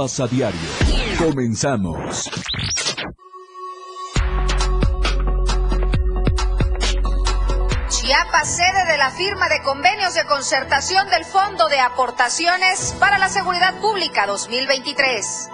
Chiapas 0.00 0.20
a 0.20 0.26
diario. 0.28 0.60
Comenzamos. 1.18 2.30
Chiapas, 7.90 8.48
sede 8.48 8.92
de 8.92 8.96
la 8.96 9.10
firma 9.10 9.50
de 9.50 9.60
convenios 9.62 10.14
de 10.14 10.24
concertación 10.24 11.10
del 11.10 11.26
Fondo 11.26 11.68
de 11.68 11.80
Aportaciones 11.80 12.94
para 12.98 13.18
la 13.18 13.28
Seguridad 13.28 13.78
Pública 13.82 14.26
2023. 14.26 15.50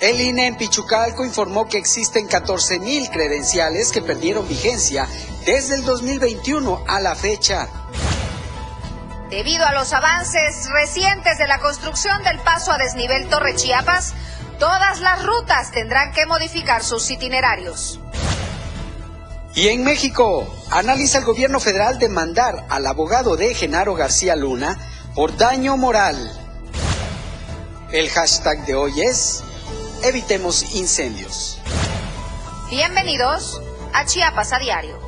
El 0.00 0.18
INE 0.18 0.46
en 0.46 0.56
Pichucalco 0.56 1.22
informó 1.22 1.68
que 1.68 1.76
existen 1.76 2.26
14.000 2.26 3.10
credenciales 3.10 3.92
que 3.92 4.00
perdieron 4.00 4.48
vigencia 4.48 5.06
desde 5.44 5.74
el 5.74 5.84
2021 5.84 6.84
a 6.88 7.00
la 7.00 7.14
fecha. 7.14 7.68
Debido 9.30 9.66
a 9.66 9.72
los 9.72 9.92
avances 9.92 10.68
recientes 10.70 11.36
de 11.38 11.48
la 11.48 11.58
construcción 11.58 12.22
del 12.22 12.38
paso 12.38 12.70
a 12.70 12.78
desnivel 12.78 13.28
Torre 13.28 13.56
Chiapas, 13.56 14.14
todas 14.60 15.00
las 15.00 15.24
rutas 15.26 15.72
tendrán 15.72 16.12
que 16.12 16.26
modificar 16.26 16.84
sus 16.84 17.10
itinerarios. 17.10 17.98
Y 19.54 19.68
en 19.68 19.82
México, 19.82 20.46
analiza 20.70 21.18
el 21.18 21.24
gobierno 21.24 21.58
federal 21.58 21.98
demandar 21.98 22.66
al 22.68 22.86
abogado 22.86 23.36
de 23.36 23.52
Genaro 23.54 23.94
García 23.94 24.36
Luna 24.36 24.78
por 25.14 25.36
daño 25.36 25.76
moral. 25.76 26.16
El 27.90 28.08
hashtag 28.10 28.64
de 28.64 28.76
hoy 28.76 29.00
es 29.00 29.42
Evitemos 30.04 30.74
incendios. 30.74 31.60
Bienvenidos 32.70 33.60
a 33.92 34.04
Chiapas 34.04 34.52
a 34.52 34.58
Diario. 34.58 35.05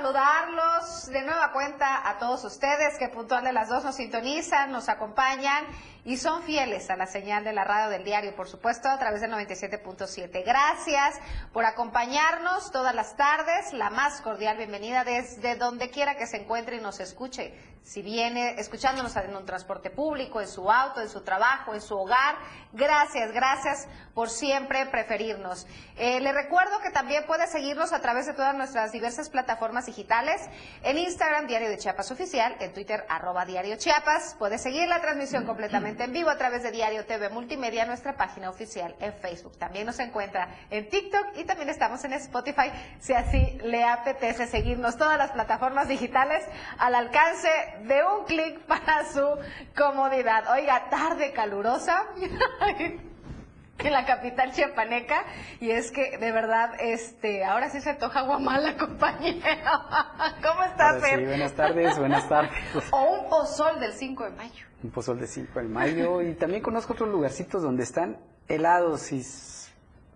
Saludarlos 0.00 1.06
de 1.08 1.22
nueva 1.24 1.52
cuenta 1.52 2.08
a 2.08 2.18
todos 2.18 2.42
ustedes 2.44 2.98
que 2.98 3.08
puntual 3.08 3.44
de 3.44 3.52
las 3.52 3.68
dos 3.68 3.84
nos 3.84 3.96
sintonizan, 3.96 4.72
nos 4.72 4.88
acompañan 4.88 5.66
y 6.04 6.16
son 6.16 6.42
fieles 6.42 6.90
a 6.90 6.96
la 6.96 7.06
señal 7.06 7.44
de 7.44 7.52
la 7.52 7.64
radio 7.64 7.90
del 7.90 8.04
diario, 8.04 8.34
por 8.34 8.48
supuesto, 8.48 8.88
a 8.88 8.98
través 8.98 9.20
del 9.20 9.32
97.7. 9.32 10.44
Gracias 10.44 11.18
por 11.52 11.64
acompañarnos 11.64 12.70
todas 12.72 12.94
las 12.94 13.16
tardes, 13.16 13.72
la 13.72 13.90
más 13.90 14.20
cordial 14.20 14.56
bienvenida 14.56 15.04
desde 15.04 15.56
donde 15.56 15.90
quiera 15.90 16.16
que 16.16 16.26
se 16.26 16.38
encuentre 16.38 16.76
y 16.76 16.80
nos 16.80 17.00
escuche 17.00 17.54
si 17.82 18.02
viene 18.02 18.60
escuchándonos 18.60 19.16
en 19.16 19.34
un 19.34 19.46
transporte 19.46 19.90
público, 19.90 20.40
en 20.40 20.48
su 20.48 20.70
auto, 20.70 21.00
en 21.00 21.08
su 21.08 21.22
trabajo, 21.22 21.74
en 21.74 21.80
su 21.80 21.96
hogar. 21.96 22.36
Gracias, 22.72 23.32
gracias 23.32 23.88
por 24.14 24.28
siempre 24.28 24.86
preferirnos. 24.86 25.66
Eh, 25.96 26.20
le 26.20 26.32
recuerdo 26.32 26.78
que 26.82 26.90
también 26.90 27.24
puede 27.26 27.46
seguirnos 27.46 27.92
a 27.92 28.00
través 28.00 28.26
de 28.26 28.34
todas 28.34 28.54
nuestras 28.54 28.92
diversas 28.92 29.28
plataformas 29.28 29.86
digitales, 29.86 30.40
en 30.82 30.98
Instagram 30.98 31.46
Diario 31.46 31.68
de 31.68 31.78
Chiapas 31.78 32.10
Oficial, 32.10 32.54
en 32.60 32.72
Twitter 32.72 33.04
arroba 33.08 33.44
Diario 33.44 33.76
Chiapas. 33.76 34.36
Puede 34.38 34.58
seguir 34.58 34.86
la 34.86 35.00
transmisión 35.00 35.44
completamente 35.44 35.89
en 35.98 36.12
vivo 36.12 36.30
a 36.30 36.38
través 36.38 36.62
de 36.62 36.70
Diario 36.70 37.04
TV 37.04 37.30
Multimedia, 37.30 37.84
nuestra 37.84 38.16
página 38.16 38.48
oficial 38.48 38.94
en 39.00 39.12
Facebook. 39.14 39.58
También 39.58 39.86
nos 39.86 39.98
encuentra 39.98 40.48
en 40.70 40.88
TikTok 40.88 41.36
y 41.36 41.44
también 41.44 41.68
estamos 41.68 42.04
en 42.04 42.12
Spotify, 42.12 42.70
si 43.00 43.12
así 43.12 43.58
le 43.64 43.84
apetece 43.84 44.46
seguirnos 44.46 44.96
todas 44.96 45.18
las 45.18 45.32
plataformas 45.32 45.88
digitales 45.88 46.44
al 46.78 46.94
alcance 46.94 47.48
de 47.82 48.02
un 48.04 48.24
clic 48.24 48.60
para 48.66 49.04
su 49.04 49.26
comodidad. 49.76 50.50
Oiga, 50.52 50.88
tarde 50.90 51.32
calurosa. 51.32 52.04
En 53.82 53.94
la 53.94 54.04
capital 54.04 54.52
chiapaneca. 54.52 55.24
Y 55.58 55.70
es 55.70 55.90
que 55.90 56.18
de 56.18 56.32
verdad 56.32 56.74
este 56.80 57.44
ahora 57.44 57.70
sí 57.70 57.80
se 57.80 57.94
toja 57.94 58.20
Guamala 58.20 58.76
compañero 58.78 59.40
¿cómo 60.42 60.64
estás 60.64 61.02
Sí, 61.02 61.24
buenas 61.24 61.54
tardes 61.54 61.98
buenas 61.98 62.28
tardes. 62.28 62.52
O 62.90 63.02
un 63.04 63.30
pozol 63.30 63.80
del 63.80 63.94
5 63.94 64.24
de 64.24 64.30
mayo 64.32 64.69
un 64.82 64.90
pozol 64.90 65.18
del 65.18 65.28
5 65.28 65.60
de 65.60 65.68
mayo 65.68 66.22
y 66.22 66.34
también 66.34 66.62
conozco 66.62 66.92
otros 66.92 67.08
lugarcitos 67.08 67.62
donde 67.62 67.82
están 67.82 68.18
helados 68.48 69.12
y 69.12 69.22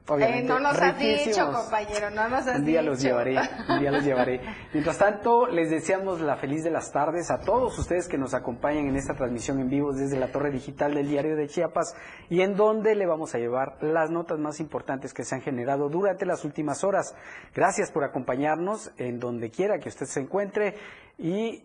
eh, 0.06 0.42
no 0.42 0.60
nos 0.60 0.78
has 0.78 0.98
dicho, 0.98 1.50
compañero, 1.50 2.10
no 2.10 2.28
nos 2.28 2.46
has 2.46 2.58
un 2.58 2.66
día 2.66 2.80
dicho. 2.80 2.90
los 2.90 3.00
llevaré, 3.00 3.38
un 3.70 3.80
día 3.80 3.90
los 3.90 4.04
llevaré. 4.04 4.38
Mientras 4.74 4.98
tanto, 4.98 5.46
les 5.46 5.70
deseamos 5.70 6.20
la 6.20 6.36
feliz 6.36 6.62
de 6.62 6.70
las 6.70 6.92
tardes 6.92 7.30
a 7.30 7.40
todos 7.40 7.78
ustedes 7.78 8.06
que 8.06 8.18
nos 8.18 8.34
acompañan 8.34 8.86
en 8.86 8.96
esta 8.96 9.14
transmisión 9.14 9.60
en 9.60 9.70
vivo 9.70 9.94
desde 9.94 10.18
la 10.18 10.30
torre 10.30 10.50
digital 10.50 10.94
del 10.94 11.08
diario 11.08 11.36
de 11.36 11.48
Chiapas 11.48 11.96
y 12.28 12.42
en 12.42 12.54
donde 12.54 12.94
le 12.94 13.06
vamos 13.06 13.34
a 13.34 13.38
llevar 13.38 13.78
las 13.80 14.10
notas 14.10 14.38
más 14.38 14.60
importantes 14.60 15.14
que 15.14 15.24
se 15.24 15.36
han 15.36 15.40
generado 15.40 15.88
durante 15.88 16.26
las 16.26 16.44
últimas 16.44 16.84
horas. 16.84 17.14
Gracias 17.54 17.90
por 17.90 18.04
acompañarnos 18.04 18.92
en 18.98 19.18
donde 19.18 19.50
quiera 19.50 19.78
que 19.78 19.88
usted 19.88 20.04
se 20.04 20.20
encuentre 20.20 20.74
y 21.16 21.64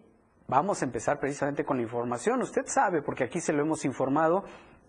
vamos 0.50 0.82
a 0.82 0.86
empezar 0.86 1.20
precisamente 1.20 1.64
con 1.64 1.78
la 1.78 1.84
información. 1.84 2.42
Usted 2.42 2.66
sabe, 2.66 3.02
porque 3.02 3.24
aquí 3.24 3.40
se 3.40 3.54
lo 3.54 3.62
hemos 3.62 3.86
informado, 3.86 4.44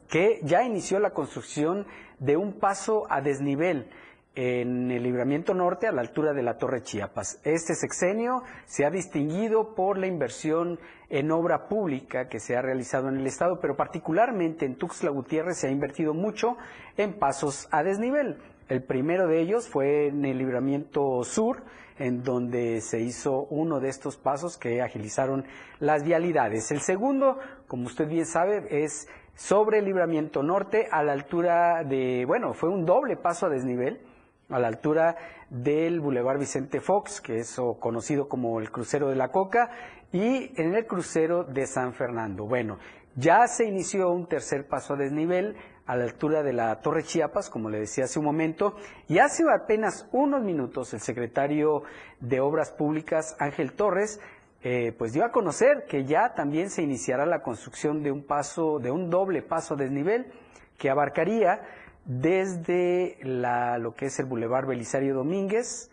que 0.08 0.40
ya 0.42 0.64
inició 0.64 0.98
la 0.98 1.10
construcción 1.10 1.86
de 2.18 2.36
un 2.36 2.58
paso 2.58 3.06
a 3.08 3.20
desnivel 3.20 3.88
en 4.34 4.90
el 4.90 5.02
libramiento 5.02 5.54
norte 5.54 5.86
a 5.86 5.92
la 5.92 6.00
altura 6.00 6.32
de 6.32 6.42
la 6.42 6.56
Torre 6.56 6.82
Chiapas. 6.82 7.40
Este 7.44 7.74
sexenio 7.74 8.42
se 8.64 8.84
ha 8.84 8.90
distinguido 8.90 9.74
por 9.74 9.98
la 9.98 10.06
inversión 10.06 10.78
en 11.10 11.30
obra 11.30 11.68
pública 11.68 12.28
que 12.28 12.40
se 12.40 12.56
ha 12.56 12.62
realizado 12.62 13.08
en 13.08 13.18
el 13.18 13.26
Estado, 13.26 13.58
pero 13.60 13.76
particularmente 13.76 14.64
en 14.64 14.76
Tuxtla 14.76 15.10
Gutiérrez 15.10 15.58
se 15.58 15.68
ha 15.68 15.70
invertido 15.70 16.14
mucho 16.14 16.56
en 16.96 17.18
pasos 17.18 17.68
a 17.70 17.82
desnivel. 17.82 18.38
El 18.68 18.84
primero 18.84 19.26
de 19.26 19.40
ellos 19.40 19.68
fue 19.68 20.06
en 20.06 20.24
el 20.24 20.38
libramiento 20.38 21.24
sur, 21.24 21.64
en 22.00 22.22
donde 22.22 22.80
se 22.80 22.98
hizo 22.98 23.46
uno 23.50 23.78
de 23.78 23.90
estos 23.90 24.16
pasos 24.16 24.56
que 24.56 24.82
agilizaron 24.82 25.44
las 25.78 26.02
vialidades. 26.02 26.70
El 26.72 26.80
segundo, 26.80 27.38
como 27.68 27.86
usted 27.86 28.08
bien 28.08 28.26
sabe, 28.26 28.66
es 28.82 29.06
sobre 29.34 29.78
el 29.78 29.84
libramiento 29.84 30.42
norte 30.42 30.88
a 30.90 31.02
la 31.02 31.12
altura 31.12 31.84
de, 31.84 32.24
bueno, 32.26 32.54
fue 32.54 32.70
un 32.70 32.84
doble 32.84 33.16
paso 33.16 33.46
a 33.46 33.50
desnivel, 33.50 34.00
a 34.48 34.58
la 34.58 34.68
altura 34.68 35.16
del 35.50 36.00
Boulevard 36.00 36.38
Vicente 36.38 36.80
Fox, 36.80 37.20
que 37.20 37.38
es 37.38 37.60
conocido 37.78 38.28
como 38.28 38.58
el 38.60 38.70
crucero 38.70 39.08
de 39.08 39.16
la 39.16 39.28
Coca, 39.28 39.70
y 40.10 40.52
en 40.60 40.74
el 40.74 40.86
crucero 40.86 41.44
de 41.44 41.66
San 41.66 41.92
Fernando. 41.92 42.46
Bueno, 42.46 42.78
ya 43.14 43.46
se 43.46 43.66
inició 43.66 44.10
un 44.10 44.26
tercer 44.26 44.66
paso 44.66 44.94
a 44.94 44.96
desnivel 44.96 45.56
a 45.90 45.96
la 45.96 46.04
altura 46.04 46.44
de 46.44 46.52
la 46.52 46.76
Torre 46.76 47.02
Chiapas, 47.02 47.50
como 47.50 47.68
le 47.68 47.80
decía 47.80 48.04
hace 48.04 48.20
un 48.20 48.24
momento, 48.24 48.76
y 49.08 49.18
hace 49.18 49.42
apenas 49.52 50.08
unos 50.12 50.40
minutos 50.40 50.94
el 50.94 51.00
secretario 51.00 51.82
de 52.20 52.38
Obras 52.38 52.70
Públicas, 52.70 53.34
Ángel 53.40 53.72
Torres, 53.72 54.20
eh, 54.62 54.94
pues 54.96 55.12
dio 55.12 55.24
a 55.24 55.32
conocer 55.32 55.86
que 55.88 56.04
ya 56.04 56.32
también 56.34 56.70
se 56.70 56.82
iniciará 56.82 57.26
la 57.26 57.42
construcción 57.42 58.04
de 58.04 58.12
un 58.12 58.22
paso, 58.22 58.78
de 58.78 58.92
un 58.92 59.10
doble 59.10 59.42
paso 59.42 59.74
desnivel 59.74 60.26
que 60.78 60.90
abarcaría 60.90 61.62
desde 62.04 63.18
lo 63.24 63.92
que 63.96 64.06
es 64.06 64.18
el 64.20 64.26
Boulevard 64.26 64.68
Belisario 64.68 65.12
Domínguez 65.12 65.90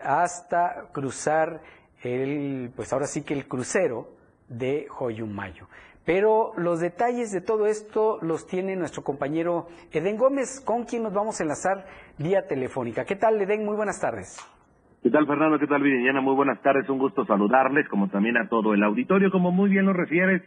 hasta 0.00 0.88
cruzar 0.92 1.62
el, 2.04 2.70
pues 2.76 2.92
ahora 2.92 3.08
sí 3.08 3.22
que 3.22 3.34
el 3.34 3.48
crucero 3.48 4.12
de 4.48 4.86
Joyumayo. 4.88 5.66
Pero 6.04 6.52
los 6.56 6.80
detalles 6.80 7.30
de 7.32 7.40
todo 7.40 7.66
esto 7.66 8.18
los 8.22 8.46
tiene 8.46 8.76
nuestro 8.76 9.02
compañero 9.02 9.68
Eden 9.92 10.16
Gómez, 10.16 10.60
con 10.64 10.84
quien 10.84 11.04
nos 11.04 11.14
vamos 11.14 11.38
a 11.40 11.44
enlazar 11.44 11.86
vía 12.18 12.46
telefónica. 12.48 13.04
¿Qué 13.04 13.16
tal, 13.16 13.40
Eden? 13.40 13.64
Muy 13.64 13.76
buenas 13.76 14.00
tardes. 14.00 14.36
¿Qué 15.02 15.10
tal, 15.10 15.26
Fernando? 15.26 15.58
¿Qué 15.58 15.66
tal, 15.66 15.82
Viridiana? 15.82 16.20
Muy 16.20 16.34
buenas 16.34 16.60
tardes. 16.62 16.88
Un 16.88 16.98
gusto 16.98 17.24
saludarles, 17.24 17.88
como 17.88 18.08
también 18.08 18.36
a 18.36 18.48
todo 18.48 18.74
el 18.74 18.82
auditorio. 18.82 19.30
Como 19.30 19.50
muy 19.50 19.68
bien 19.68 19.84
lo 19.84 19.92
refieres, 19.92 20.42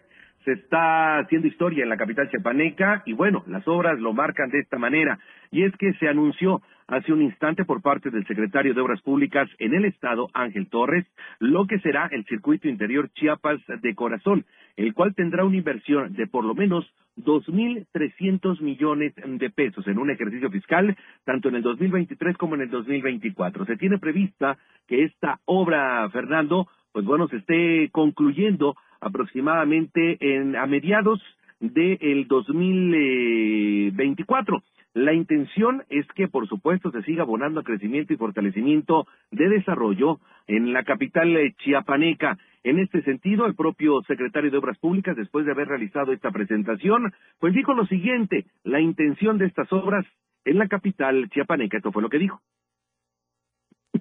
se 0.45 0.53
está 0.53 1.19
haciendo 1.19 1.47
historia 1.47 1.83
en 1.83 1.89
la 1.89 1.97
capital 1.97 2.29
chiapaneca 2.29 3.01
y 3.05 3.13
bueno, 3.13 3.43
las 3.47 3.67
obras 3.67 3.99
lo 3.99 4.13
marcan 4.13 4.49
de 4.51 4.59
esta 4.59 4.77
manera. 4.77 5.19
Y 5.51 5.63
es 5.63 5.75
que 5.77 5.93
se 5.93 6.07
anunció 6.07 6.61
hace 6.87 7.11
un 7.11 7.21
instante 7.23 7.65
por 7.65 7.81
parte 7.81 8.11
del 8.11 8.25
secretario 8.27 8.73
de 8.73 8.81
Obras 8.81 9.01
Públicas 9.01 9.49
en 9.57 9.73
el 9.73 9.85
Estado, 9.85 10.29
Ángel 10.33 10.69
Torres, 10.69 11.05
lo 11.39 11.65
que 11.65 11.79
será 11.79 12.07
el 12.11 12.25
circuito 12.25 12.67
interior 12.67 13.09
Chiapas 13.13 13.59
de 13.67 13.95
Corazón, 13.95 14.45
el 14.77 14.93
cual 14.93 15.15
tendrá 15.15 15.45
una 15.45 15.57
inversión 15.57 16.13
de 16.13 16.27
por 16.27 16.43
lo 16.43 16.53
menos 16.53 16.85
2.300 17.17 18.61
millones 18.61 19.13
de 19.15 19.49
pesos 19.49 19.87
en 19.87 19.97
un 19.97 20.09
ejercicio 20.09 20.51
fiscal, 20.51 20.97
tanto 21.23 21.47
en 21.49 21.55
el 21.55 21.61
2023 21.61 22.37
como 22.37 22.55
en 22.55 22.61
el 22.61 22.69
2024. 22.69 23.65
Se 23.65 23.77
tiene 23.77 23.99
prevista 23.99 24.57
que 24.87 25.03
esta 25.03 25.39
obra, 25.45 26.09
Fernando, 26.09 26.67
pues 26.91 27.05
bueno, 27.05 27.29
se 27.29 27.37
esté 27.37 27.89
concluyendo 27.91 28.75
aproximadamente 28.99 30.17
en, 30.19 30.55
a 30.55 30.65
mediados 30.65 31.21
del 31.59 32.27
2024. 32.27 34.63
La 34.95 35.11
intención 35.11 35.83
es 35.89 36.07
que, 36.15 36.29
por 36.29 36.47
supuesto, 36.47 36.89
se 36.89 37.03
siga 37.03 37.23
abonando 37.23 37.59
a 37.59 37.63
crecimiento 37.63 38.13
y 38.13 38.17
fortalecimiento 38.17 39.05
de 39.29 39.49
desarrollo 39.49 40.21
en 40.47 40.71
la 40.71 40.85
capital 40.85 41.35
eh, 41.35 41.53
chiapaneca. 41.57 42.37
En 42.63 42.79
este 42.79 43.01
sentido, 43.01 43.45
el 43.45 43.55
propio 43.55 44.01
secretario 44.07 44.49
de 44.49 44.57
Obras 44.57 44.77
Públicas, 44.77 45.17
después 45.17 45.45
de 45.45 45.51
haber 45.51 45.67
realizado 45.67 46.13
esta 46.13 46.31
presentación, 46.31 47.11
pues 47.39 47.53
dijo 47.53 47.73
lo 47.73 47.85
siguiente, 47.87 48.45
la 48.63 48.79
intención 48.79 49.37
de 49.37 49.47
estas 49.47 49.71
obras 49.73 50.05
en 50.45 50.59
la 50.59 50.69
capital 50.69 51.29
chiapaneca. 51.29 51.75
Esto 51.75 51.91
fue 51.91 52.01
lo 52.01 52.09
que 52.09 52.19
dijo 52.19 52.39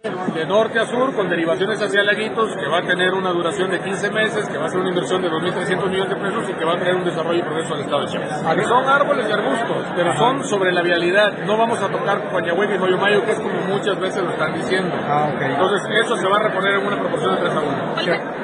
de 0.02 0.46
norte 0.46 0.80
a 0.80 0.86
sur 0.86 1.14
con 1.14 1.28
derivaciones 1.28 1.80
hacia 1.80 2.02
Laguitos, 2.02 2.56
que 2.56 2.66
va 2.66 2.78
a 2.78 2.82
tener 2.82 3.14
una 3.14 3.30
duración 3.30 3.70
de 3.70 3.78
15 3.78 4.10
meses, 4.10 4.48
que 4.48 4.58
va 4.58 4.66
a 4.66 4.68
ser 4.68 4.80
una 4.80 4.88
inversión 4.88 5.22
de 5.22 5.30
2.300 5.30 5.88
millones 5.88 6.08
de 6.08 6.16
pesos 6.16 6.50
y 6.50 6.52
que 6.54 6.64
va 6.64 6.72
a 6.72 6.78
traer 6.78 6.96
un 6.96 7.04
desarrollo 7.04 7.38
y 7.38 7.42
progreso 7.42 7.74
al 7.74 7.80
Estado 7.80 8.00
de 8.00 8.08
Chiapas. 8.08 8.66
Son 8.66 8.88
árboles 8.88 9.26
y 9.28 9.32
arbustos, 9.32 9.86
pero 9.94 10.16
son 10.16 10.44
sobre 10.44 10.72
la 10.72 10.82
vialidad. 10.82 11.38
No 11.46 11.56
vamos 11.56 11.80
a 11.80 11.88
tocar 11.88 12.28
Coañahueca 12.30 12.74
y 12.74 12.96
Mayo 12.96 13.24
que 13.24 13.32
es 13.32 13.38
como 13.38 13.54
muchas 13.68 13.98
veces 14.00 14.22
lo 14.24 14.30
están 14.30 14.54
diciendo. 14.54 14.94
Ah, 15.06 15.30
Entonces, 15.40 15.82
eso 16.04 16.16
se 16.16 16.26
va 16.26 16.36
a 16.36 16.42
reponer 16.42 16.74
en 16.74 16.86
una 16.86 16.98
proporción 16.98 17.34
de 17.36 17.40
3 17.42 17.52
a 17.52 17.60
1. 17.60 17.94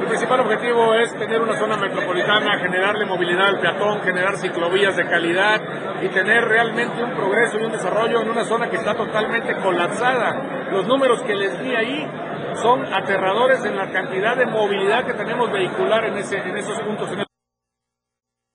El 0.01 0.07
principal 0.07 0.41
objetivo 0.41 0.95
es 0.95 1.17
tener 1.19 1.41
una 1.41 1.57
zona 1.57 1.77
metropolitana, 1.77 2.59
generarle 2.59 3.07
movilidad 3.07 3.49
al 3.49 3.61
peatón, 3.61 4.01
generar 4.03 4.37
ciclovías 4.37 4.97
de 4.97 5.05
calidad 5.07 5.61
y 6.03 6.09
tener 6.09 6.45
realmente 6.45 7.03
un 7.03 7.13
progreso 7.13 7.59
y 7.59 7.65
un 7.65 7.73
desarrollo 7.73 8.21
en 8.23 8.31
una 8.31 8.45
zona 8.45 8.69
que 8.69 8.77
está 8.77 8.95
totalmente 8.95 9.55
colapsada. 9.57 10.69
Los 10.71 10.87
números 10.87 11.21
que 11.23 11.35
les 11.41 11.59
di 11.63 11.75
ahí 11.75 12.07
son 12.63 12.85
aterradores 12.85 13.65
en 13.65 13.77
la 13.77 13.91
cantidad 13.91 14.37
de 14.37 14.47
movilidad 14.47 15.07
que 15.07 15.15
tenemos 15.15 15.51
vehicular 15.51 16.05
en, 16.05 16.15
ese, 16.19 16.39
en 16.39 16.57
esos 16.57 16.79
puntos. 16.83 17.11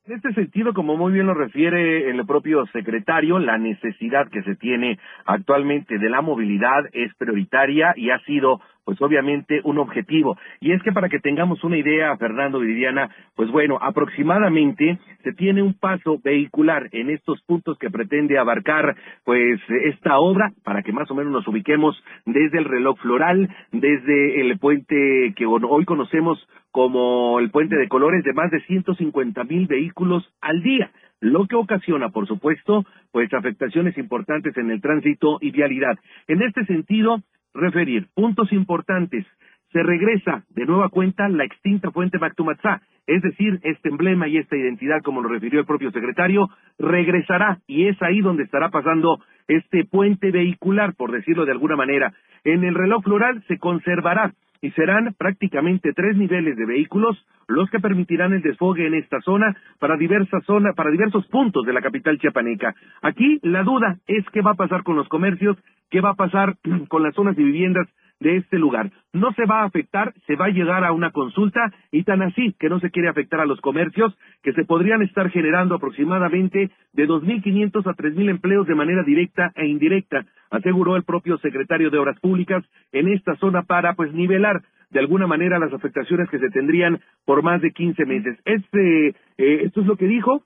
En 0.07 0.13
este 0.13 0.33
sentido, 0.33 0.73
como 0.73 0.95
muy 0.95 1.13
bien 1.13 1.25
lo 1.25 1.33
refiere 1.33 2.11
el 2.11 2.23
propio 2.27 2.63
secretario, 2.67 3.39
la 3.39 3.57
necesidad 3.57 4.29
que 4.29 4.43
se 4.43 4.55
tiene 4.55 4.99
actualmente 5.25 5.97
de 5.97 6.09
la 6.11 6.21
movilidad 6.21 6.85
es 6.93 7.11
prioritaria 7.15 7.93
y 7.95 8.11
ha 8.11 8.19
sido 8.19 8.61
pues 8.85 9.01
obviamente 9.01 9.59
un 9.63 9.79
objetivo. 9.79 10.37
Y 10.61 10.71
es 10.71 10.81
que 10.83 10.91
para 10.91 11.09
que 11.09 11.19
tengamos 11.19 11.63
una 11.63 11.77
idea, 11.77 12.15
Fernando 12.17 12.59
Viviana, 12.59 13.09
pues 13.35 13.51
bueno, 13.51 13.77
aproximadamente 13.81 14.99
se 15.23 15.33
tiene 15.33 15.61
un 15.61 15.73
paso 15.73 16.19
vehicular 16.23 16.87
en 16.91 17.09
estos 17.09 17.41
puntos 17.41 17.77
que 17.79 17.89
pretende 17.89 18.37
abarcar 18.37 18.95
pues 19.25 19.59
esta 19.83 20.19
obra, 20.19 20.53
para 20.63 20.83
que 20.83 20.93
más 20.93 21.09
o 21.11 21.15
menos 21.15 21.33
nos 21.33 21.47
ubiquemos 21.47 22.01
desde 22.25 22.59
el 22.59 22.65
reloj 22.65 22.97
floral, 22.99 23.49
desde 23.71 24.39
el 24.41 24.57
puente 24.59 25.33
que 25.35 25.45
hoy 25.45 25.85
conocemos 25.85 26.47
como 26.71 27.39
el 27.39 27.49
puente 27.49 27.75
de 27.75 27.87
colores 27.87 28.23
de 28.23 28.33
más 28.33 28.51
de 28.51 28.61
150 28.61 29.43
mil 29.45 29.65
vehículos 29.67 30.31
al 30.41 30.61
día 30.61 30.91
lo 31.21 31.47
que 31.47 31.55
ocasiona, 31.55 32.09
por 32.09 32.27
supuesto, 32.27 32.85
pues 33.11 33.33
afectaciones 33.33 33.97
importantes 33.97 34.55
en 34.57 34.69
el 34.69 34.81
tránsito 34.81 35.37
y 35.41 35.51
vialidad. 35.51 35.97
En 36.27 36.41
este 36.43 36.65
sentido, 36.65 37.21
referir 37.55 38.07
puntos 38.13 38.51
importantes. 38.51 39.25
Se 39.71 39.81
regresa 39.81 40.43
de 40.49 40.65
nueva 40.65 40.89
cuenta 40.89 41.27
la 41.27 41.43
extinta 41.43 41.91
fuente 41.91 42.19
Mactumatzá, 42.19 42.81
es 43.07 43.21
decir, 43.21 43.59
este 43.63 43.89
emblema 43.89 44.27
y 44.27 44.37
esta 44.37 44.55
identidad, 44.55 45.01
como 45.03 45.21
lo 45.21 45.29
refirió 45.29 45.59
el 45.59 45.65
propio 45.65 45.91
secretario, 45.91 46.49
regresará 46.79 47.59
y 47.67 47.87
es 47.87 48.01
ahí 48.01 48.21
donde 48.21 48.43
estará 48.43 48.69
pasando 48.69 49.19
este 49.47 49.85
puente 49.85 50.31
vehicular, 50.31 50.95
por 50.95 51.11
decirlo 51.11 51.45
de 51.45 51.51
alguna 51.51 51.75
manera. 51.75 52.13
En 52.43 52.63
el 52.63 52.75
reloj 52.75 53.03
floral 53.03 53.43
se 53.47 53.57
conservará 53.57 54.33
y 54.65 54.71
serán 54.71 55.13
prácticamente 55.15 55.93
tres 55.93 56.17
niveles 56.17 56.57
de 56.57 56.65
vehículos 56.65 57.23
los 57.47 57.69
que 57.69 57.79
permitirán 57.79 58.33
el 58.33 58.41
desfogue 58.41 58.87
en 58.87 58.95
esta 58.95 59.21
zona 59.21 59.55
para 59.77 59.95
diversas 59.95 60.43
zonas, 60.43 60.73
para 60.75 60.89
diversos 60.89 61.27
puntos 61.27 61.67
de 61.67 61.73
la 61.73 61.81
capital 61.81 62.17
chiapaneca. 62.17 62.73
Aquí 63.03 63.37
la 63.43 63.61
duda 63.61 63.99
es 64.07 64.25
qué 64.33 64.41
va 64.41 64.51
a 64.51 64.55
pasar 64.55 64.81
con 64.81 64.95
los 64.95 65.07
comercios, 65.07 65.55
qué 65.91 66.01
va 66.01 66.11
a 66.11 66.15
pasar 66.15 66.55
con 66.89 67.03
las 67.03 67.13
zonas 67.13 67.35
de 67.35 67.43
viviendas 67.43 67.87
de 68.19 68.37
este 68.37 68.57
lugar. 68.57 68.91
No 69.13 69.31
se 69.33 69.45
va 69.45 69.61
a 69.61 69.65
afectar, 69.65 70.13
se 70.25 70.35
va 70.35 70.45
a 70.45 70.49
llegar 70.49 70.83
a 70.83 70.93
una 70.93 71.11
consulta 71.11 71.71
y 71.91 72.03
tan 72.03 72.21
así 72.21 72.55
que 72.59 72.69
no 72.69 72.79
se 72.79 72.91
quiere 72.91 73.09
afectar 73.09 73.39
a 73.39 73.45
los 73.45 73.59
comercios 73.61 74.17
que 74.41 74.53
se 74.53 74.65
podrían 74.65 75.01
estar 75.01 75.29
generando 75.29 75.75
aproximadamente 75.75 76.71
de 76.93 77.07
2.500 77.07 77.85
a 77.85 77.95
3.000 77.95 78.29
empleos 78.29 78.67
de 78.67 78.75
manera 78.75 79.03
directa 79.03 79.51
e 79.55 79.67
indirecta, 79.67 80.25
aseguró 80.49 80.95
el 80.95 81.03
propio 81.03 81.37
secretario 81.39 81.89
de 81.89 81.97
Obras 81.97 82.19
Públicas 82.19 82.63
en 82.91 83.09
esta 83.09 83.35
zona 83.35 83.63
para 83.63 83.93
pues 83.93 84.13
nivelar 84.13 84.61
de 84.91 84.99
alguna 84.99 85.27
manera 85.27 85.59
las 85.59 85.73
afectaciones 85.73 86.29
que 86.29 86.39
se 86.39 86.49
tendrían 86.49 87.01
por 87.25 87.43
más 87.43 87.61
de 87.61 87.71
15 87.71 88.05
meses. 88.05 88.39
Este, 88.45 89.09
eh, 89.09 89.61
esto 89.63 89.81
es 89.81 89.87
lo 89.87 89.97
que 89.97 90.07
dijo 90.07 90.43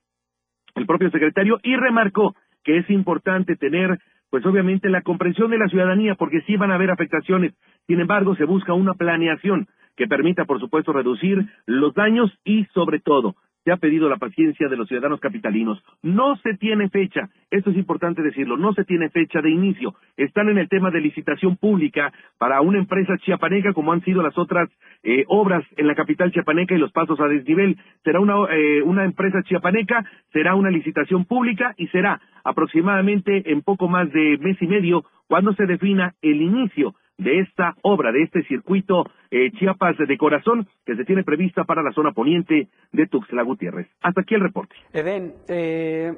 el 0.76 0.86
propio 0.86 1.12
secretario 1.12 1.60
y 1.62 1.76
remarcó 1.76 2.36
que 2.64 2.78
es 2.78 2.90
importante 2.90 3.56
tener 3.56 4.00
pues 4.30 4.46
obviamente 4.46 4.90
la 4.90 5.02
comprensión 5.02 5.52
de 5.52 5.58
la 5.58 5.68
ciudadanía, 5.68 6.16
porque 6.16 6.42
sí 6.42 6.56
van 6.56 6.72
a 6.72 6.76
haber 6.76 6.92
afectaciones. 6.92 7.54
Sin 7.88 8.00
embargo, 8.00 8.36
se 8.36 8.46
busca 8.46 8.74
una 8.74 8.94
planeación 8.94 9.68
que 9.96 10.08
permita, 10.08 10.46
por 10.46 10.60
supuesto, 10.60 10.94
reducir 10.94 11.46
los 11.66 11.94
daños 11.94 12.32
y, 12.44 12.66
sobre 12.74 13.00
todo, 13.00 13.36
se 13.64 13.72
ha 13.72 13.78
pedido 13.78 14.10
la 14.10 14.18
paciencia 14.18 14.68
de 14.68 14.78
los 14.78 14.88
ciudadanos 14.88 15.20
capitalinos. 15.20 15.84
No 16.02 16.36
se 16.38 16.56
tiene 16.56 16.90
fecha, 16.90 17.30
esto 17.52 17.72
es 17.72 17.78
importante 17.78 18.22
decirlo, 18.22 18.58
no 18.58 18.74
se 18.74 18.86
tiene 18.86 19.10
fecha 19.10 19.42
de 19.42 19.50
inicio. 19.50 19.96
Están 20.18 20.50
en 20.50 20.58
el 20.58 20.70
tema 20.70 20.92
de 20.92 21.02
licitación 21.02 21.58
pública 21.58 22.12
para 22.38 22.62
una 22.62 22.80
empresa 22.80 23.18
chiapaneca 23.18 23.74
como 23.74 23.94
han 23.94 24.04
sido 24.04 24.22
las 24.22 24.38
otras 24.38 24.70
eh, 25.04 25.24
obras 25.28 25.64
en 25.78 25.88
la 25.88 25.96
capital 25.96 26.32
chiapaneca 26.32 26.76
y 26.76 26.80
los 26.80 26.92
pasos 26.92 27.20
a 27.20 27.28
desnivel. 27.28 27.78
Será 28.04 28.20
una, 28.20 28.36
eh, 28.52 28.82
una 28.84 29.06
empresa 29.06 29.42
chiapaneca, 29.44 30.06
será 30.32 30.56
una 30.56 30.70
licitación 30.70 31.26
pública 31.26 31.74
y 31.78 31.88
será 31.88 32.22
aproximadamente 32.44 33.52
en 33.52 33.62
poco 33.62 33.88
más 33.88 34.12
de 34.12 34.38
mes 34.40 34.58
y 34.62 34.68
medio 34.68 35.04
cuando 35.28 35.54
se 35.54 35.66
defina 35.66 36.14
el 36.22 36.42
inicio 36.42 36.96
de 37.20 37.42
esta 37.42 37.76
obra, 37.84 38.12
de 38.12 38.24
este 38.24 38.44
circuito 38.44 39.04
eh, 39.30 39.52
Chiapas 39.52 39.96
de 39.98 40.18
corazón 40.18 40.68
que 40.86 40.96
se 40.96 41.04
tiene 41.04 41.24
prevista 41.24 41.66
para 41.66 41.84
la 41.84 41.92
zona 41.92 42.14
poniente 42.14 42.70
de 42.92 43.08
Tuxtla 43.08 43.44
Gutiérrez. 43.44 43.88
Hasta 44.02 44.22
aquí 44.22 44.36
el 44.36 44.42
reporte. 44.42 44.76
Eden, 44.94 45.36
eh, 45.48 46.14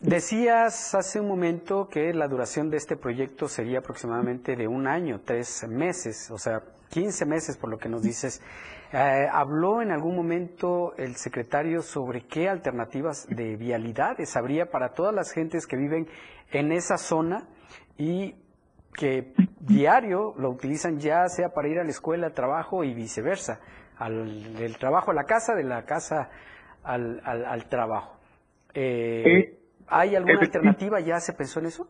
decías 0.00 0.94
hace 0.94 1.20
un 1.20 1.28
momento 1.28 1.88
que 1.88 2.12
la 2.14 2.26
duración 2.26 2.70
de 2.70 2.78
este 2.78 2.96
proyecto 2.96 3.46
sería 3.46 3.78
aproximadamente 3.78 4.56
de 4.56 4.66
un 4.66 4.88
año, 4.88 5.20
tres 5.24 5.66
meses, 5.68 6.30
o 6.32 6.38
sea, 6.38 6.60
15 6.88 7.26
meses 7.26 7.56
por 7.56 7.70
lo 7.70 7.78
que 7.78 7.88
nos 7.88 8.02
dices. 8.02 8.42
Eh, 8.92 9.28
¿Habló 9.30 9.82
en 9.82 9.92
algún 9.92 10.16
momento 10.16 10.94
el 10.96 11.14
secretario 11.14 11.82
sobre 11.82 12.22
qué 12.22 12.48
alternativas 12.48 13.28
de 13.28 13.56
vialidades 13.56 14.36
habría 14.36 14.66
para 14.66 14.94
todas 14.94 15.14
las 15.14 15.32
gentes 15.32 15.66
que 15.66 15.76
viven 15.76 16.08
en 16.50 16.72
esa 16.72 16.96
zona 16.96 17.46
y 17.96 18.34
que 18.96 19.32
diario 19.60 20.34
lo 20.38 20.50
utilizan 20.50 20.98
ya 20.98 21.28
sea 21.28 21.50
para 21.50 21.68
ir 21.68 21.78
a 21.78 21.84
la 21.84 21.90
escuela, 21.90 22.26
al 22.26 22.34
trabajo 22.34 22.84
y 22.84 22.94
viceversa, 22.94 23.60
al, 23.98 24.54
del 24.54 24.76
trabajo 24.78 25.10
a 25.10 25.14
la 25.14 25.24
casa, 25.24 25.54
de 25.54 25.64
la 25.64 25.84
casa 25.84 26.30
al, 26.82 27.20
al, 27.24 27.68
trabajo. 27.68 28.18
Eh, 28.74 29.22
eh, 29.26 29.58
¿Hay 29.88 30.16
alguna 30.16 30.40
alternativa? 30.40 31.00
¿Ya 31.00 31.18
se 31.20 31.32
pensó 31.32 31.60
en 31.60 31.66
eso? 31.66 31.88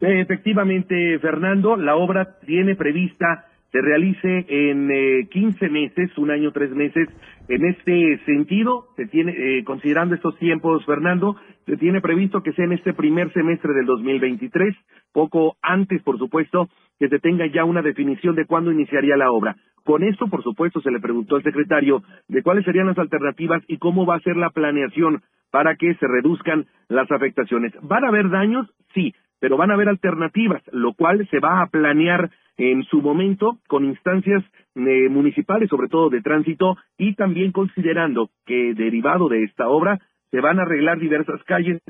Efectivamente, 0.00 1.18
Fernando, 1.20 1.76
la 1.76 1.96
obra 1.96 2.38
tiene 2.40 2.74
prevista 2.74 3.46
se 3.74 3.80
realice 3.80 4.46
en 4.48 4.88
eh, 4.88 5.28
15 5.32 5.68
meses, 5.68 6.16
un 6.16 6.30
año, 6.30 6.52
tres 6.52 6.70
meses. 6.70 7.08
En 7.48 7.66
este 7.66 8.20
sentido, 8.24 8.86
se 8.94 9.06
tiene, 9.06 9.32
eh, 9.32 9.64
considerando 9.64 10.14
estos 10.14 10.38
tiempos, 10.38 10.86
Fernando, 10.86 11.34
se 11.66 11.76
tiene 11.76 12.00
previsto 12.00 12.42
que 12.42 12.52
sea 12.52 12.64
en 12.64 12.72
este 12.72 12.92
primer 12.92 13.32
semestre 13.32 13.72
del 13.72 13.86
2023, 13.86 14.74
poco 15.12 15.56
antes, 15.62 16.02
por 16.02 16.18
supuesto, 16.18 16.68
que 16.98 17.08
se 17.08 17.18
tenga 17.18 17.46
ya 17.46 17.64
una 17.64 17.82
definición 17.82 18.34
de 18.34 18.46
cuándo 18.46 18.72
iniciaría 18.72 19.16
la 19.16 19.30
obra. 19.30 19.56
Con 19.84 20.02
esto, 20.02 20.28
por 20.28 20.42
supuesto, 20.42 20.80
se 20.80 20.90
le 20.90 21.00
preguntó 21.00 21.36
al 21.36 21.42
secretario 21.42 22.02
de 22.28 22.42
cuáles 22.42 22.64
serían 22.64 22.86
las 22.86 22.98
alternativas 22.98 23.62
y 23.68 23.78
cómo 23.78 24.06
va 24.06 24.16
a 24.16 24.20
ser 24.20 24.36
la 24.36 24.50
planeación 24.50 25.22
para 25.50 25.76
que 25.76 25.94
se 25.94 26.06
reduzcan 26.06 26.66
las 26.88 27.10
afectaciones. 27.10 27.72
¿Van 27.82 28.04
a 28.04 28.08
haber 28.08 28.30
daños? 28.30 28.66
Sí, 28.94 29.14
pero 29.40 29.56
van 29.56 29.70
a 29.70 29.74
haber 29.74 29.88
alternativas, 29.88 30.62
lo 30.72 30.94
cual 30.94 31.28
se 31.30 31.38
va 31.38 31.60
a 31.60 31.66
planear 31.66 32.30
en 32.56 32.82
su 32.84 33.02
momento 33.02 33.58
con 33.68 33.84
instancias 33.84 34.42
eh, 34.74 35.08
municipales, 35.10 35.68
sobre 35.68 35.88
todo 35.88 36.08
de 36.08 36.22
tránsito, 36.22 36.76
y 36.96 37.14
también 37.14 37.52
considerando 37.52 38.30
que 38.46 38.74
derivado 38.74 39.28
de 39.28 39.44
esta 39.44 39.68
obra 39.68 40.00
se 40.34 40.40
van 40.40 40.58
a 40.58 40.62
arreglar 40.62 40.98
diversas 40.98 41.40
calles 41.44 41.80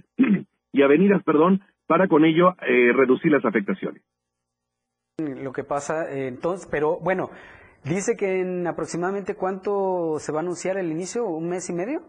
y 0.73 0.83
avenidas, 0.83 1.23
perdón, 1.23 1.63
para 1.87 2.09
con 2.09 2.27
ello 2.27 2.55
eh, 2.69 2.93
reducir 2.93 3.33
las 3.33 3.43
afectaciones. 3.43 4.03
Lo 5.17 5.51
que 5.53 5.65
pasa, 5.65 6.13
eh, 6.13 6.29
entonces, 6.29 6.69
pero 6.71 6.99
bueno, 7.01 7.31
dice 7.85 8.17
que 8.19 8.43
en 8.43 8.67
aproximadamente 8.67 9.35
cuánto 9.35 10.19
se 10.19 10.31
va 10.31 10.41
a 10.41 10.43
anunciar 10.43 10.77
el 10.77 10.91
inicio, 10.91 11.25
un 11.25 11.49
mes 11.49 11.71
y 11.71 11.73
medio. 11.73 12.03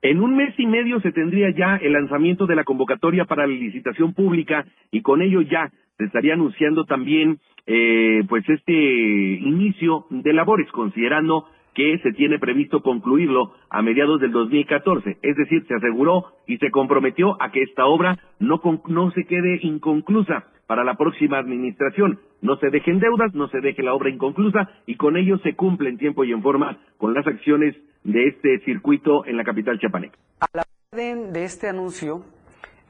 En 0.00 0.22
un 0.22 0.36
mes 0.36 0.54
y 0.56 0.66
medio 0.66 1.00
se 1.00 1.12
tendría 1.12 1.50
ya 1.50 1.76
el 1.76 1.92
lanzamiento 1.92 2.46
de 2.46 2.56
la 2.56 2.64
convocatoria 2.64 3.26
para 3.26 3.46
la 3.46 3.52
licitación 3.52 4.14
pública 4.14 4.64
y 4.90 5.02
con 5.02 5.20
ello 5.20 5.42
ya 5.42 5.70
se 5.98 6.04
estaría 6.04 6.32
anunciando 6.32 6.86
también 6.86 7.40
eh, 7.66 8.22
pues 8.26 8.48
este 8.48 8.72
inicio 8.72 10.06
de 10.08 10.32
labores, 10.32 10.70
considerando 10.70 11.44
que 11.78 11.96
se 12.02 12.10
tiene 12.10 12.40
previsto 12.40 12.82
concluirlo 12.82 13.52
a 13.70 13.82
mediados 13.82 14.20
del 14.20 14.32
2014. 14.32 15.18
Es 15.22 15.36
decir, 15.36 15.64
se 15.68 15.76
aseguró 15.76 16.32
y 16.44 16.58
se 16.58 16.72
comprometió 16.72 17.40
a 17.40 17.52
que 17.52 17.62
esta 17.62 17.86
obra 17.86 18.18
no, 18.40 18.60
no 18.88 19.12
se 19.12 19.22
quede 19.26 19.60
inconclusa 19.62 20.46
para 20.66 20.82
la 20.82 20.96
próxima 20.96 21.38
administración. 21.38 22.18
No 22.42 22.56
se 22.56 22.70
dejen 22.70 22.98
deudas, 22.98 23.32
no 23.32 23.46
se 23.46 23.60
deje 23.60 23.84
la 23.84 23.94
obra 23.94 24.10
inconclusa 24.10 24.68
y 24.86 24.96
con 24.96 25.16
ello 25.16 25.38
se 25.38 25.54
cumple 25.54 25.88
en 25.90 25.98
tiempo 25.98 26.24
y 26.24 26.32
en 26.32 26.42
forma 26.42 26.80
con 26.96 27.14
las 27.14 27.24
acciones 27.28 27.76
de 28.02 28.26
este 28.26 28.58
circuito 28.64 29.24
en 29.24 29.36
la 29.36 29.44
capital 29.44 29.78
chiapaneca. 29.78 30.18
A 30.40 30.46
la 30.52 30.64
orden 30.92 31.32
de 31.32 31.44
este 31.44 31.68
anuncio, 31.68 32.24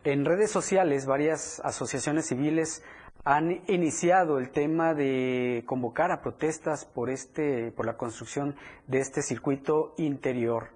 en 0.05 0.25
redes 0.25 0.51
sociales 0.51 1.05
varias 1.07 1.61
asociaciones 1.63 2.27
civiles 2.27 2.83
han 3.25 3.61
iniciado 3.69 4.39
el 4.39 4.51
tema 4.51 4.95
de 4.95 5.63
convocar 5.67 6.11
a 6.11 6.21
protestas 6.21 6.91
por 6.95 7.11
este 7.11 7.73
por 7.77 7.87
la 7.87 7.97
construcción 7.97 8.55
de 8.87 8.99
este 8.99 9.23
circuito 9.23 9.95
interior. 9.99 10.69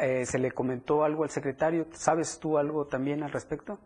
Eh, 0.00 0.24
¿Se 0.24 0.38
le 0.38 0.50
comentó 0.50 1.04
algo 1.04 1.24
al 1.24 1.30
secretario? 1.30 1.86
¿Sabes 1.92 2.38
tú 2.40 2.58
algo 2.58 2.86
también 2.86 3.22
al 3.22 3.32
respecto? 3.32 3.78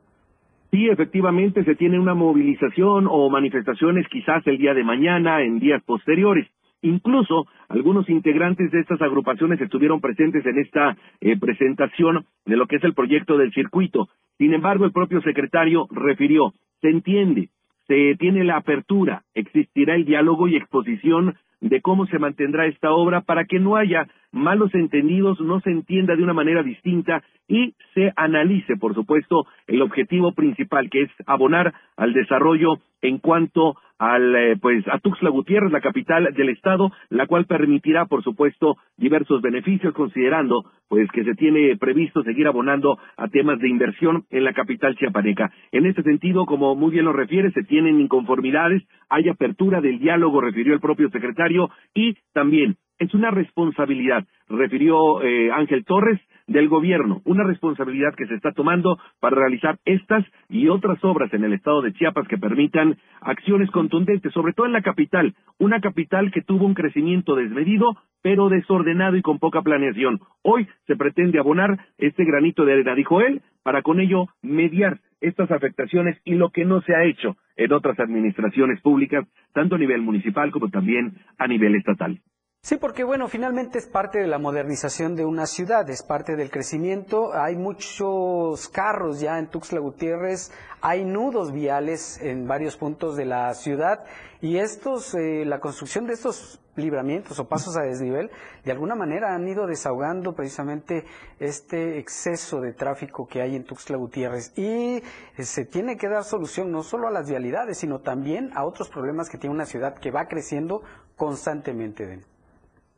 Sí, 0.71 0.89
efectivamente 0.89 1.65
se 1.65 1.75
tiene 1.77 1.99
una 1.99 2.15
movilización 2.15 3.07
o 3.09 3.31
manifestaciones 3.31 4.07
quizás 4.09 4.47
el 4.47 4.59
día 4.59 4.75
de 4.75 4.85
mañana, 4.85 5.43
en 5.43 5.59
días 5.59 5.83
posteriores. 5.85 6.47
Incluso 6.83 7.47
algunos 7.69 8.09
integrantes 8.09 8.71
de 8.71 8.81
estas 8.81 9.01
agrupaciones 9.01 9.61
estuvieron 9.61 10.01
presentes 10.01 10.45
en 10.47 10.59
esta 10.59 10.97
eh, 11.21 11.39
presentación 11.39 12.27
de 12.45 12.57
lo 12.57 12.67
que 12.67 12.77
es 12.77 12.85
el 12.85 12.95
proyecto 12.95 13.37
del 13.37 13.53
circuito. 13.53 14.09
Sin 14.37 14.55
embargo, 14.55 14.85
el 14.85 14.93
propio 14.93 15.21
secretario 15.23 15.89
refirió, 15.91 16.53
se 16.81 16.91
entiende, 16.91 17.49
se 17.89 18.15
tiene 18.19 18.45
la 18.45 18.59
apertura, 18.59 19.25
existirá 19.35 19.97
el 19.97 20.05
diálogo 20.05 20.47
y 20.47 20.57
exposición 20.57 21.35
de 21.61 21.81
cómo 21.81 22.07
se 22.07 22.19
mantendrá 22.19 22.67
esta 22.67 22.93
obra 22.93 23.23
para 23.23 23.45
que 23.45 23.59
no 23.59 23.77
haya 23.77 24.07
malos 24.31 24.73
entendidos, 24.75 25.41
no 25.41 25.61
se 25.61 25.71
entienda 25.71 26.15
de 26.15 26.23
una 26.23 26.35
manera 26.35 26.63
distinta 26.63 27.25
y 27.49 27.75
se 27.95 28.13
analice, 28.15 28.77
por 28.77 28.95
supuesto, 28.95 29.47
el 29.67 29.83
objetivo 29.83 30.33
principal, 30.33 30.89
que 30.91 31.03
es 31.03 31.11
abonar 31.27 31.75
al 31.97 32.13
desarrollo 32.13 32.79
en 33.03 33.19
cuanto 33.19 33.77
al, 33.99 34.35
eh, 34.37 34.57
pues, 34.61 34.87
a 34.89 34.99
Tuxtla 34.99 35.31
Gutiérrez, 35.31 35.73
la 35.73 35.81
capital 35.81 36.33
del 36.35 36.51
estado, 36.51 36.93
la 37.11 37.27
cual 37.27 37.47
permitirá, 37.47 38.07
por 38.07 38.23
supuesto, 38.23 38.77
diversos 38.97 39.43
beneficios, 39.43 39.93
considerando, 39.93 40.65
pues, 40.89 41.11
que 41.11 41.25
se 41.25 41.35
tiene 41.35 41.77
previsto 41.77 42.23
seguir 42.23 42.47
abonando 42.47 42.99
a 43.17 43.29
temas 43.29 43.59
de 43.59 43.69
inversión 43.69 44.25
en 44.31 44.45
la 44.45 44.53
capital 44.53 44.97
chiapaneca. 44.97 45.51
En 45.73 45.87
este 45.87 46.03
sentido, 46.03 46.47
como 46.47 46.77
muy 46.77 46.93
bien 46.93 47.05
lo 47.05 47.13
refiere, 47.13 47.51
se 47.51 47.65
tienen 47.65 48.01
inconformidades, 48.01 48.83
hay 49.09 49.29
apertura 49.29 49.81
del 49.81 49.99
diálogo, 49.99 50.41
refirió 50.41 50.75
el 50.75 50.81
propio 50.81 51.11
secretario, 51.11 51.71
y 51.95 52.15
también 52.33 52.77
es 52.99 53.15
una 53.15 53.31
responsabilidad, 53.31 54.25
refirió 54.49 55.23
eh, 55.23 55.51
Ángel 55.53 55.85
Torres, 55.85 56.21
del 56.49 56.69
gobierno, 56.69 57.21
una 57.25 57.45
responsabilidad 57.45 58.15
que 58.17 58.27
se 58.27 58.35
está 58.35 58.53
tomando 58.53 58.99
para 59.21 59.37
realizar 59.37 59.79
estas 59.85 60.25
y 60.49 60.69
otras 60.69 60.99
obras 61.05 61.33
en 61.33 61.45
el 61.45 61.53
estado 61.53 61.83
de 61.83 61.93
Chiapas 61.93 62.27
que 62.27 62.39
permitan 62.39 62.97
acciones 63.21 63.71
contundentes, 63.71 64.33
sobre 64.33 64.55
todo 64.55 64.67
en 64.67 64.73
la 64.73 64.83
capital, 64.83 65.35
una 65.59 65.81
capital 65.81 66.33
que 66.33 66.43
tuvo 66.43 66.67
un 66.67 66.75
crecimiento 66.75 67.37
desmedido, 67.37 67.97
pero 68.23 68.49
desordenado 68.49 69.17
y 69.17 69.23
con 69.23 69.39
poca 69.39 69.63
planeación. 69.63 70.21
Hoy 70.43 70.67
se 70.87 70.97
pretende 70.97 71.39
abonar 71.39 71.79
este 71.99 72.25
granito 72.25 72.65
de 72.65 72.73
arena, 72.73 72.95
dijo 72.95 73.21
él, 73.21 73.43
para 73.63 73.83
con 73.83 74.01
ello 74.01 74.27
mediar 74.43 74.99
estas 75.21 75.51
afectaciones 75.51 76.19
y 76.25 76.35
lo 76.35 76.51
que 76.51 76.65
no 76.65 76.81
se 76.83 76.95
ha 76.95 77.05
hecho 77.05 77.37
en 77.57 77.73
otras 77.73 77.99
administraciones 78.01 78.81
públicas, 78.81 79.27
tanto 79.53 79.75
a 79.75 79.79
nivel 79.79 80.01
municipal 80.01 80.51
como 80.51 80.71
también 80.71 81.19
a 81.39 81.47
nivel 81.47 81.75
estatal. 81.75 82.21
Sí, 82.69 82.77
porque 82.77 83.03
bueno, 83.03 83.29
finalmente 83.29 83.79
es 83.79 83.87
parte 83.87 84.19
de 84.19 84.27
la 84.27 84.37
modernización 84.37 85.17
de 85.17 85.25
una 85.25 85.47
ciudad, 85.47 85.89
es 85.89 86.03
parte 86.03 86.37
del 86.37 86.51
crecimiento. 86.51 87.33
Hay 87.33 87.57
muchos 87.57 88.69
carros 88.69 89.21
ya 89.21 89.39
en 89.39 89.49
Tuxtla 89.49 89.81
Gutiérrez, 89.81 90.53
hay 90.83 91.03
nudos 91.03 91.51
viales 91.51 92.21
en 92.21 92.47
varios 92.47 92.77
puntos 92.77 93.17
de 93.17 93.25
la 93.25 93.55
ciudad 93.55 94.05
y 94.43 94.59
estos, 94.59 95.15
eh, 95.15 95.47
la 95.47 95.61
construcción 95.61 96.07
de 96.07 96.13
estos 96.13 96.61
libramientos 96.77 97.39
o 97.39 97.49
pasos 97.49 97.75
a 97.79 97.85
desnivel, 97.85 98.31
de 98.67 98.73
alguna 98.73 98.95
manera 98.95 99.35
han 99.35 99.49
ido 99.49 99.67
desahogando 99.67 100.35
precisamente 100.35 101.07
este 101.39 101.99
exceso 101.99 102.61
de 102.61 102.75
tráfico 102.75 103.27
que 103.27 103.41
hay 103.41 103.57
en 103.57 103.65
Tuxtla 103.65 103.97
Gutiérrez 103.97 104.53
y 104.59 104.97
eh, 104.97 105.03
se 105.39 105.65
tiene 105.65 105.97
que 105.97 106.11
dar 106.11 106.23
solución 106.23 106.71
no 106.71 106.83
solo 106.83 107.09
a 107.09 107.11
las 107.11 107.31
vialidades, 107.31 107.79
sino 107.79 108.01
también 108.01 108.51
a 108.55 108.67
otros 108.67 108.91
problemas 108.91 109.31
que 109.31 109.39
tiene 109.39 109.55
una 109.55 109.65
ciudad 109.65 109.95
que 109.95 110.11
va 110.11 110.29
creciendo 110.29 110.83
constantemente. 111.17 112.21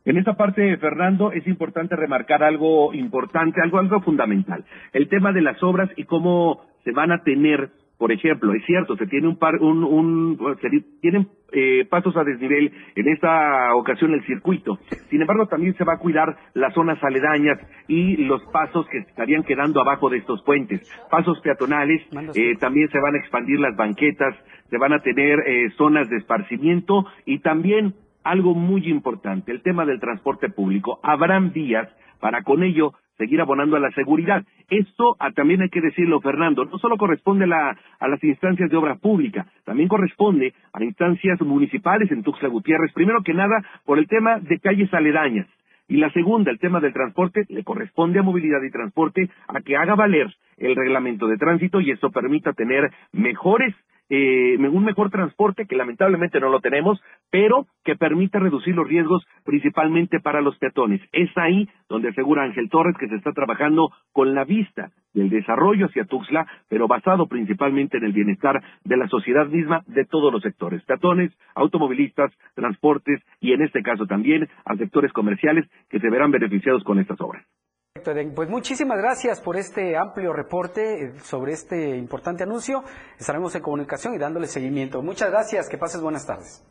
En 0.03 0.17
esta 0.17 0.33
parte, 0.33 0.77
Fernando, 0.77 1.31
es 1.31 1.45
importante 1.47 1.95
remarcar 1.95 2.43
algo 2.43 2.93
importante, 2.93 3.61
algo, 3.61 3.77
algo 3.77 4.01
fundamental. 4.01 4.65
El 4.93 5.07
tema 5.09 5.31
de 5.31 5.41
las 5.41 5.61
obras 5.61 5.89
y 5.95 6.05
cómo 6.05 6.61
se 6.83 6.91
van 6.91 7.11
a 7.11 7.21
tener, 7.21 7.69
por 7.99 8.11
ejemplo, 8.11 8.51
es 8.55 8.65
cierto, 8.65 8.97
se 8.97 9.05
tiene 9.05 9.27
un 9.27 9.37
par, 9.37 9.57
un, 9.61 9.83
un 9.83 10.57
se 10.59 10.69
tienen 11.01 11.27
eh, 11.51 11.85
pasos 11.87 12.17
a 12.17 12.23
desnivel 12.23 12.71
en 12.95 13.07
esta 13.09 13.75
ocasión 13.75 14.13
el 14.13 14.25
circuito. 14.25 14.79
Sin 15.11 15.21
embargo, 15.21 15.45
también 15.45 15.75
se 15.77 15.83
va 15.83 15.93
a 15.93 15.99
cuidar 15.99 16.35
las 16.55 16.73
zonas 16.73 16.97
aledañas 17.03 17.59
y 17.87 18.17
los 18.25 18.41
pasos 18.51 18.87
que 18.87 18.99
estarían 18.99 19.43
quedando 19.43 19.81
abajo 19.81 20.09
de 20.09 20.17
estos 20.17 20.41
puentes. 20.43 20.81
Pasos 21.11 21.39
peatonales, 21.41 22.01
eh, 22.33 22.55
también 22.59 22.89
se 22.89 22.99
van 22.99 23.13
a 23.13 23.19
expandir 23.19 23.59
las 23.59 23.75
banquetas, 23.75 24.35
se 24.71 24.77
van 24.79 24.93
a 24.93 24.99
tener 25.03 25.39
eh, 25.45 25.69
zonas 25.77 26.09
de 26.09 26.17
esparcimiento 26.17 27.05
y 27.25 27.39
también 27.39 27.93
algo 28.23 28.53
muy 28.53 28.87
importante, 28.89 29.51
el 29.51 29.61
tema 29.61 29.85
del 29.85 29.99
transporte 29.99 30.49
público. 30.49 30.99
Habrán 31.03 31.51
vías 31.51 31.87
para 32.19 32.43
con 32.43 32.63
ello 32.63 32.93
seguir 33.17 33.39
abonando 33.41 33.75
a 33.75 33.79
la 33.79 33.91
seguridad. 33.91 34.43
Esto 34.69 35.15
ah, 35.19 35.31
también 35.31 35.61
hay 35.61 35.69
que 35.69 35.81
decirlo, 35.81 36.21
Fernando, 36.21 36.65
no 36.65 36.79
solo 36.79 36.97
corresponde 36.97 37.45
a 37.45 38.07
las 38.07 38.23
instancias 38.23 38.69
de 38.69 38.77
obra 38.77 38.95
pública, 38.95 39.45
también 39.63 39.87
corresponde 39.87 40.53
a 40.73 40.83
instancias 40.83 41.39
municipales 41.41 42.11
en 42.11 42.23
Tuxtla 42.23 42.49
Gutiérrez, 42.49 42.91
primero 42.93 43.21
que 43.21 43.33
nada 43.33 43.63
por 43.85 43.99
el 43.99 44.07
tema 44.07 44.39
de 44.39 44.59
calles 44.59 44.91
aledañas. 44.93 45.47
Y 45.87 45.97
la 45.97 46.09
segunda, 46.13 46.51
el 46.51 46.59
tema 46.59 46.79
del 46.79 46.93
transporte, 46.93 47.43
le 47.49 47.63
corresponde 47.63 48.19
a 48.19 48.23
movilidad 48.23 48.63
y 48.63 48.71
transporte 48.71 49.29
a 49.47 49.59
que 49.59 49.75
haga 49.75 49.93
valer 49.93 50.33
el 50.57 50.75
reglamento 50.75 51.27
de 51.27 51.37
tránsito 51.37 51.81
y 51.81 51.91
esto 51.91 52.11
permita 52.11 52.53
tener 52.53 52.89
mejores 53.11 53.75
eh, 54.13 54.57
un 54.57 54.83
mejor 54.83 55.09
transporte, 55.09 55.65
que 55.65 55.77
lamentablemente 55.77 56.41
no 56.41 56.49
lo 56.49 56.59
tenemos, 56.59 57.01
pero 57.29 57.65
que 57.85 57.95
permita 57.95 58.39
reducir 58.39 58.75
los 58.75 58.85
riesgos 58.85 59.25
principalmente 59.45 60.19
para 60.19 60.41
los 60.41 60.57
peatones. 60.57 60.99
Es 61.13 61.29
ahí 61.37 61.69
donde 61.87 62.09
asegura 62.09 62.43
Ángel 62.43 62.69
Torres 62.69 62.97
que 62.99 63.07
se 63.07 63.15
está 63.15 63.31
trabajando 63.31 63.89
con 64.11 64.35
la 64.35 64.43
vista 64.43 64.91
del 65.13 65.29
desarrollo 65.29 65.85
hacia 65.85 66.03
Tuxtla, 66.03 66.45
pero 66.67 66.89
basado 66.89 67.27
principalmente 67.27 67.97
en 67.97 68.03
el 68.03 68.11
bienestar 68.11 68.61
de 68.83 68.97
la 68.97 69.07
sociedad 69.07 69.47
misma 69.47 69.81
de 69.87 70.03
todos 70.03 70.31
los 70.33 70.41
sectores, 70.41 70.83
peatones, 70.83 71.31
automovilistas, 71.55 72.33
transportes 72.53 73.21
y 73.39 73.53
en 73.53 73.61
este 73.61 73.81
caso 73.81 74.07
también 74.07 74.49
a 74.65 74.75
sectores 74.75 75.13
comerciales 75.13 75.65
que 75.89 76.01
se 76.01 76.09
verán 76.09 76.31
beneficiados 76.31 76.83
con 76.83 76.99
estas 76.99 77.19
obras. 77.21 77.45
Pues 77.93 78.49
muchísimas 78.49 78.97
gracias 78.97 79.41
por 79.41 79.57
este 79.57 79.97
amplio 79.97 80.31
reporte 80.31 81.03
eh, 81.03 81.13
sobre 81.25 81.51
este 81.51 81.97
importante 81.97 82.43
anuncio. 82.43 82.85
Estaremos 83.19 83.53
en 83.53 83.61
comunicación 83.61 84.15
y 84.15 84.17
dándole 84.17 84.47
seguimiento. 84.47 85.01
Muchas 85.01 85.29
gracias, 85.29 85.67
que 85.67 85.77
pases 85.77 85.99
buenas 85.99 86.25
tardes. 86.25 86.63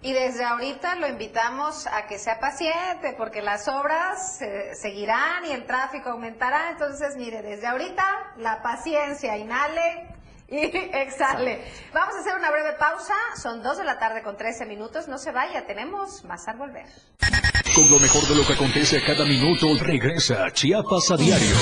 Y 0.00 0.14
desde 0.14 0.44
ahorita 0.44 0.96
lo 0.96 1.06
invitamos 1.06 1.86
a 1.86 2.06
que 2.06 2.18
sea 2.18 2.40
paciente, 2.40 3.14
porque 3.18 3.42
las 3.42 3.68
obras 3.68 4.40
eh, 4.40 4.74
seguirán 4.74 5.44
y 5.44 5.52
el 5.52 5.66
tráfico 5.66 6.10
aumentará. 6.10 6.70
Entonces, 6.70 7.14
mire, 7.16 7.42
desde 7.42 7.66
ahorita 7.66 8.04
la 8.38 8.62
paciencia, 8.62 9.36
inhale 9.36 10.16
y 10.48 10.64
exhale. 10.94 11.62
Vamos 11.92 12.16
a 12.16 12.20
hacer 12.20 12.34
una 12.36 12.50
breve 12.50 12.72
pausa. 12.78 13.14
Son 13.36 13.62
dos 13.62 13.76
de 13.76 13.84
la 13.84 13.98
tarde 13.98 14.22
con 14.22 14.38
13 14.38 14.64
minutos. 14.64 15.08
No 15.08 15.18
se 15.18 15.30
vaya, 15.30 15.66
tenemos 15.66 16.24
más 16.24 16.48
al 16.48 16.56
volver. 16.56 16.86
Con 17.74 17.90
lo 17.90 17.98
mejor 17.98 18.26
de 18.28 18.34
lo 18.34 18.46
que 18.46 18.52
acontece 18.54 18.98
a 18.98 19.04
cada 19.04 19.24
minuto, 19.24 19.66
regresa 19.80 20.50
Chiapas 20.52 21.10
a 21.10 21.16
diario. 21.16 21.56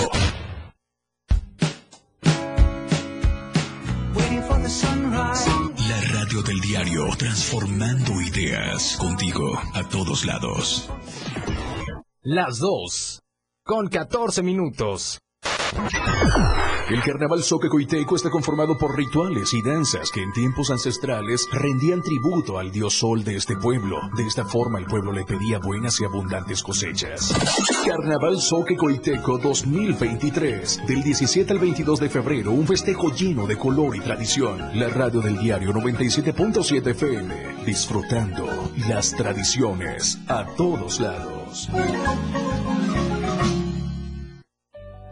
La 5.89 6.01
radio 6.13 6.43
del 6.43 6.61
diario, 6.61 7.07
transformando 7.19 8.21
ideas 8.21 8.97
contigo 8.97 9.61
a 9.75 9.89
todos 9.89 10.25
lados. 10.25 10.89
Las 12.23 12.59
dos, 12.59 13.21
con 13.65 13.89
14 13.89 14.43
minutos. 14.43 15.21
El 16.89 17.03
carnaval 17.03 17.43
Coiteco 17.69 18.15
está 18.15 18.31
conformado 18.31 18.79
por 18.79 18.97
rituales 18.97 19.53
y 19.55 19.63
danzas 19.63 20.11
que 20.11 20.23
en 20.23 20.33
tiempos 20.33 20.71
ancestrales 20.71 21.49
rendían 21.51 22.01
tributo 22.01 22.59
al 22.59 22.71
dios 22.71 22.95
sol 22.95 23.25
de 23.25 23.37
este 23.37 23.57
pueblo. 23.57 23.99
De 24.17 24.25
esta 24.25 24.45
forma 24.45 24.79
el 24.79 24.87
pueblo 24.87 25.11
le 25.11 25.25
pedía 25.25 25.59
buenas 25.59 26.01
y 26.01 26.05
abundantes 26.05 26.63
cosechas. 26.63 27.35
Carnaval 27.85 28.37
Coiteco 28.79 29.39
2023. 29.39 30.87
Del 30.87 31.03
17 31.03 31.53
al 31.53 31.59
22 31.59 31.99
de 31.99 32.09
febrero, 32.09 32.53
un 32.53 32.67
festejo 32.67 33.11
lleno 33.11 33.47
de 33.49 33.59
color 33.59 33.97
y 33.97 34.01
tradición. 34.01 34.79
La 34.79 34.89
radio 34.89 35.21
del 35.21 35.39
diario 35.39 35.73
97.7 35.73 36.87
FM. 36.91 37.65
Disfrutando 37.65 38.47
las 38.89 39.11
tradiciones 39.11 40.21
a 40.29 40.47
todos 40.57 41.01
lados. 41.01 41.69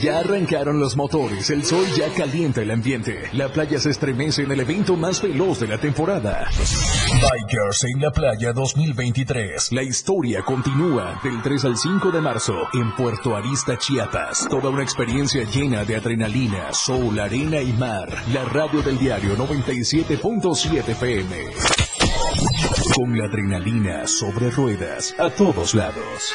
Ya 0.00 0.18
arrancaron 0.18 0.80
los 0.80 0.96
motores, 0.96 1.50
el 1.50 1.64
sol 1.64 1.86
ya 1.96 2.12
calienta 2.14 2.62
el 2.62 2.70
ambiente, 2.70 3.28
la 3.32 3.48
playa 3.48 3.78
se 3.78 3.90
estremece 3.90 4.42
en 4.42 4.50
el 4.50 4.60
evento 4.60 4.96
más 4.96 5.22
veloz 5.22 5.60
de 5.60 5.68
la 5.68 5.78
temporada. 5.78 6.48
Bikers 6.50 7.84
en 7.84 8.00
la 8.00 8.10
playa 8.10 8.52
2023. 8.52 9.72
La 9.72 9.82
historia 9.82 10.42
continúa 10.42 11.20
del 11.22 11.40
3 11.42 11.64
al 11.66 11.76
5 11.76 12.10
de 12.10 12.20
marzo 12.20 12.54
en 12.72 12.94
Puerto 12.96 13.36
Arista, 13.36 13.78
Chiapas. 13.78 14.48
Toda 14.48 14.70
una 14.70 14.82
experiencia 14.82 15.44
llena 15.44 15.84
de 15.84 15.96
adrenalina, 15.96 16.72
sol, 16.72 17.18
arena 17.18 17.60
y 17.60 17.72
mar. 17.72 18.08
La 18.32 18.44
radio 18.44 18.82
del 18.82 18.98
diario 18.98 19.36
97.7 19.36 20.88
FM. 20.88 21.36
Con 22.94 23.16
la 23.16 23.26
adrenalina 23.26 24.06
sobre 24.06 24.50
ruedas 24.50 25.14
a 25.18 25.30
todos 25.30 25.74
lados. 25.74 26.34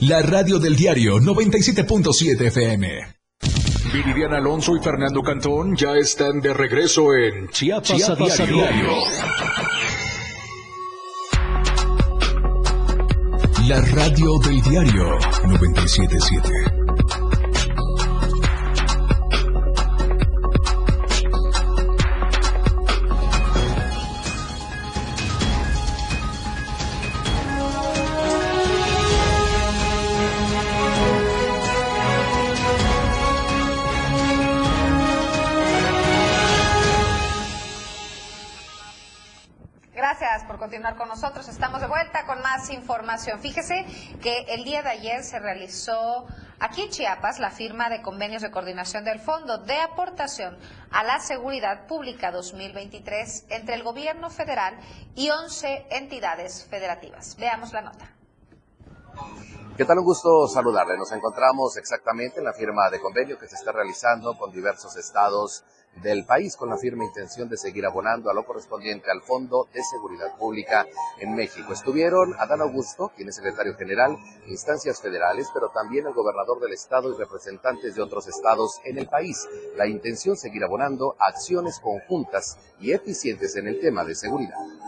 La 0.00 0.22
radio 0.22 0.58
del 0.58 0.76
diario 0.76 1.18
97.7 1.18 2.46
FM. 2.46 2.88
Viridiana 3.92 4.38
Alonso 4.38 4.76
y 4.76 4.80
Fernando 4.80 5.22
Cantón 5.22 5.76
ya 5.76 5.94
están 5.94 6.40
de 6.40 6.54
regreso 6.54 7.14
en 7.14 7.48
Chiapas, 7.48 7.96
Chiapas 7.96 8.40
a 8.40 8.42
a 8.42 8.46
diario. 8.46 8.56
diario. 8.56 8.90
La 13.68 13.80
radio 13.82 14.38
del 14.38 14.62
diario 14.62 15.18
977. 15.46 16.79
Con 40.96 41.08
nosotros. 41.08 41.46
Estamos 41.48 41.82
de 41.82 41.86
vuelta 41.86 42.24
con 42.24 42.40
más 42.40 42.70
información. 42.70 43.38
Fíjese 43.40 43.84
que 44.22 44.46
el 44.48 44.64
día 44.64 44.82
de 44.82 44.88
ayer 44.88 45.22
se 45.22 45.38
realizó 45.38 46.26
aquí 46.58 46.82
en 46.82 46.90
Chiapas 46.90 47.38
la 47.38 47.50
firma 47.50 47.90
de 47.90 48.00
convenios 48.00 48.40
de 48.40 48.50
coordinación 48.50 49.04
del 49.04 49.20
Fondo 49.20 49.58
de 49.58 49.78
Aportación 49.78 50.56
a 50.90 51.04
la 51.04 51.20
Seguridad 51.20 51.86
Pública 51.86 52.32
2023 52.32 53.46
entre 53.50 53.74
el 53.74 53.82
Gobierno 53.82 54.30
Federal 54.30 54.78
y 55.14 55.28
11 55.28 55.88
entidades 55.90 56.64
federativas. 56.64 57.36
Veamos 57.38 57.72
la 57.74 57.82
nota. 57.82 58.10
¿Qué 59.76 59.84
tal? 59.84 59.98
Un 59.98 60.04
gusto 60.04 60.48
saludarle. 60.48 60.96
Nos 60.96 61.12
encontramos 61.12 61.76
exactamente 61.76 62.38
en 62.38 62.46
la 62.46 62.54
firma 62.54 62.88
de 62.90 63.00
convenio 63.00 63.38
que 63.38 63.48
se 63.48 63.56
está 63.56 63.70
realizando 63.70 64.36
con 64.38 64.50
diversos 64.50 64.96
estados 64.96 65.62
del 65.96 66.24
país 66.24 66.56
con 66.56 66.70
la 66.70 66.78
firme 66.78 67.04
intención 67.04 67.48
de 67.48 67.56
seguir 67.56 67.84
abonando 67.84 68.30
a 68.30 68.34
lo 68.34 68.44
correspondiente 68.44 69.10
al 69.10 69.22
Fondo 69.22 69.68
de 69.72 69.82
Seguridad 69.82 70.36
Pública 70.38 70.86
en 71.18 71.34
México. 71.34 71.72
Estuvieron 71.72 72.34
Adán 72.38 72.62
Augusto, 72.62 73.12
quien 73.14 73.28
es 73.28 73.36
secretario 73.36 73.74
general, 73.76 74.16
instancias 74.46 75.00
federales, 75.00 75.48
pero 75.52 75.70
también 75.70 76.06
el 76.06 76.14
gobernador 76.14 76.60
del 76.60 76.72
estado 76.72 77.12
y 77.12 77.18
representantes 77.18 77.94
de 77.94 78.02
otros 78.02 78.28
estados 78.28 78.80
en 78.84 78.98
el 78.98 79.08
país. 79.08 79.46
La 79.76 79.86
intención 79.86 80.36
seguir 80.36 80.64
abonando 80.64 81.16
acciones 81.18 81.80
conjuntas 81.80 82.58
y 82.80 82.92
eficientes 82.92 83.56
en 83.56 83.68
el 83.68 83.80
tema 83.80 84.04
de 84.04 84.14
seguridad. 84.14 84.79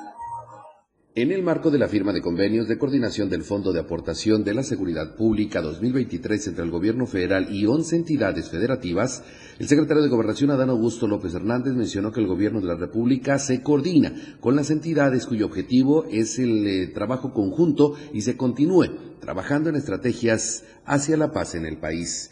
En 1.14 1.30
el 1.30 1.42
marco 1.42 1.70
de 1.70 1.78
la 1.78 1.88
firma 1.88 2.14
de 2.14 2.22
convenios 2.22 2.68
de 2.68 2.78
coordinación 2.78 3.28
del 3.28 3.42
Fondo 3.42 3.70
de 3.70 3.80
Aportación 3.80 4.44
de 4.44 4.54
la 4.54 4.62
Seguridad 4.62 5.14
Pública 5.14 5.60
2023 5.60 6.46
entre 6.46 6.64
el 6.64 6.70
Gobierno 6.70 7.04
Federal 7.04 7.54
y 7.54 7.66
11 7.66 7.96
entidades 7.96 8.48
federativas, 8.48 9.22
el 9.58 9.68
secretario 9.68 10.02
de 10.02 10.08
Gobernación 10.08 10.52
Adán 10.52 10.70
Augusto 10.70 11.06
López 11.06 11.34
Hernández 11.34 11.74
mencionó 11.74 12.12
que 12.12 12.20
el 12.20 12.26
Gobierno 12.26 12.62
de 12.62 12.68
la 12.68 12.76
República 12.76 13.38
se 13.38 13.62
coordina 13.62 14.38
con 14.40 14.56
las 14.56 14.70
entidades 14.70 15.26
cuyo 15.26 15.44
objetivo 15.44 16.06
es 16.06 16.38
el 16.38 16.66
eh, 16.66 16.86
trabajo 16.86 17.34
conjunto 17.34 17.92
y 18.14 18.22
se 18.22 18.38
continúe 18.38 18.86
trabajando 19.20 19.68
en 19.68 19.76
estrategias 19.76 20.64
hacia 20.86 21.18
la 21.18 21.30
paz 21.30 21.54
en 21.54 21.66
el 21.66 21.76
país. 21.76 22.30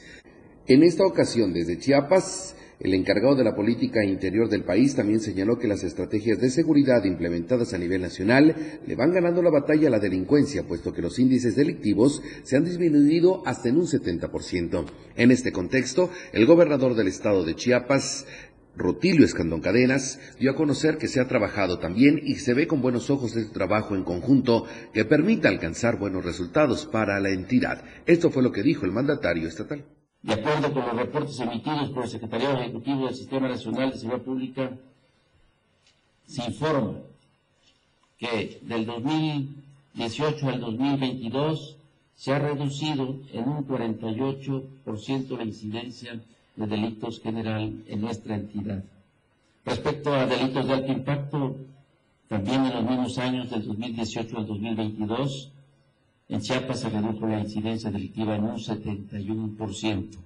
En 0.66 0.84
esta 0.84 1.04
ocasión, 1.04 1.52
desde 1.52 1.78
Chiapas, 1.78 2.56
el 2.80 2.94
encargado 2.94 3.34
de 3.36 3.44
la 3.44 3.54
política 3.54 4.02
interior 4.02 4.48
del 4.48 4.64
país 4.64 4.96
también 4.96 5.20
señaló 5.20 5.58
que 5.58 5.68
las 5.68 5.84
estrategias 5.84 6.40
de 6.40 6.48
seguridad 6.48 7.04
implementadas 7.04 7.74
a 7.74 7.78
nivel 7.78 8.00
nacional 8.00 8.80
le 8.86 8.96
van 8.96 9.12
ganando 9.12 9.42
la 9.42 9.50
batalla 9.50 9.88
a 9.88 9.90
la 9.90 9.98
delincuencia, 9.98 10.66
puesto 10.66 10.94
que 10.94 11.02
los 11.02 11.18
índices 11.18 11.56
delictivos 11.56 12.22
se 12.42 12.56
han 12.56 12.64
disminuido 12.64 13.42
hasta 13.44 13.68
en 13.68 13.76
un 13.76 13.86
70%. 13.86 14.86
En 15.14 15.30
este 15.30 15.52
contexto, 15.52 16.08
el 16.32 16.46
gobernador 16.46 16.94
del 16.94 17.08
estado 17.08 17.44
de 17.44 17.54
Chiapas, 17.54 18.24
Rutilio 18.76 19.26
Escandón 19.26 19.60
Cadenas 19.60 20.18
dio 20.38 20.52
a 20.52 20.54
conocer 20.54 20.96
que 20.96 21.08
se 21.08 21.20
ha 21.20 21.28
trabajado 21.28 21.78
también 21.78 22.18
y 22.24 22.36
se 22.36 22.54
ve 22.54 22.66
con 22.66 22.80
buenos 22.80 23.10
ojos 23.10 23.36
este 23.36 23.52
trabajo 23.52 23.94
en 23.94 24.04
conjunto 24.04 24.64
que 24.94 25.04
permita 25.04 25.50
alcanzar 25.50 25.98
buenos 25.98 26.24
resultados 26.24 26.86
para 26.86 27.20
la 27.20 27.28
entidad. 27.28 27.84
Esto 28.06 28.30
fue 28.30 28.42
lo 28.42 28.52
que 28.52 28.62
dijo 28.62 28.86
el 28.86 28.92
mandatario 28.92 29.48
estatal. 29.48 29.84
De 30.22 30.34
acuerdo 30.34 30.72
con 30.72 30.86
los 30.86 30.96
reportes 30.96 31.40
emitidos 31.40 31.90
por 31.90 32.04
el 32.04 32.10
Secretariado 32.10 32.58
Ejecutivo 32.58 33.06
del 33.06 33.14
Sistema 33.14 33.48
Nacional 33.48 33.90
de 33.90 33.98
Seguridad 33.98 34.22
Pública, 34.22 34.70
se 36.26 36.44
informa 36.44 36.98
que 38.18 38.60
del 38.62 38.84
2018 38.84 40.48
al 40.48 40.60
2022 40.60 41.76
se 42.14 42.32
ha 42.32 42.38
reducido 42.38 43.16
en 43.32 43.48
un 43.48 43.66
48% 43.66 45.38
la 45.38 45.44
incidencia 45.44 46.20
de 46.54 46.66
delitos 46.66 47.20
general 47.20 47.82
en 47.88 48.00
nuestra 48.02 48.34
entidad. 48.34 48.84
Respecto 49.64 50.12
a 50.12 50.26
delitos 50.26 50.66
de 50.66 50.72
alto 50.74 50.92
impacto, 50.92 51.56
también 52.28 52.66
en 52.66 52.74
los 52.74 52.84
mismos 52.84 53.18
años 53.18 53.48
del 53.50 53.66
2018 53.66 54.36
al 54.36 54.46
2022, 54.46 55.50
en 56.30 56.40
Chiapas 56.40 56.80
se 56.80 56.88
redujo 56.88 57.26
la 57.26 57.40
incidencia 57.40 57.90
delictiva 57.90 58.36
en 58.36 58.44
un 58.44 58.56
71%. 58.56 60.16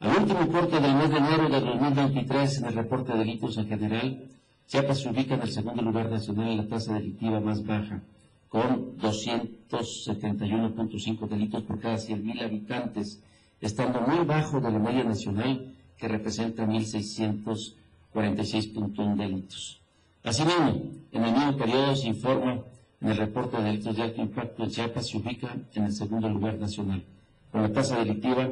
Al 0.00 0.16
último 0.16 0.48
corte 0.48 0.80
del 0.80 0.94
mes 0.94 1.10
de 1.10 1.18
enero 1.18 1.50
de 1.50 1.60
2023, 1.60 2.58
en 2.58 2.64
el 2.64 2.74
reporte 2.74 3.12
de 3.12 3.18
delitos 3.18 3.58
en 3.58 3.68
general, 3.68 4.24
Chiapas 4.66 5.00
se 5.00 5.10
ubica 5.10 5.34
en 5.34 5.42
el 5.42 5.50
segundo 5.50 5.82
lugar 5.82 6.10
nacional 6.10 6.48
en 6.48 6.56
la 6.56 6.66
tasa 6.66 6.94
delictiva 6.94 7.38
más 7.38 7.66
baja, 7.66 8.02
con 8.48 8.96
271.5 8.96 11.28
delitos 11.28 11.64
por 11.64 11.78
cada 11.80 11.96
100.000 11.96 12.42
habitantes, 12.42 13.22
estando 13.60 14.00
muy 14.00 14.24
bajo 14.24 14.58
de 14.58 14.72
la 14.72 14.78
media 14.78 15.04
nacional, 15.04 15.74
que 15.98 16.08
representa 16.08 16.66
1.646.1 16.66 19.16
delitos. 19.16 19.82
Asimismo, 20.24 20.80
en 21.12 21.24
el 21.24 21.32
mismo 21.32 21.58
periodo 21.58 21.94
se 21.94 22.08
informa 22.08 22.64
en 23.00 23.08
el 23.08 23.16
reporte 23.16 23.56
de 23.56 23.64
delitos 23.64 23.96
de 23.96 24.02
alto 24.02 24.20
impacto 24.20 24.66
Chiapas 24.66 25.08
se 25.08 25.16
ubica 25.16 25.56
en 25.74 25.84
el 25.84 25.92
segundo 25.92 26.28
lugar 26.28 26.58
nacional, 26.58 27.02
con 27.50 27.62
la 27.62 27.72
tasa 27.72 27.98
delictiva 27.98 28.48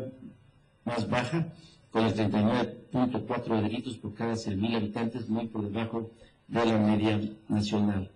más 0.84 1.08
baja, 1.08 1.52
con 1.90 2.04
el 2.04 2.14
39.4 2.14 3.56
de 3.56 3.62
delitos 3.62 3.96
por 3.98 4.14
cada 4.14 4.32
100.000 4.32 4.76
habitantes, 4.76 5.28
muy 5.28 5.46
por 5.46 5.62
debajo 5.62 6.10
de 6.46 6.64
la 6.64 6.78
media 6.78 7.20
nacional. 7.48 8.10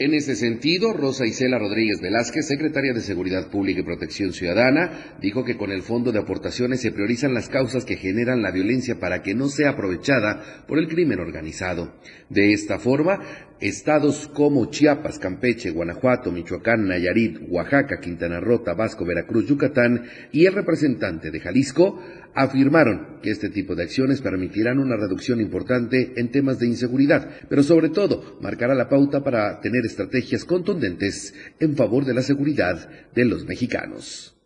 En 0.00 0.14
ese 0.14 0.36
sentido, 0.36 0.92
Rosa 0.92 1.26
Isela 1.26 1.58
Rodríguez 1.58 2.00
Velázquez, 2.00 2.46
secretaria 2.46 2.92
de 2.92 3.00
Seguridad 3.00 3.50
Pública 3.50 3.80
y 3.80 3.82
Protección 3.82 4.32
Ciudadana, 4.32 5.16
dijo 5.20 5.44
que 5.44 5.56
con 5.56 5.72
el 5.72 5.82
fondo 5.82 6.12
de 6.12 6.20
aportaciones 6.20 6.80
se 6.80 6.92
priorizan 6.92 7.34
las 7.34 7.48
causas 7.48 7.84
que 7.84 7.96
generan 7.96 8.40
la 8.40 8.52
violencia 8.52 9.00
para 9.00 9.22
que 9.22 9.34
no 9.34 9.48
sea 9.48 9.70
aprovechada 9.70 10.64
por 10.68 10.78
el 10.78 10.86
crimen 10.86 11.18
organizado. 11.18 11.96
De 12.28 12.52
esta 12.52 12.78
forma, 12.78 13.18
estados 13.58 14.28
como 14.28 14.70
Chiapas, 14.70 15.18
Campeche, 15.18 15.72
Guanajuato, 15.72 16.30
Michoacán, 16.30 16.86
Nayarit, 16.86 17.38
Oaxaca, 17.48 17.98
Quintana 18.00 18.38
Roo, 18.38 18.60
Tabasco, 18.60 19.04
Veracruz, 19.04 19.48
Yucatán 19.48 20.04
y 20.30 20.46
el 20.46 20.54
representante 20.54 21.32
de 21.32 21.40
Jalisco 21.40 22.00
afirmaron 22.38 23.18
que 23.20 23.30
este 23.30 23.50
tipo 23.50 23.74
de 23.74 23.82
acciones 23.82 24.22
permitirán 24.22 24.78
una 24.78 24.96
reducción 24.96 25.40
importante 25.40 26.12
en 26.16 26.30
temas 26.30 26.58
de 26.58 26.66
inseguridad, 26.66 27.28
pero 27.48 27.64
sobre 27.64 27.90
todo 27.90 28.38
marcará 28.40 28.74
la 28.74 28.88
pauta 28.88 29.24
para 29.24 29.60
tener 29.60 29.84
estrategias 29.84 30.44
contundentes 30.44 31.34
en 31.58 31.76
favor 31.76 32.04
de 32.04 32.14
la 32.14 32.22
seguridad 32.22 32.88
de 33.12 33.24
los 33.24 33.44
mexicanos. 33.44 34.36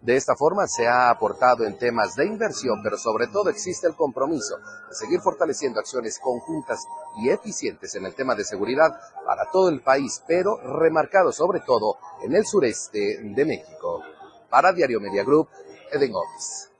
De 0.00 0.16
esta 0.16 0.34
forma 0.36 0.66
se 0.68 0.86
ha 0.86 1.10
aportado 1.10 1.64
en 1.64 1.76
temas 1.76 2.14
de 2.14 2.26
inversión, 2.26 2.80
pero 2.82 2.96
sobre 2.96 3.26
todo 3.26 3.50
existe 3.50 3.86
el 3.86 3.94
compromiso 3.94 4.56
de 4.88 4.94
seguir 4.94 5.20
fortaleciendo 5.20 5.80
acciones 5.80 6.18
conjuntas 6.18 6.78
y 7.22 7.28
eficientes 7.28 7.94
en 7.94 8.06
el 8.06 8.14
tema 8.14 8.34
de 8.34 8.44
seguridad 8.44 8.90
para 9.26 9.50
todo 9.50 9.68
el 9.68 9.82
país, 9.82 10.22
pero 10.26 10.56
remarcado 10.80 11.32
sobre 11.32 11.60
todo 11.60 11.96
en 12.22 12.34
el 12.34 12.46
sureste 12.46 13.20
de 13.22 13.44
México. 13.44 14.02
Para 14.48 14.72
Diario 14.72 15.00
Media 15.00 15.24
Group, 15.24 15.48
Eden 15.92 16.12
Gómez. 16.12 16.70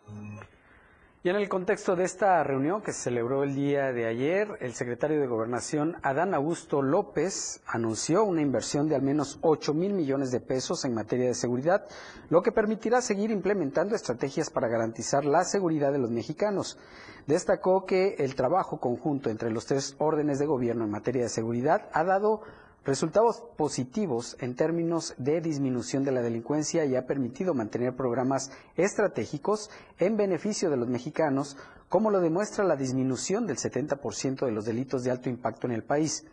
Y 1.26 1.28
en 1.28 1.34
el 1.34 1.48
contexto 1.48 1.96
de 1.96 2.04
esta 2.04 2.44
reunión 2.44 2.82
que 2.82 2.92
se 2.92 3.10
celebró 3.10 3.42
el 3.42 3.56
día 3.56 3.92
de 3.92 4.06
ayer, 4.06 4.46
el 4.60 4.74
secretario 4.74 5.20
de 5.20 5.26
Gobernación, 5.26 5.96
Adán 6.04 6.34
Augusto 6.34 6.82
López, 6.82 7.62
anunció 7.66 8.22
una 8.22 8.42
inversión 8.42 8.88
de 8.88 8.94
al 8.94 9.02
menos 9.02 9.40
8 9.40 9.74
mil 9.74 9.92
millones 9.92 10.30
de 10.30 10.38
pesos 10.38 10.84
en 10.84 10.94
materia 10.94 11.26
de 11.26 11.34
seguridad, 11.34 11.84
lo 12.30 12.42
que 12.42 12.52
permitirá 12.52 13.00
seguir 13.00 13.32
implementando 13.32 13.96
estrategias 13.96 14.50
para 14.50 14.68
garantizar 14.68 15.24
la 15.24 15.42
seguridad 15.42 15.90
de 15.90 15.98
los 15.98 16.12
mexicanos. 16.12 16.78
Destacó 17.26 17.86
que 17.86 18.14
el 18.20 18.36
trabajo 18.36 18.78
conjunto 18.78 19.28
entre 19.28 19.50
los 19.50 19.66
tres 19.66 19.96
órdenes 19.98 20.38
de 20.38 20.46
gobierno 20.46 20.84
en 20.84 20.92
materia 20.92 21.24
de 21.24 21.28
seguridad 21.28 21.88
ha 21.92 22.04
dado 22.04 22.42
resultados 22.86 23.42
positivos 23.56 24.36
en 24.40 24.54
términos 24.54 25.14
de 25.18 25.40
disminución 25.40 26.04
de 26.04 26.12
la 26.12 26.22
delincuencia 26.22 26.84
y 26.84 26.94
ha 26.94 27.04
permitido 27.04 27.52
mantener 27.52 27.96
programas 27.96 28.52
estratégicos 28.76 29.70
en 29.98 30.16
beneficio 30.16 30.70
de 30.70 30.76
los 30.76 30.88
mexicanos, 30.88 31.56
como 31.88 32.10
lo 32.10 32.20
demuestra 32.20 32.64
la 32.64 32.76
disminución 32.76 33.46
del 33.46 33.56
70% 33.56 34.46
de 34.46 34.52
los 34.52 34.64
delitos 34.64 35.02
de 35.02 35.10
alto 35.10 35.28
impacto 35.28 35.66
en 35.66 35.72
el 35.72 35.82
país. 35.82 36.24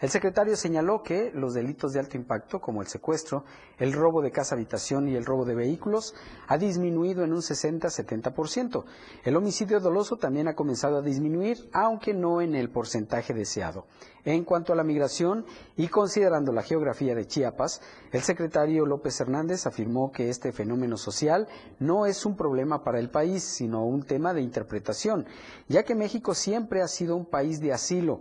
El 0.00 0.08
secretario 0.08 0.56
señaló 0.56 1.02
que 1.02 1.30
los 1.34 1.52
delitos 1.52 1.92
de 1.92 2.00
alto 2.00 2.16
impacto, 2.16 2.58
como 2.58 2.80
el 2.80 2.88
secuestro, 2.88 3.44
el 3.78 3.92
robo 3.92 4.22
de 4.22 4.30
casa 4.30 4.54
habitación 4.54 5.06
y 5.08 5.14
el 5.14 5.26
robo 5.26 5.44
de 5.44 5.54
vehículos, 5.54 6.14
ha 6.48 6.56
disminuido 6.56 7.22
en 7.22 7.34
un 7.34 7.40
60-70%. 7.42 8.84
El 9.24 9.36
homicidio 9.36 9.78
doloso 9.78 10.16
también 10.16 10.48
ha 10.48 10.54
comenzado 10.54 10.96
a 10.96 11.02
disminuir, 11.02 11.68
aunque 11.74 12.14
no 12.14 12.40
en 12.40 12.54
el 12.54 12.70
porcentaje 12.70 13.34
deseado. 13.34 13.84
En 14.24 14.44
cuanto 14.44 14.72
a 14.72 14.76
la 14.76 14.84
migración 14.84 15.44
y 15.76 15.88
considerando 15.88 16.50
la 16.50 16.62
geografía 16.62 17.14
de 17.14 17.26
Chiapas, 17.26 17.82
el 18.10 18.22
secretario 18.22 18.86
López 18.86 19.20
Hernández 19.20 19.66
afirmó 19.66 20.12
que 20.12 20.30
este 20.30 20.52
fenómeno 20.52 20.96
social 20.96 21.46
no 21.78 22.06
es 22.06 22.24
un 22.24 22.36
problema 22.36 22.84
para 22.84 23.00
el 23.00 23.10
país, 23.10 23.42
sino 23.42 23.84
un 23.84 24.02
tema 24.02 24.32
de 24.32 24.40
interpretación, 24.40 25.26
ya 25.68 25.82
que 25.82 25.94
México 25.94 26.34
siempre 26.34 26.80
ha 26.80 26.88
sido 26.88 27.16
un 27.16 27.26
país 27.26 27.60
de 27.60 27.74
asilo 27.74 28.20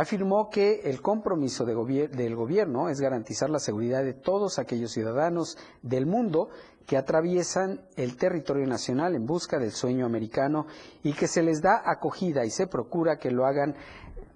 afirmó 0.00 0.48
que 0.48 0.82
el 0.84 1.02
compromiso 1.02 1.64
del 1.64 2.36
gobierno 2.36 2.88
es 2.88 3.00
garantizar 3.00 3.50
la 3.50 3.58
seguridad 3.58 4.04
de 4.04 4.14
todos 4.14 4.60
aquellos 4.60 4.92
ciudadanos 4.92 5.58
del 5.82 6.06
mundo 6.06 6.50
que 6.86 6.96
atraviesan 6.96 7.80
el 7.96 8.16
territorio 8.16 8.64
nacional 8.68 9.16
en 9.16 9.26
busca 9.26 9.58
del 9.58 9.72
sueño 9.72 10.06
americano 10.06 10.66
y 11.02 11.14
que 11.14 11.26
se 11.26 11.42
les 11.42 11.60
da 11.62 11.82
acogida 11.84 12.44
y 12.44 12.50
se 12.50 12.68
procura 12.68 13.18
que 13.18 13.32
lo 13.32 13.44
hagan 13.44 13.74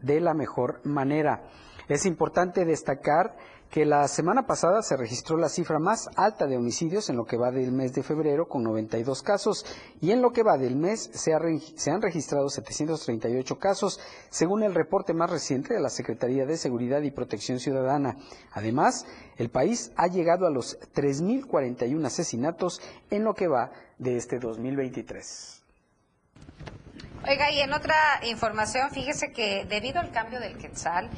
de 0.03 0.21
la 0.21 0.35
mejor 0.35 0.81
manera. 0.85 1.45
Es 1.89 2.07
importante 2.07 2.65
destacar 2.65 3.37
que 3.73 3.87
la 3.87 4.07
semana 4.07 4.47
pasada 4.47 4.83
se 4.83 4.99
registró 4.99 5.39
la 5.39 5.49
cifra 5.49 5.79
más 5.79 6.11
alta 6.17 6.47
de 6.47 6.59
homicidios 6.59 7.09
en 7.09 7.17
lo 7.17 7.25
que 7.25 7.39
va 7.39 7.51
del 7.51 7.73
mes 7.73 7.95
de 7.95 8.03
febrero 8.03 8.47
con 8.47 8.63
92 8.65 9.23
casos 9.23 9.65
y 9.99 10.11
en 10.11 10.21
lo 10.21 10.31
que 10.31 10.43
va 10.43 10.59
del 10.59 10.77
mes 10.77 11.09
se, 11.15 11.33
han 11.33 12.03
registrado 12.03 12.51
738 12.51 13.59
casos 13.59 13.99
según 14.29 14.63
el 14.63 14.75
reporte 14.75 15.15
más 15.15 15.31
reciente 15.31 15.73
de 15.73 15.81
la 15.81 15.89
Secretaría 15.89 16.45
de 16.45 16.59
Seguridad 16.59 17.01
y 17.01 17.13
Protección 17.13 17.61
Ciudadana. 17.61 18.19
Además, 18.53 19.07
el 19.39 19.49
país 19.49 19.91
ha 19.97 20.07
llegado 20.07 20.47
a 20.47 20.51
los 20.51 20.79
3.041 20.95 22.05
asesinatos 22.05 22.83
en 23.09 23.25
lo 23.25 23.33
que 23.33 23.49
va 23.49 23.73
de 23.97 24.19
este 24.19 24.39
2023. 24.39 25.63
Oiga, 27.27 27.51
y 27.53 27.61
en 27.61 27.73
otra 27.73 27.95
información, 28.25 28.91
fíjese 28.91 29.31
que 29.33 29.65
debido 29.65 30.01
al 30.01 30.11
cambio 30.11 30.41
del 30.41 30.59
quetzal, 30.59 31.09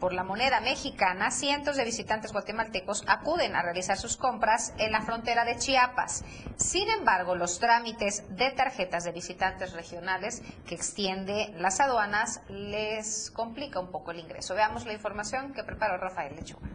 por 0.00 0.14
la 0.14 0.24
moneda 0.24 0.60
mexicana, 0.60 1.30
cientos 1.30 1.76
de 1.76 1.84
visitantes 1.84 2.32
guatemaltecos 2.32 3.04
acuden 3.06 3.54
a 3.54 3.62
realizar 3.62 3.98
sus 3.98 4.16
compras 4.16 4.72
en 4.78 4.90
la 4.90 5.02
frontera 5.02 5.44
de 5.44 5.56
Chiapas. 5.56 6.24
Sin 6.56 6.88
embargo, 6.88 7.36
los 7.36 7.60
trámites 7.60 8.24
de 8.30 8.50
tarjetas 8.50 9.04
de 9.04 9.12
visitantes 9.12 9.74
regionales 9.74 10.42
que 10.66 10.74
extiende 10.74 11.54
las 11.58 11.78
aduanas 11.80 12.40
les 12.48 13.30
complica 13.30 13.78
un 13.78 13.92
poco 13.92 14.10
el 14.10 14.18
ingreso. 14.18 14.54
Veamos 14.54 14.86
la 14.86 14.94
información 14.94 15.52
que 15.52 15.62
preparó 15.62 15.98
Rafael 15.98 16.34
Lechuga. 16.34 16.68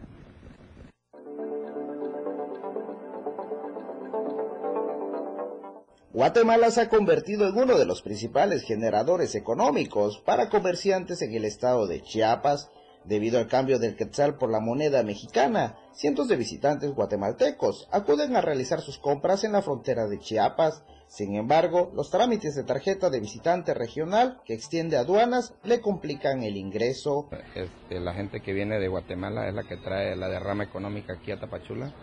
Guatemala 6.13 6.71
se 6.71 6.79
ha 6.79 6.87
convertido 6.87 7.49
en 7.49 7.57
uno 7.57 7.77
de 7.77 7.85
los 7.85 8.01
principales 8.01 8.63
generadores 8.63 9.35
económicos 9.35 10.19
para 10.19 10.47
comerciantes 10.47 11.21
en 11.21 11.33
el 11.33 11.43
estado 11.43 11.87
de 11.87 12.01
Chiapas, 12.01 12.69
Debido 13.05 13.37
al 13.37 13.47
cambio 13.47 13.77
del 13.77 13.95
quetzal 13.95 14.35
por 14.35 14.49
la 14.49 14.59
moneda 14.59 15.03
mexicana, 15.03 15.77
cientos 15.93 16.27
de 16.27 16.37
visitantes 16.37 16.91
guatemaltecos 16.91 17.87
acuden 17.91 18.35
a 18.35 18.41
realizar 18.41 18.81
sus 18.81 18.97
compras 18.97 19.43
en 19.43 19.51
la 19.51 19.61
frontera 19.61 20.07
de 20.07 20.17
Chiapas. 20.17 20.83
Sin 21.07 21.35
embargo, 21.35 21.91
los 21.93 22.09
trámites 22.09 22.55
de 22.55 22.63
tarjeta 22.63 23.11
de 23.11 23.19
visitante 23.19 23.75
regional 23.75 24.41
que 24.43 24.55
extiende 24.55 24.97
aduanas 24.97 25.53
le 25.63 25.81
complican 25.81 26.41
el 26.41 26.57
ingreso. 26.57 27.29
Este, 27.53 27.99
la 27.99 28.15
gente 28.15 28.41
que 28.41 28.53
viene 28.53 28.79
de 28.79 28.87
Guatemala 28.87 29.47
es 29.47 29.53
la 29.53 29.63
que 29.63 29.77
trae 29.77 30.15
la 30.15 30.27
derrama 30.27 30.63
económica 30.63 31.13
aquí 31.13 31.31
a 31.31 31.39
Tapachula 31.39 31.93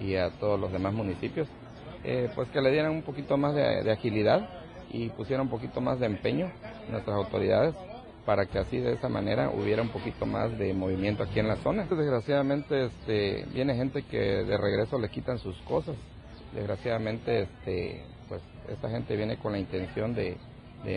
y 0.00 0.16
a 0.16 0.30
todos 0.38 0.58
los 0.58 0.72
demás 0.72 0.94
municipios. 0.94 1.48
Eh, 2.02 2.30
pues 2.34 2.48
que 2.48 2.62
le 2.62 2.70
dieran 2.70 2.92
un 2.92 3.02
poquito 3.02 3.36
más 3.36 3.54
de, 3.54 3.82
de 3.82 3.92
agilidad 3.92 4.48
y 4.88 5.10
pusieran 5.10 5.46
un 5.46 5.50
poquito 5.50 5.82
más 5.82 6.00
de 6.00 6.06
empeño 6.06 6.50
nuestras 6.88 7.16
autoridades 7.16 7.74
para 8.26 8.46
que 8.46 8.58
así 8.58 8.78
de 8.78 8.92
esa 8.92 9.08
manera 9.08 9.50
hubiera 9.50 9.80
un 9.80 9.88
poquito 9.88 10.26
más 10.26 10.58
de 10.58 10.74
movimiento 10.74 11.22
aquí 11.22 11.38
en 11.38 11.46
la 11.48 11.56
zona. 11.56 11.84
Desgraciadamente 11.84 12.86
este, 12.86 13.46
viene 13.54 13.76
gente 13.76 14.02
que 14.02 14.18
de 14.18 14.58
regreso 14.58 14.98
le 14.98 15.08
quitan 15.08 15.38
sus 15.38 15.56
cosas. 15.62 15.94
Desgraciadamente 16.52 17.42
este, 17.42 18.04
pues 18.28 18.42
esta 18.68 18.90
gente 18.90 19.16
viene 19.16 19.38
con 19.38 19.52
la 19.52 19.58
intención 19.58 20.12
de, 20.14 20.36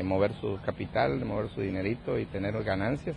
mover 0.04 0.34
su 0.42 0.60
capital, 0.66 1.20
de 1.20 1.26
mover 1.26 1.50
su 1.52 1.62
dinerito 1.62 2.20
y 2.20 2.26
tener 2.26 2.62
ganancias. 2.64 3.16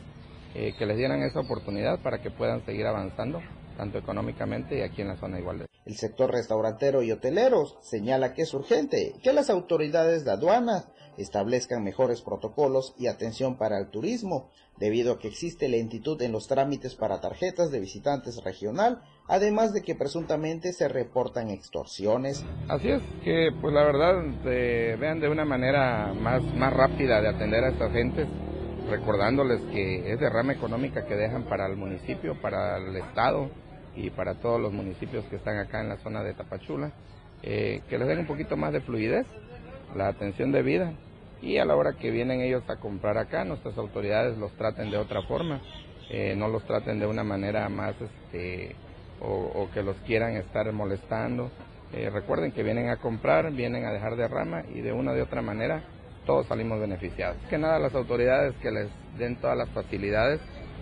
Eh, 0.55 0.75
que 0.79 0.85
les 0.85 0.99
dieran 0.99 1.23
esa 1.23 1.41
oportunidad 1.41 2.01
para 2.01 2.21
que 2.21 2.31
puedan 2.31 2.63
seguir 2.67 2.87
avanzando 2.87 3.41
tanto 3.79 3.97
económicamente 3.97 4.79
y 4.79 4.83
aquí 4.83 5.01
en 5.01 5.09
la 5.09 5.17
zona 5.17 5.39
igual. 5.39 5.67
El 5.87 5.97
sector 5.97 6.31
restaurantero 6.31 7.03
y 7.03 7.11
hoteleros 7.11 7.79
señala 7.81 8.35
que 8.35 8.43
es 8.43 8.53
urgente 8.53 9.15
que 9.23 9.33
las 9.33 9.49
autoridades 9.49 10.27
de 10.27 10.31
aduanas 10.31 10.87
establezcan 11.17 11.85
mejores 11.85 12.23
protocolos 12.23 12.95
y 12.99 13.07
atención 13.07 13.57
para 13.57 13.79
el 13.79 13.89
turismo, 13.89 14.51
debido 14.79 15.13
a 15.13 15.19
que 15.19 15.29
existe 15.29 15.69
lentitud 15.69 16.21
en 16.23 16.33
los 16.33 16.49
trámites 16.49 16.95
para 16.95 17.21
tarjetas 17.21 17.71
de 17.71 17.81
visitantes 17.81 18.43
regional, 18.45 19.03
además 19.29 19.73
de 19.73 19.83
que 19.83 19.95
presuntamente 19.95 20.73
se 20.73 20.89
reportan 20.89 21.51
extorsiones. 21.51 22.45
Así 22.69 22.91
es, 22.91 23.03
que 23.25 23.51
pues 23.61 23.73
la 23.73 23.85
verdad 23.85 24.23
vean 24.45 25.21
de 25.21 25.29
una 25.29 25.45
manera 25.45 26.13
más, 26.15 26.43
más 26.55 26.73
rápida 26.73 27.21
de 27.21 27.29
atender 27.29 27.65
a 27.65 27.71
estas 27.71 27.93
gentes, 27.93 28.27
recordándoles 28.89 29.61
que 29.73 30.13
es 30.13 30.19
derrama 30.19 30.53
económica 30.53 31.07
que 31.07 31.15
dejan 31.15 31.45
para 31.45 31.67
el 31.67 31.77
municipio, 31.77 32.41
para 32.41 32.79
el 32.79 32.97
estado 32.97 33.51
y 33.95 34.11
para 34.11 34.41
todos 34.41 34.61
los 34.61 34.73
municipios 34.73 35.25
que 35.27 35.37
están 35.37 35.59
acá 35.59 35.81
en 35.81 35.91
la 35.91 35.99
zona 35.99 36.23
de 36.23 36.35
Tapachula, 36.35 36.93
eh, 37.43 37.83
que 37.89 37.99
les 37.99 38.09
den 38.09 38.21
un 38.21 38.27
poquito 38.27 38.57
más 38.57 38.73
de 38.73 38.81
fluidez 38.81 39.27
la 39.97 40.09
atención 40.09 40.53
debida 40.53 40.93
y 41.43 41.59
a 41.59 41.65
la 41.65 41.75
hora 41.75 41.95
que 41.95 42.11
vienen 42.11 42.41
ellos 42.41 42.63
a 42.69 42.77
comprar 42.77 43.19
acá, 43.19 43.45
nuestras 43.45 43.77
autoridades 43.77 44.39
los 44.39 44.53
traten 44.53 44.91
de 44.91 44.97
otra 44.97 45.23
forma, 45.23 45.61
eh, 46.09 46.35
no 46.37 46.49
los 46.49 46.65
traten 46.65 47.01
de 47.01 47.07
una 47.07 47.25
manera 47.25 47.69
más 47.69 47.95
este, 48.01 48.77
o, 49.21 49.69
que 49.75 49.83
los 49.83 49.97
quieran 50.07 50.37
estar 50.37 50.71
molestando. 50.73 51.51
Eh, 51.93 52.11
recuerden 52.11 52.53
que 52.53 52.63
vienen 52.63 52.89
a 52.89 52.97
comprar, 52.97 53.51
vienen 53.53 53.85
a 53.85 53.93
dejar 53.93 54.17
de 54.17 54.29
rama 54.29 54.63
y 54.73 54.81
de 54.81 54.93
una 54.93 55.13
de 55.13 55.23
otra 55.23 55.43
manera 55.43 55.83
todos 56.27 56.47
salimos 56.47 56.81
beneficiados. 56.81 57.37
Que 57.51 57.59
nada, 57.59 57.79
las 57.79 57.95
autoridades 57.95 58.55
que 58.63 58.71
les 58.71 58.89
den 59.19 59.37
todas 59.37 59.57
las 59.57 59.69
facilidades 59.71 60.41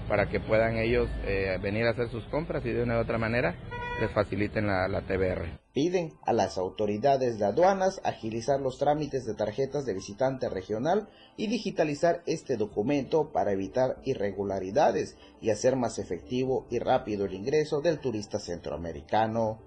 para 0.08 0.26
que 0.26 0.40
puedan 0.40 0.76
ellos 0.76 1.08
eh, 1.24 1.58
venir 1.62 1.86
a 1.86 1.90
hacer 1.90 2.08
sus 2.08 2.24
compras 2.24 2.64
y 2.66 2.70
de 2.70 2.82
una 2.82 2.98
u 2.98 3.00
otra 3.00 3.18
manera 3.18 3.54
les 4.00 4.10
faciliten 4.10 4.66
la, 4.66 4.88
la 4.88 5.00
TBR. 5.02 5.59
Piden 5.72 6.14
a 6.22 6.32
las 6.32 6.58
autoridades 6.58 7.38
de 7.38 7.44
aduanas 7.44 8.00
agilizar 8.02 8.60
los 8.60 8.78
trámites 8.78 9.24
de 9.24 9.34
tarjetas 9.34 9.86
de 9.86 9.94
visitante 9.94 10.48
regional 10.48 11.08
y 11.36 11.46
digitalizar 11.46 12.22
este 12.26 12.56
documento 12.56 13.30
para 13.30 13.52
evitar 13.52 14.00
irregularidades 14.04 15.16
y 15.40 15.50
hacer 15.50 15.76
más 15.76 16.00
efectivo 16.00 16.66
y 16.70 16.80
rápido 16.80 17.24
el 17.24 17.34
ingreso 17.34 17.80
del 17.80 18.00
turista 18.00 18.40
centroamericano. 18.40 19.60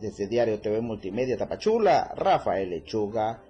Desde 0.00 0.28
Diario 0.28 0.60
TV 0.60 0.80
Multimedia 0.80 1.36
Tapachula, 1.36 2.14
Rafael 2.16 2.70
Lechuga. 2.70 3.42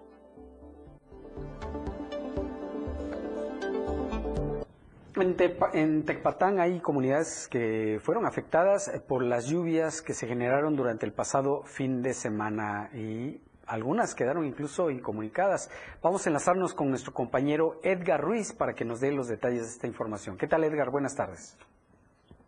En, 5.17 6.05
Tecpatán 6.05 6.61
hay 6.61 6.79
comunidades 6.79 7.49
que 7.49 7.99
fueron 8.01 8.27
afectadas 8.27 8.87
eh, 8.87 9.01
por 9.01 9.25
las 9.25 9.47
lluvias 9.47 10.03
que 10.03 10.15
se 10.15 10.29
generaron 10.29 10.77
durante 10.77 11.05
el 11.05 11.13
pasado 11.13 11.63
fin 11.65 12.01
de 12.01 12.15
semana 12.15 12.91
y 12.95 13.41
algunas 13.67 14.15
quedaron 14.15 14.45
incluso 14.45 14.89
incomunicadas. 14.89 15.69
Vamos 16.01 16.25
a 16.25 16.31
enlazarnos 16.31 16.75
con 16.75 16.91
nuestro 16.91 17.13
compañero 17.13 17.81
Edgar 17.83 18.21
Ruiz 18.21 18.53
para 18.53 18.75
que 18.75 18.85
nos 18.85 19.01
dé 19.01 19.11
los 19.11 19.27
detalles 19.27 19.63
de 19.63 19.69
esta 19.69 19.87
información. 19.89 20.37
¿Qué 20.39 20.47
tal 20.47 20.63
Edgar? 20.63 20.91
Buenas 20.91 21.17
tardes. 21.17 21.59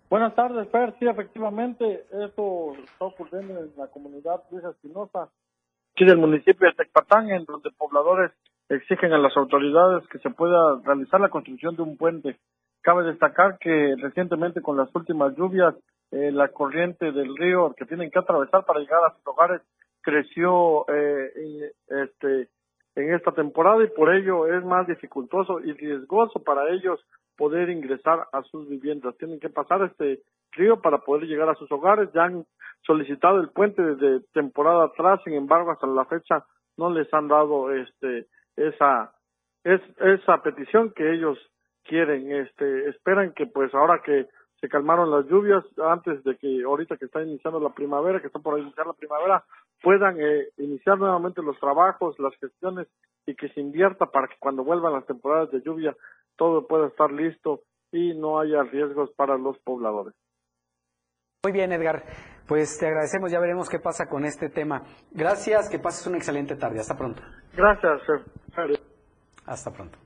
Buenas 0.08 0.34
tardes, 0.36 0.68
Per. 0.68 0.94
Sí, 1.00 1.08
efectivamente, 1.08 2.06
esto 2.12 2.74
está 2.76 3.04
ocurriendo 3.06 3.58
en 3.58 3.72
la 3.76 3.88
comunidad 3.88 4.42
Luisa 4.50 4.70
Espinosa, 4.70 5.30
aquí 5.94 6.04
del 6.04 6.18
municipio 6.18 6.68
de 6.68 6.74
Tecpatán, 6.74 7.30
en 7.30 7.44
donde 7.44 7.70
pobladores 7.72 8.30
exigen 8.76 9.12
a 9.12 9.18
las 9.18 9.36
autoridades 9.36 10.06
que 10.08 10.18
se 10.18 10.30
pueda 10.30 10.80
realizar 10.84 11.20
la 11.20 11.28
construcción 11.28 11.76
de 11.76 11.82
un 11.82 11.96
puente. 11.96 12.38
Cabe 12.82 13.04
destacar 13.04 13.58
que 13.58 13.94
recientemente 13.98 14.62
con 14.62 14.76
las 14.76 14.94
últimas 14.94 15.36
lluvias, 15.36 15.74
eh, 16.10 16.30
la 16.32 16.48
corriente 16.48 17.12
del 17.12 17.36
río 17.36 17.74
que 17.76 17.86
tienen 17.86 18.10
que 18.10 18.18
atravesar 18.18 18.64
para 18.64 18.80
llegar 18.80 19.00
a 19.04 19.14
sus 19.14 19.26
hogares 19.26 19.62
creció 20.02 20.84
eh, 20.88 21.72
este, 21.88 22.48
en 22.96 23.14
esta 23.14 23.32
temporada 23.32 23.82
y 23.84 23.88
por 23.88 24.14
ello 24.14 24.46
es 24.46 24.64
más 24.64 24.86
dificultoso 24.86 25.60
y 25.60 25.72
riesgoso 25.72 26.42
para 26.42 26.68
ellos 26.70 27.00
poder 27.36 27.70
ingresar 27.70 28.26
a 28.32 28.42
sus 28.42 28.68
viviendas. 28.68 29.16
Tienen 29.16 29.40
que 29.40 29.48
pasar 29.48 29.82
este 29.82 30.20
río 30.52 30.80
para 30.80 30.98
poder 30.98 31.24
llegar 31.24 31.48
a 31.48 31.54
sus 31.54 31.70
hogares. 31.72 32.10
Ya 32.12 32.24
han 32.24 32.44
solicitado 32.82 33.40
el 33.40 33.50
puente 33.50 33.82
desde 33.82 34.24
temporada 34.32 34.84
atrás, 34.84 35.20
sin 35.24 35.34
embargo, 35.34 35.70
hasta 35.70 35.86
la 35.86 36.04
fecha 36.04 36.44
no 36.76 36.90
les 36.90 37.12
han 37.14 37.28
dado 37.28 37.72
este 37.72 38.26
esa 38.56 39.12
es 39.64 39.80
esa 39.98 40.42
petición 40.42 40.92
que 40.92 41.12
ellos 41.12 41.38
quieren 41.84 42.32
este 42.32 42.88
esperan 42.88 43.32
que 43.32 43.46
pues 43.46 43.72
ahora 43.74 44.02
que 44.04 44.28
se 44.60 44.68
calmaron 44.68 45.10
las 45.10 45.26
lluvias 45.26 45.64
antes 45.78 46.22
de 46.24 46.36
que 46.36 46.62
ahorita 46.62 46.96
que 46.96 47.06
está 47.06 47.22
iniciando 47.22 47.60
la 47.60 47.70
primavera 47.70 48.20
que 48.20 48.28
está 48.28 48.38
por 48.38 48.58
iniciar 48.58 48.86
la 48.86 48.92
primavera 48.92 49.44
puedan 49.80 50.20
eh, 50.20 50.48
iniciar 50.58 50.98
nuevamente 50.98 51.42
los 51.42 51.58
trabajos 51.58 52.18
las 52.18 52.34
gestiones 52.36 52.86
y 53.26 53.34
que 53.34 53.48
se 53.50 53.60
invierta 53.60 54.06
para 54.06 54.28
que 54.28 54.36
cuando 54.38 54.64
vuelvan 54.64 54.92
las 54.92 55.06
temporadas 55.06 55.50
de 55.50 55.62
lluvia 55.62 55.96
todo 56.36 56.66
pueda 56.66 56.88
estar 56.88 57.10
listo 57.12 57.62
y 57.90 58.14
no 58.14 58.40
haya 58.40 58.62
riesgos 58.62 59.10
para 59.12 59.36
los 59.36 59.58
pobladores. 59.58 60.14
Muy 61.44 61.52
bien 61.52 61.72
Edgar 61.72 62.02
pues 62.52 62.76
te 62.76 62.86
agradecemos, 62.86 63.32
ya 63.32 63.40
veremos 63.40 63.70
qué 63.70 63.78
pasa 63.78 64.04
con 64.04 64.26
este 64.26 64.50
tema. 64.50 64.82
Gracias, 65.10 65.70
que 65.70 65.78
pases 65.78 66.06
una 66.06 66.18
excelente 66.18 66.54
tarde. 66.54 66.80
Hasta 66.80 66.94
pronto. 66.94 67.22
Gracias. 67.54 68.02
Hasta 69.46 69.70
pronto. 69.70 69.98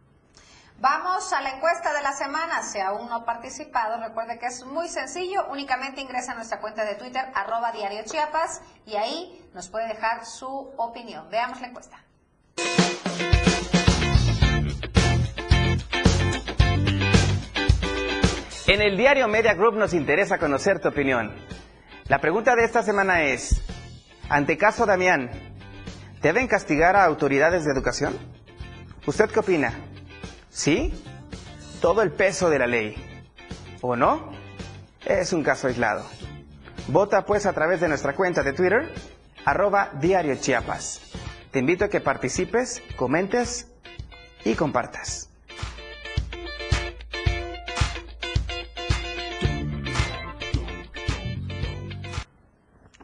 Vamos 0.79 1.33
a 1.33 1.41
la 1.43 1.57
encuesta 1.57 1.93
de 1.93 2.03
la 2.03 2.13
semana. 2.13 2.63
Si 2.63 2.79
aún 2.79 3.09
no 3.09 3.17
ha 3.17 3.25
participado, 3.25 4.01
recuerde 4.01 4.39
que 4.39 4.47
es 4.47 4.65
muy 4.65 4.87
sencillo. 4.87 5.49
Únicamente 5.51 6.01
ingresa 6.01 6.31
a 6.31 6.35
nuestra 6.37 6.61
cuenta 6.61 6.85
de 6.85 6.95
Twitter, 6.95 7.25
arroba 7.35 7.73
diario 7.73 8.05
Chiapas, 8.05 8.63
y 8.87 8.95
ahí 8.95 9.51
nos 9.53 9.69
puede 9.69 9.89
dejar 9.89 10.25
su 10.25 10.73
opinión. 10.77 11.29
Veamos 11.29 11.61
la 11.61 11.67
encuesta. 11.67 11.99
En 18.69 18.83
el 18.83 18.97
diario 18.97 19.27
Media 19.27 19.55
Group 19.55 19.75
nos 19.75 19.93
interesa 19.95 20.39
conocer 20.39 20.79
tu 20.79 20.91
opinión. 20.91 21.35
La 22.09 22.21
pregunta 22.21 22.55
de 22.55 22.65
esta 22.65 22.85
semana 22.85 23.25
es, 23.25 23.61
ante 24.29 24.57
caso 24.57 24.87
Damián, 24.87 25.29
¿deben 26.23 26.47
castigar 26.47 26.95
a 26.95 27.05
autoridades 27.05 27.65
de 27.65 27.73
educación? 27.73 28.17
¿Usted 29.07 29.29
qué 29.29 29.41
opina? 29.41 29.73
¿Sí? 30.49 30.95
Todo 31.81 32.03
el 32.03 32.13
peso 32.13 32.49
de 32.49 32.61
la 32.61 32.69
ley. 32.69 32.95
¿O 33.81 33.97
no? 33.97 34.31
Es 35.05 35.33
un 35.33 35.43
caso 35.43 35.67
aislado. 35.67 36.05
Vota 36.87 37.25
pues 37.25 37.45
a 37.45 37.53
través 37.53 37.81
de 37.81 37.89
nuestra 37.89 38.15
cuenta 38.15 38.45
de 38.45 38.53
Twitter, 38.53 38.89
arroba 39.45 39.91
diario 40.01 40.37
Chiapas. 40.37 41.01
Te 41.51 41.59
invito 41.59 41.87
a 41.87 41.89
que 41.89 42.01
participes, 42.01 42.85
comentes 42.97 43.67
y 44.45 44.55
compartas. 44.55 45.29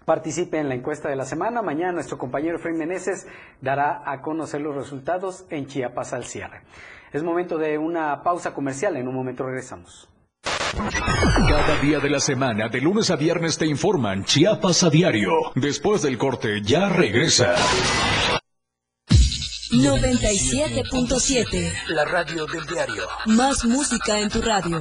Participe 0.04 0.58
en 0.58 0.68
la 0.68 0.74
encuesta 0.74 1.08
de 1.08 1.16
la 1.16 1.24
semana. 1.24 1.62
Mañana 1.62 1.92
nuestro 1.92 2.18
compañero 2.18 2.56
Efraín 2.56 2.78
Meneses 2.78 3.26
dará 3.60 4.02
a 4.04 4.20
conocer 4.20 4.60
los 4.60 4.74
resultados 4.74 5.44
en 5.50 5.66
Chiapas 5.66 6.12
al 6.12 6.24
cierre. 6.24 6.62
Es 7.12 7.22
momento 7.22 7.58
de 7.58 7.78
una 7.78 8.22
pausa 8.22 8.52
comercial. 8.52 8.96
En 8.96 9.06
un 9.06 9.14
momento 9.14 9.44
regresamos. 9.44 10.08
Cada 11.48 11.78
día 11.80 12.00
de 12.00 12.08
la 12.08 12.20
semana, 12.20 12.68
de 12.68 12.80
lunes 12.80 13.10
a 13.10 13.16
viernes, 13.16 13.58
te 13.58 13.66
informan 13.66 14.24
Chiapas 14.24 14.82
a 14.82 14.90
diario. 14.90 15.30
Después 15.54 16.02
del 16.02 16.18
corte, 16.18 16.62
ya 16.62 16.88
regresa. 16.88 17.54
97.7 19.70 21.72
La 21.88 22.04
radio 22.04 22.46
del 22.46 22.66
diario. 22.66 23.04
Más 23.26 23.64
música 23.64 24.18
en 24.18 24.28
tu 24.28 24.42
radio 24.42 24.80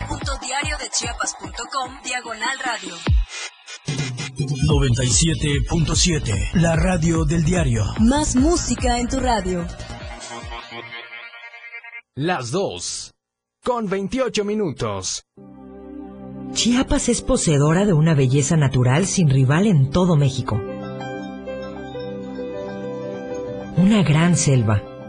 www.diariodechiapas.com 0.61 2.01
Diagonal 2.03 2.57
Radio. 2.63 2.95
97.7 4.67 6.61
La 6.61 6.75
radio 6.75 7.25
del 7.25 7.43
diario. 7.43 7.83
Más 7.99 8.35
música 8.35 8.99
en 8.99 9.07
tu 9.07 9.19
radio. 9.19 9.65
Las 12.15 12.51
2. 12.51 13.11
Con 13.63 13.89
28 13.89 14.45
minutos. 14.45 15.23
Chiapas 16.53 17.09
es 17.09 17.21
poseedora 17.21 17.85
de 17.85 17.93
una 17.93 18.13
belleza 18.13 18.57
natural 18.57 19.07
sin 19.07 19.29
rival 19.29 19.67
en 19.67 19.89
todo 19.89 20.15
México. 20.15 20.59
Una 23.77 24.03
gran 24.03 24.35
selva, 24.35 24.83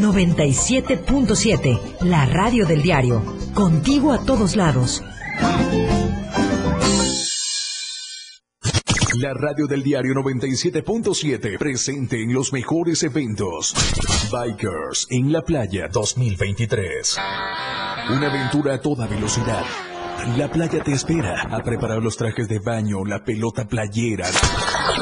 97.7, 0.00 2.02
la 2.02 2.26
radio 2.26 2.66
del 2.66 2.82
diario. 2.82 3.22
Contigo 3.54 4.12
a 4.12 4.24
todos 4.24 4.56
lados. 4.56 5.02
La 9.18 9.32
radio 9.32 9.66
del 9.66 9.82
diario 9.82 10.12
97.7, 10.12 11.58
presente 11.58 12.22
en 12.22 12.34
los 12.34 12.52
mejores 12.52 13.02
eventos. 13.02 13.74
Bikers 14.30 15.06
en 15.10 15.32
la 15.32 15.42
playa 15.42 15.88
2023. 15.88 17.16
Una 18.10 18.28
aventura 18.28 18.74
a 18.74 18.80
toda 18.80 19.06
velocidad 19.06 19.64
La 20.36 20.50
playa 20.50 20.82
te 20.82 20.92
espera. 20.92 21.48
A 21.50 21.62
preparar 21.62 22.02
los 22.02 22.16
trajes 22.16 22.48
de 22.48 22.58
baño, 22.58 23.04
la 23.04 23.24
pelota 23.24 23.66
playera. 23.66 24.26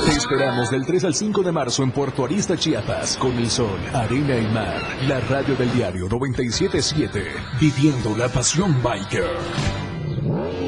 Te 0.02 0.10
esperamos 0.10 0.70
del 0.70 0.84
3 0.84 1.04
al 1.04 1.14
5 1.14 1.42
de 1.42 1.52
marzo 1.52 1.82
en 1.82 1.92
Puerto 1.92 2.24
Arista, 2.24 2.56
Chiapas, 2.56 3.16
con 3.16 3.32
el 3.38 3.48
sol, 3.48 3.78
arena 3.92 4.36
y 4.36 4.46
mar. 4.48 4.82
La 5.06 5.20
radio 5.20 5.54
del 5.54 5.72
diario 5.72 6.08
977, 6.08 7.24
viviendo 7.60 8.16
la 8.16 8.28
pasión 8.28 8.82
biker. 8.82 10.63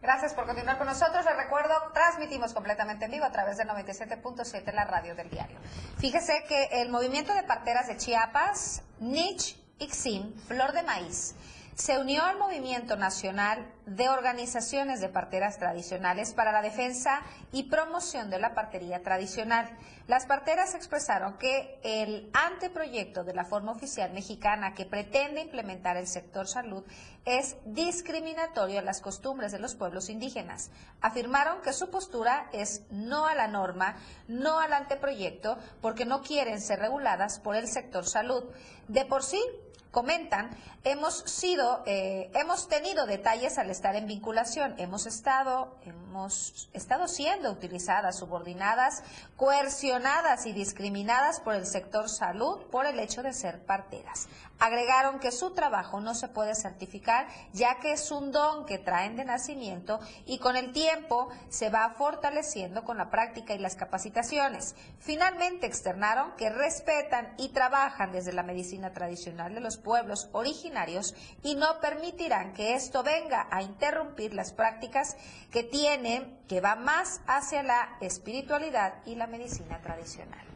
Gracias 0.00 0.34
por 0.34 0.46
continuar 0.46 0.78
con 0.78 0.86
nosotros. 0.86 1.24
Les 1.24 1.36
recuerdo, 1.36 1.74
transmitimos 1.92 2.54
completamente 2.54 3.06
en 3.06 3.10
vivo 3.10 3.24
a 3.24 3.32
través 3.32 3.56
del 3.56 3.66
97.7 3.66 4.72
la 4.72 4.84
radio 4.84 5.16
del 5.16 5.28
diario. 5.30 5.58
Fíjese 5.98 6.44
que 6.46 6.80
el 6.80 6.90
movimiento 6.90 7.34
de 7.34 7.42
parteras 7.42 7.88
de 7.88 7.96
Chiapas, 7.96 8.82
Nich 9.00 9.56
Ixim, 9.80 10.32
Flor 10.46 10.72
de 10.74 10.84
Maíz, 10.84 11.34
se 11.78 11.96
unió 11.96 12.24
al 12.24 12.38
movimiento 12.38 12.96
nacional 12.96 13.72
de 13.86 14.08
organizaciones 14.08 15.00
de 15.00 15.08
parteras 15.08 15.58
tradicionales 15.58 16.34
para 16.34 16.50
la 16.50 16.60
defensa 16.60 17.22
y 17.52 17.70
promoción 17.70 18.30
de 18.30 18.40
la 18.40 18.52
partería 18.52 19.00
tradicional. 19.04 19.70
Las 20.08 20.26
parteras 20.26 20.74
expresaron 20.74 21.38
que 21.38 21.78
el 21.84 22.30
anteproyecto 22.32 23.22
de 23.22 23.32
la 23.32 23.44
forma 23.44 23.70
oficial 23.70 24.12
mexicana 24.12 24.74
que 24.74 24.86
pretende 24.86 25.40
implementar 25.40 25.96
el 25.96 26.08
sector 26.08 26.48
salud 26.48 26.82
es 27.24 27.56
discriminatorio 27.64 28.80
a 28.80 28.82
las 28.82 29.00
costumbres 29.00 29.52
de 29.52 29.60
los 29.60 29.76
pueblos 29.76 30.10
indígenas. 30.10 30.72
Afirmaron 31.00 31.62
que 31.62 31.72
su 31.72 31.90
postura 31.90 32.50
es 32.52 32.82
no 32.90 33.26
a 33.26 33.36
la 33.36 33.46
norma, 33.46 33.98
no 34.26 34.58
al 34.58 34.72
anteproyecto, 34.72 35.56
porque 35.80 36.06
no 36.06 36.22
quieren 36.22 36.60
ser 36.60 36.80
reguladas 36.80 37.38
por 37.38 37.54
el 37.54 37.68
sector 37.68 38.04
salud. 38.04 38.44
De 38.88 39.04
por 39.04 39.22
sí, 39.22 39.40
comentan, 39.90 40.50
hemos 40.84 41.18
sido, 41.20 41.82
eh, 41.86 42.30
hemos 42.34 42.68
tenido 42.68 43.06
detalles 43.06 43.58
al 43.58 43.70
estar 43.70 43.96
en 43.96 44.06
vinculación, 44.06 44.74
hemos 44.78 45.06
estado, 45.06 45.76
hemos 45.84 46.68
estado 46.72 47.08
siendo 47.08 47.50
utilizadas, 47.50 48.18
subordinadas, 48.18 49.02
coercionadas 49.36 50.46
y 50.46 50.52
discriminadas 50.52 51.40
por 51.40 51.54
el 51.54 51.66
sector 51.66 52.08
salud 52.08 52.66
por 52.70 52.86
el 52.86 52.98
hecho 53.00 53.22
de 53.22 53.32
ser 53.32 53.64
parteras. 53.64 54.28
Agregaron 54.58 55.20
que 55.20 55.30
su 55.30 55.50
trabajo 55.50 56.00
no 56.00 56.14
se 56.14 56.28
puede 56.28 56.54
certificar 56.54 57.28
ya 57.52 57.78
que 57.78 57.92
es 57.92 58.10
un 58.10 58.32
don 58.32 58.66
que 58.66 58.78
traen 58.78 59.16
de 59.16 59.24
nacimiento 59.24 60.00
y 60.26 60.38
con 60.38 60.56
el 60.56 60.72
tiempo 60.72 61.28
se 61.48 61.70
va 61.70 61.90
fortaleciendo 61.90 62.84
con 62.84 62.96
la 62.96 63.10
práctica 63.10 63.54
y 63.54 63.58
las 63.58 63.76
capacitaciones. 63.76 64.74
Finalmente 64.98 65.66
externaron 65.66 66.32
que 66.36 66.50
respetan 66.50 67.34
y 67.38 67.50
trabajan 67.50 68.10
desde 68.10 68.32
la 68.32 68.42
medicina 68.42 68.92
tradicional 68.92 69.54
de 69.54 69.60
los 69.60 69.76
pueblos 69.76 70.28
originarios 70.32 71.14
y 71.42 71.54
no 71.54 71.80
permitirán 71.80 72.52
que 72.52 72.74
esto 72.74 73.02
venga 73.02 73.46
a 73.50 73.62
interrumpir 73.62 74.34
las 74.34 74.52
prácticas 74.52 75.16
que 75.52 75.62
tienen, 75.62 76.36
que 76.48 76.60
va 76.60 76.74
más 76.74 77.20
hacia 77.26 77.62
la 77.62 77.96
espiritualidad 78.00 78.94
y 79.06 79.14
la 79.14 79.26
medicina 79.26 79.80
tradicional. 79.80 80.47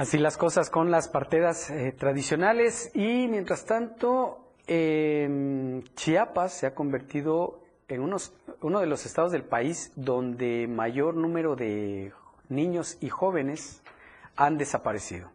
Así 0.00 0.16
las 0.16 0.38
cosas 0.38 0.70
con 0.70 0.90
las 0.90 1.08
parteras 1.08 1.68
eh, 1.68 1.92
tradicionales 1.92 2.90
y 2.94 3.28
mientras 3.28 3.66
tanto 3.66 4.54
eh, 4.66 5.82
Chiapas 5.94 6.54
se 6.54 6.66
ha 6.66 6.74
convertido 6.74 7.60
en 7.86 8.00
uno 8.00 8.80
de 8.80 8.86
los 8.86 9.04
estados 9.04 9.30
del 9.30 9.44
país 9.44 9.92
donde 9.96 10.66
mayor 10.68 11.16
número 11.16 11.54
de 11.54 12.14
niños 12.48 12.96
y 13.02 13.10
jóvenes 13.10 13.82
han 14.36 14.56
desaparecido. 14.56 15.28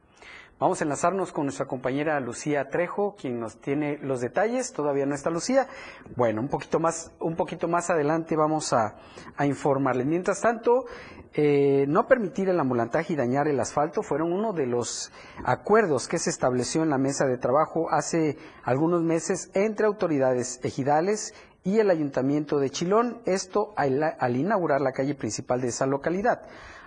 Vamos 0.57 0.79
a 0.79 0.85
enlazarnos 0.85 1.33
con 1.33 1.47
nuestra 1.47 1.65
compañera 1.65 2.17
Lucía 2.21 2.69
Trejo, 2.69 3.17
quien 3.19 3.41
nos 3.41 3.59
tiene 3.59 3.97
los 3.97 4.21
detalles. 4.21 4.71
Todavía 4.71 5.05
no 5.05 5.13
está 5.13 5.29
Lucía. 5.29 5.67
Bueno, 6.15 6.39
un 6.39 6.47
poquito 6.47 6.79
más, 6.79 7.11
un 7.19 7.35
poquito 7.35 7.67
más 7.67 7.89
adelante 7.89 8.37
vamos 8.37 8.71
a, 8.71 8.95
a 9.35 9.45
informarles. 9.45 10.05
Mientras 10.05 10.39
tanto, 10.39 10.85
eh, 11.33 11.83
no 11.89 12.07
permitir 12.07 12.47
el 12.47 12.57
ambulantaje 12.57 13.11
y 13.11 13.15
dañar 13.17 13.49
el 13.49 13.59
asfalto 13.59 14.01
fueron 14.01 14.31
uno 14.31 14.53
de 14.53 14.65
los 14.65 15.11
acuerdos 15.43 16.07
que 16.07 16.19
se 16.19 16.29
estableció 16.29 16.83
en 16.83 16.89
la 16.89 16.97
mesa 16.97 17.25
de 17.25 17.37
trabajo 17.37 17.91
hace 17.91 18.37
algunos 18.63 19.03
meses 19.03 19.51
entre 19.55 19.87
autoridades 19.87 20.61
ejidales 20.63 21.33
y 21.65 21.79
el 21.79 21.89
ayuntamiento 21.89 22.59
de 22.59 22.69
Chilón, 22.69 23.21
esto 23.25 23.73
al, 23.75 24.01
al 24.01 24.35
inaugurar 24.37 24.79
la 24.79 24.93
calle 24.93 25.15
principal 25.15 25.59
de 25.59 25.67
esa 25.67 25.85
localidad. 25.85 26.43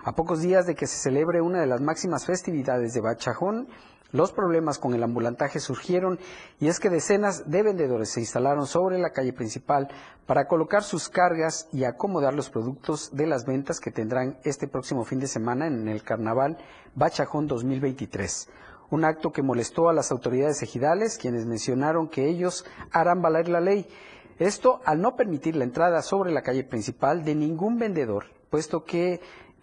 A 0.08 0.12
pocos 0.12 0.40
días 0.40 0.64
de 0.64 0.74
que 0.74 0.86
se 0.86 0.96
celebre 0.96 1.42
una 1.42 1.60
de 1.60 1.66
las 1.66 1.82
máximas 1.82 2.24
festividades 2.24 2.94
de 2.94 3.02
Bachajón, 3.02 3.68
los 4.10 4.32
problemas 4.32 4.78
con 4.78 4.94
el 4.94 5.02
ambulantaje 5.02 5.60
surgieron 5.60 6.18
y 6.58 6.68
es 6.68 6.80
que 6.80 6.88
decenas 6.88 7.50
de 7.50 7.62
vendedores 7.62 8.08
se 8.08 8.20
instalaron 8.20 8.66
sobre 8.66 8.98
la 8.98 9.10
calle 9.10 9.34
principal 9.34 9.88
para 10.24 10.46
colocar 10.46 10.82
sus 10.82 11.10
cargas 11.10 11.68
y 11.74 11.84
acomodar 11.84 12.32
los 12.32 12.48
productos 12.48 13.10
de 13.14 13.26
las 13.26 13.44
ventas 13.44 13.80
que 13.80 13.90
tendrán 13.90 14.38
este 14.44 14.66
próximo 14.66 15.04
fin 15.04 15.20
de 15.20 15.26
semana 15.26 15.66
en 15.66 15.86
el 15.88 16.02
Carnaval 16.02 16.56
Bachajón 16.94 17.46
2023. 17.46 18.48
Un 18.88 19.04
acto 19.04 19.30
que 19.30 19.42
molestó 19.42 19.90
a 19.90 19.92
las 19.92 20.10
autoridades 20.10 20.62
ejidales, 20.62 21.18
quienes 21.18 21.44
mencionaron 21.44 22.08
que 22.08 22.30
ellos 22.30 22.64
harán 22.92 23.20
valer 23.20 23.50
la 23.50 23.60
ley. 23.60 23.86
Esto 24.38 24.80
al 24.86 25.02
no 25.02 25.16
permitir 25.16 25.54
la 25.54 25.64
entrada 25.64 26.00
sobre 26.00 26.32
la 26.32 26.40
calle 26.40 26.64
principal 26.64 27.26
de 27.26 27.34
ningún 27.34 27.78
vendedor, 27.78 28.24
puesto 28.48 28.84
que 28.84 29.20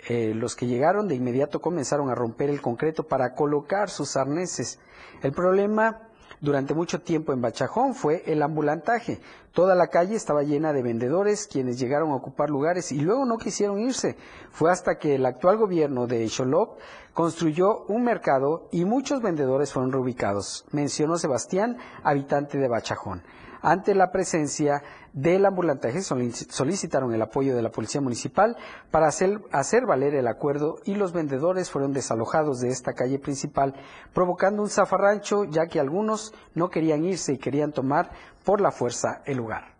eh, 0.07 0.33
los 0.35 0.55
que 0.55 0.67
llegaron 0.67 1.07
de 1.07 1.15
inmediato 1.15 1.61
comenzaron 1.61 2.09
a 2.09 2.15
romper 2.15 2.49
el 2.49 2.61
concreto 2.61 3.03
para 3.03 3.33
colocar 3.33 3.89
sus 3.89 4.17
arneses. 4.17 4.79
El 5.21 5.31
problema 5.31 6.09
durante 6.41 6.73
mucho 6.73 7.01
tiempo 7.01 7.33
en 7.33 7.41
Bachajón 7.41 7.95
fue 7.95 8.23
el 8.27 8.43
ambulantaje. 8.43 9.19
Toda 9.51 9.73
la 9.73 9.87
calle 9.87 10.15
estaba 10.15 10.43
llena 10.43 10.73
de 10.73 10.83
vendedores 10.83 11.47
quienes 11.47 11.79
llegaron 11.79 12.11
a 12.11 12.15
ocupar 12.15 12.49
lugares 12.49 12.91
y 12.91 12.99
luego 12.99 13.25
no 13.25 13.37
quisieron 13.37 13.79
irse. 13.79 14.17
Fue 14.51 14.71
hasta 14.71 14.97
que 14.97 15.15
el 15.15 15.25
actual 15.25 15.57
gobierno 15.57 16.07
de 16.07 16.27
Xolop 16.27 16.77
construyó 17.13 17.85
un 17.85 18.03
mercado 18.03 18.67
y 18.71 18.85
muchos 18.85 19.21
vendedores 19.21 19.71
fueron 19.71 19.91
reubicados, 19.91 20.65
mencionó 20.71 21.17
Sebastián, 21.17 21.77
habitante 22.03 22.57
de 22.57 22.67
Bachajón. 22.67 23.23
Ante 23.61 23.95
la 23.95 24.11
presencia 24.11 24.83
del 25.15 25.45
ambulantaje 25.45 26.01
solicitaron 26.01 27.13
el 27.13 27.21
apoyo 27.21 27.55
de 27.55 27.61
la 27.61 27.71
Policía 27.71 28.01
Municipal 28.01 28.57
para 28.91 29.07
hacer, 29.07 29.85
valer 29.87 30.13
el 30.13 30.27
acuerdo 30.27 30.75
y 30.83 30.95
los 30.95 31.13
vendedores 31.13 31.71
fueron 31.71 31.93
desalojados 31.93 32.59
de 32.59 32.67
esta 32.67 32.93
calle 32.93 33.17
principal, 33.17 33.73
provocando 34.13 34.61
un 34.61 34.69
zafarrancho 34.69 35.45
ya 35.45 35.67
que 35.67 35.79
algunos 35.79 36.33
no 36.53 36.69
querían 36.69 37.05
irse 37.05 37.31
y 37.31 37.37
querían 37.37 37.71
tomar 37.71 38.11
por 38.43 38.59
la 38.59 38.71
fuerza 38.71 39.21
el 39.25 39.37
lugar. 39.37 39.73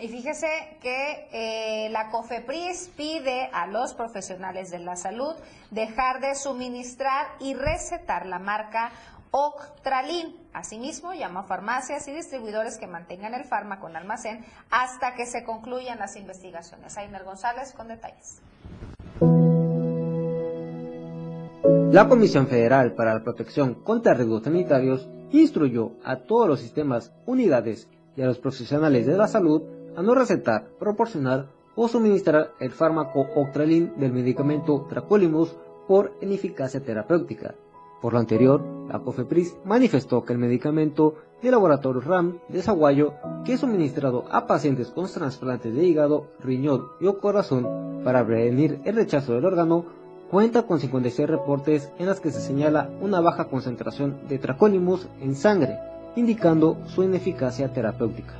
Y 0.00 0.08
fíjese 0.08 0.78
que 0.80 1.28
eh, 1.32 1.90
la 1.90 2.08
COFEPRIS 2.08 2.92
pide 2.96 3.50
a 3.52 3.66
los 3.66 3.92
profesionales 3.92 4.70
de 4.70 4.78
la 4.78 4.96
salud 4.96 5.34
dejar 5.70 6.20
de 6.20 6.34
suministrar 6.34 7.26
y 7.40 7.52
recetar 7.52 8.24
la 8.24 8.38
marca 8.38 8.90
Octralin. 9.32 10.34
Asimismo, 10.52 11.12
llama 11.14 11.40
a 11.40 11.44
farmacias 11.44 12.08
y 12.08 12.12
distribuidores 12.12 12.78
que 12.78 12.86
mantengan 12.86 13.34
el 13.34 13.44
fármaco 13.44 13.88
en 13.88 13.96
almacén 13.96 14.44
hasta 14.70 15.14
que 15.14 15.26
se 15.26 15.44
concluyan 15.44 15.98
las 15.98 16.16
investigaciones. 16.16 16.96
Ainer 16.96 17.24
González 17.24 17.72
con 17.72 17.88
detalles. 17.88 18.40
La 21.92 22.08
Comisión 22.08 22.46
Federal 22.46 22.92
para 22.92 23.14
la 23.14 23.24
Protección 23.24 23.74
contra 23.74 24.14
Riesgos 24.14 24.44
Sanitarios 24.44 25.08
instruyó 25.32 25.92
a 26.04 26.16
todos 26.16 26.48
los 26.48 26.60
sistemas, 26.60 27.12
unidades 27.26 27.88
y 28.16 28.22
a 28.22 28.26
los 28.26 28.38
profesionales 28.38 29.06
de 29.06 29.16
la 29.16 29.28
salud 29.28 29.62
a 29.96 30.02
no 30.02 30.14
recetar, 30.14 30.68
proporcionar 30.78 31.48
o 31.74 31.88
suministrar 31.88 32.52
el 32.60 32.72
fármaco 32.72 33.26
Octralin 33.34 33.98
del 33.98 34.12
medicamento 34.12 34.86
Tracolimus 34.88 35.56
por 35.86 36.16
ineficacia 36.20 36.80
terapéutica. 36.80 37.54
Por 38.00 38.12
lo 38.12 38.18
anterior, 38.18 38.62
la 38.88 39.00
COFEPRIS 39.00 39.58
manifestó 39.64 40.24
que 40.24 40.32
el 40.32 40.38
medicamento 40.38 41.14
de 41.42 41.50
laboratorio 41.50 42.00
RAM 42.00 42.38
de 42.48 42.62
Zaguayo, 42.62 43.14
que 43.44 43.54
es 43.54 43.60
suministrado 43.60 44.24
a 44.30 44.46
pacientes 44.46 44.88
con 44.88 45.06
trasplantes 45.06 45.74
de 45.74 45.84
hígado, 45.84 46.26
riñón 46.40 46.86
y 47.00 47.06
o 47.06 47.18
corazón 47.18 48.02
para 48.04 48.24
prevenir 48.24 48.80
el 48.84 48.96
rechazo 48.96 49.34
del 49.34 49.44
órgano, 49.44 49.84
cuenta 50.30 50.62
con 50.62 50.78
56 50.78 51.28
reportes 51.28 51.90
en 51.98 52.06
las 52.06 52.20
que 52.20 52.30
se 52.30 52.40
señala 52.40 52.90
una 53.00 53.20
baja 53.20 53.46
concentración 53.46 54.28
de 54.28 54.38
Tracolimus 54.38 55.08
en 55.20 55.34
sangre, 55.34 55.78
indicando 56.16 56.78
su 56.86 57.02
ineficacia 57.02 57.72
terapéutica. 57.72 58.34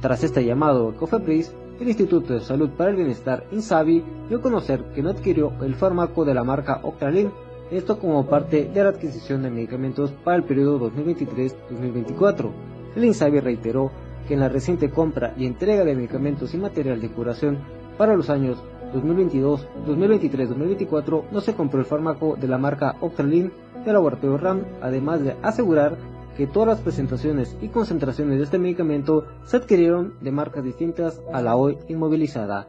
Tras 0.00 0.22
este 0.22 0.44
llamado 0.44 0.92
de 0.92 0.96
COFEPRIS, 0.96 1.52
el 1.80 1.88
Instituto 1.88 2.34
de 2.34 2.40
Salud 2.40 2.70
para 2.70 2.90
el 2.90 2.96
Bienestar 2.96 3.44
INSABI 3.52 4.02
dio 4.28 4.38
a 4.38 4.42
conocer 4.42 4.82
que 4.94 5.02
no 5.02 5.10
adquirió 5.10 5.52
el 5.62 5.74
fármaco 5.74 6.24
de 6.24 6.34
la 6.34 6.44
marca 6.44 6.80
Octralin, 6.82 7.30
esto 7.70 7.98
como 7.98 8.26
parte 8.26 8.70
de 8.72 8.82
la 8.82 8.90
adquisición 8.90 9.42
de 9.42 9.50
medicamentos 9.50 10.12
para 10.24 10.36
el 10.36 10.44
periodo 10.44 10.90
2023-2024. 10.90 12.50
El 12.96 13.42
reiteró 13.42 13.90
que 14.26 14.34
en 14.34 14.40
la 14.40 14.48
reciente 14.48 14.90
compra 14.90 15.34
y 15.36 15.46
entrega 15.46 15.84
de 15.84 15.94
medicamentos 15.94 16.54
y 16.54 16.58
material 16.58 17.00
de 17.00 17.10
curación 17.10 17.58
para 17.96 18.16
los 18.16 18.30
años 18.30 18.62
2022, 18.92 19.66
2023, 19.86 20.48
2024 20.48 21.24
no 21.30 21.40
se 21.40 21.54
compró 21.54 21.80
el 21.80 21.86
fármaco 21.86 22.36
de 22.36 22.48
la 22.48 22.58
marca 22.58 22.96
Octralin 23.00 23.52
del 23.84 23.94
laboratorio 23.94 24.38
RAM, 24.38 24.64
además 24.80 25.22
de 25.22 25.36
asegurar 25.42 25.96
que 26.36 26.46
todas 26.46 26.68
las 26.68 26.80
presentaciones 26.80 27.56
y 27.60 27.68
concentraciones 27.68 28.38
de 28.38 28.44
este 28.44 28.58
medicamento 28.58 29.26
se 29.44 29.56
adquirieron 29.56 30.14
de 30.20 30.30
marcas 30.30 30.64
distintas 30.64 31.20
a 31.32 31.42
la 31.42 31.56
hoy 31.56 31.78
inmovilizada. 31.88 32.68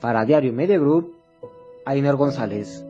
Para 0.00 0.24
Diario 0.24 0.52
Media 0.52 0.78
Group, 0.78 1.14
Ainer 1.84 2.16
González. 2.16 2.85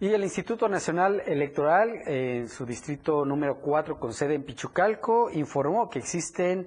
Y 0.00 0.08
el 0.08 0.24
Instituto 0.24 0.68
Nacional 0.68 1.22
Electoral, 1.26 2.02
en 2.06 2.48
su 2.48 2.66
distrito 2.66 3.24
número 3.24 3.60
4 3.60 4.00
con 4.00 4.12
sede 4.12 4.34
en 4.34 4.42
Pichucalco, 4.42 5.30
informó 5.30 5.88
que 5.88 6.00
existen 6.00 6.66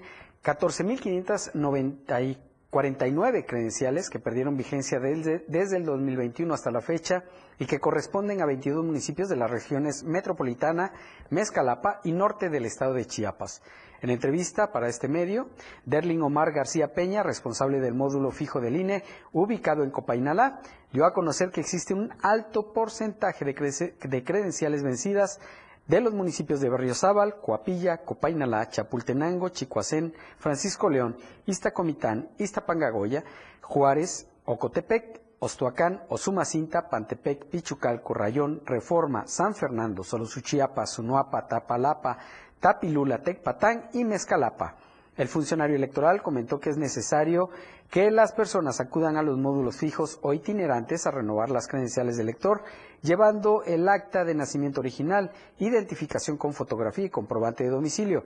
14.549 2.76 3.46
credenciales 3.46 4.10
que 4.10 4.20
perdieron 4.20 4.58
vigencia 4.58 5.00
desde, 5.00 5.46
desde, 5.48 5.78
el 5.78 5.86
2021 5.86 6.54
hasta 6.54 6.72
la 6.72 6.82
fecha 6.82 7.24
y 7.58 7.66
que 7.68 7.80
corresponden 7.80 8.42
a 8.42 8.46
22 8.46 8.84
municipios 8.84 9.30
de 9.30 9.38
las 9.38 9.50
regiones 9.50 10.04
metropolitana, 10.04 10.92
Mezcalapa 11.30 12.02
y 12.04 12.12
norte 12.12 12.50
del 12.50 12.66
estado 12.66 12.94
de 12.94 13.06
Chiapas. 13.06 13.62
En 14.02 14.10
entrevista 14.10 14.74
para 14.74 14.90
este 14.90 15.08
medio, 15.08 15.50
Derling 15.86 16.22
Omar 16.22 16.52
García 16.52 16.94
Peña, 16.94 17.24
responsable 17.24 17.80
del 17.80 17.94
módulo 17.94 18.32
fijo 18.32 18.60
del 18.60 18.76
INE, 18.76 19.04
ubicado 19.32 19.84
en 19.84 19.90
Copainalá, 19.90 20.60
dio 20.92 21.06
a 21.06 21.14
conocer 21.14 21.52
que 21.52 21.62
existe 21.62 21.94
un 21.94 22.14
alto 22.22 22.74
porcentaje 22.74 23.46
de 23.46 24.24
credenciales 24.24 24.84
vencidas 24.84 25.40
de 25.88 26.02
los 26.02 26.14
municipios 26.14 26.60
de 26.62 26.70
Berriozábal, 26.70 27.40
Coapilla, 27.40 27.98
Copainalá, 27.98 28.70
Chapultenango, 28.70 29.50
Chicoacén, 29.50 30.14
Francisco 30.38 30.90
León, 30.90 31.18
Iztacomitán, 31.46 32.30
Iztapangagoya, 32.38 33.24
Juárez, 33.62 34.28
Ocotepec, 34.46 35.22
Ostoacán, 35.40 36.04
Osumacinta, 36.10 36.90
Pantepec, 36.90 37.46
Pichucalco, 37.46 38.14
Rayón, 38.14 38.62
Reforma, 38.66 39.28
San 39.28 39.54
Fernando, 39.54 40.04
Solosuchiapa, 40.04 40.86
Sunuapa, 40.88 41.48
Tapalapa, 41.48 42.18
Tapilula, 42.60 43.22
Tecpatán 43.22 43.90
y 43.94 44.04
Mezcalapa. 44.06 44.76
El 45.18 45.28
funcionario 45.28 45.76
electoral 45.76 46.22
comentó 46.22 46.60
que 46.60 46.70
es 46.70 46.78
necesario 46.78 47.50
que 47.90 48.12
las 48.12 48.34
personas 48.34 48.80
acudan 48.82 49.16
a 49.16 49.24
los 49.24 49.38
módulos 49.38 49.78
fijos 49.78 50.20
o 50.22 50.34
itinerantes 50.34 51.06
a 51.06 51.12
renovar 51.12 51.50
las 51.50 51.68
credenciales 51.68 52.18
del 52.18 52.30
elector, 52.30 52.64
llevando 53.02 53.64
el 53.64 53.88
acta 53.88 54.26
de 54.26 54.36
nacimiento 54.36 54.82
original, 54.82 55.32
identificación 55.60 56.38
con 56.38 56.54
fotografía 56.54 57.06
y 57.06 57.10
comprobante 57.10 57.64
de 57.64 57.70
domicilio. 57.70 58.24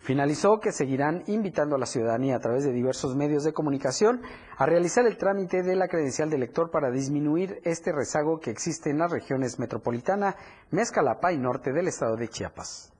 Finalizó 0.00 0.58
que 0.58 0.72
seguirán 0.72 1.22
invitando 1.26 1.76
a 1.76 1.78
la 1.78 1.86
ciudadanía 1.86 2.36
a 2.36 2.40
través 2.40 2.64
de 2.64 2.72
diversos 2.72 3.14
medios 3.14 3.44
de 3.44 3.52
comunicación 3.52 4.22
a 4.56 4.66
realizar 4.66 5.06
el 5.06 5.16
trámite 5.16 5.62
de 5.62 5.76
la 5.76 5.86
credencial 5.86 6.28
de 6.28 6.36
elector 6.36 6.70
para 6.70 6.90
disminuir 6.90 7.60
este 7.64 7.92
rezago 7.92 8.40
que 8.40 8.50
existe 8.50 8.90
en 8.90 8.98
las 8.98 9.12
regiones 9.12 9.58
metropolitana, 9.58 10.34
Mezcalapa 10.70 11.32
y 11.32 11.38
norte 11.38 11.72
del 11.72 11.86
estado 11.86 12.16
de 12.16 12.28
Chiapas. 12.28 12.92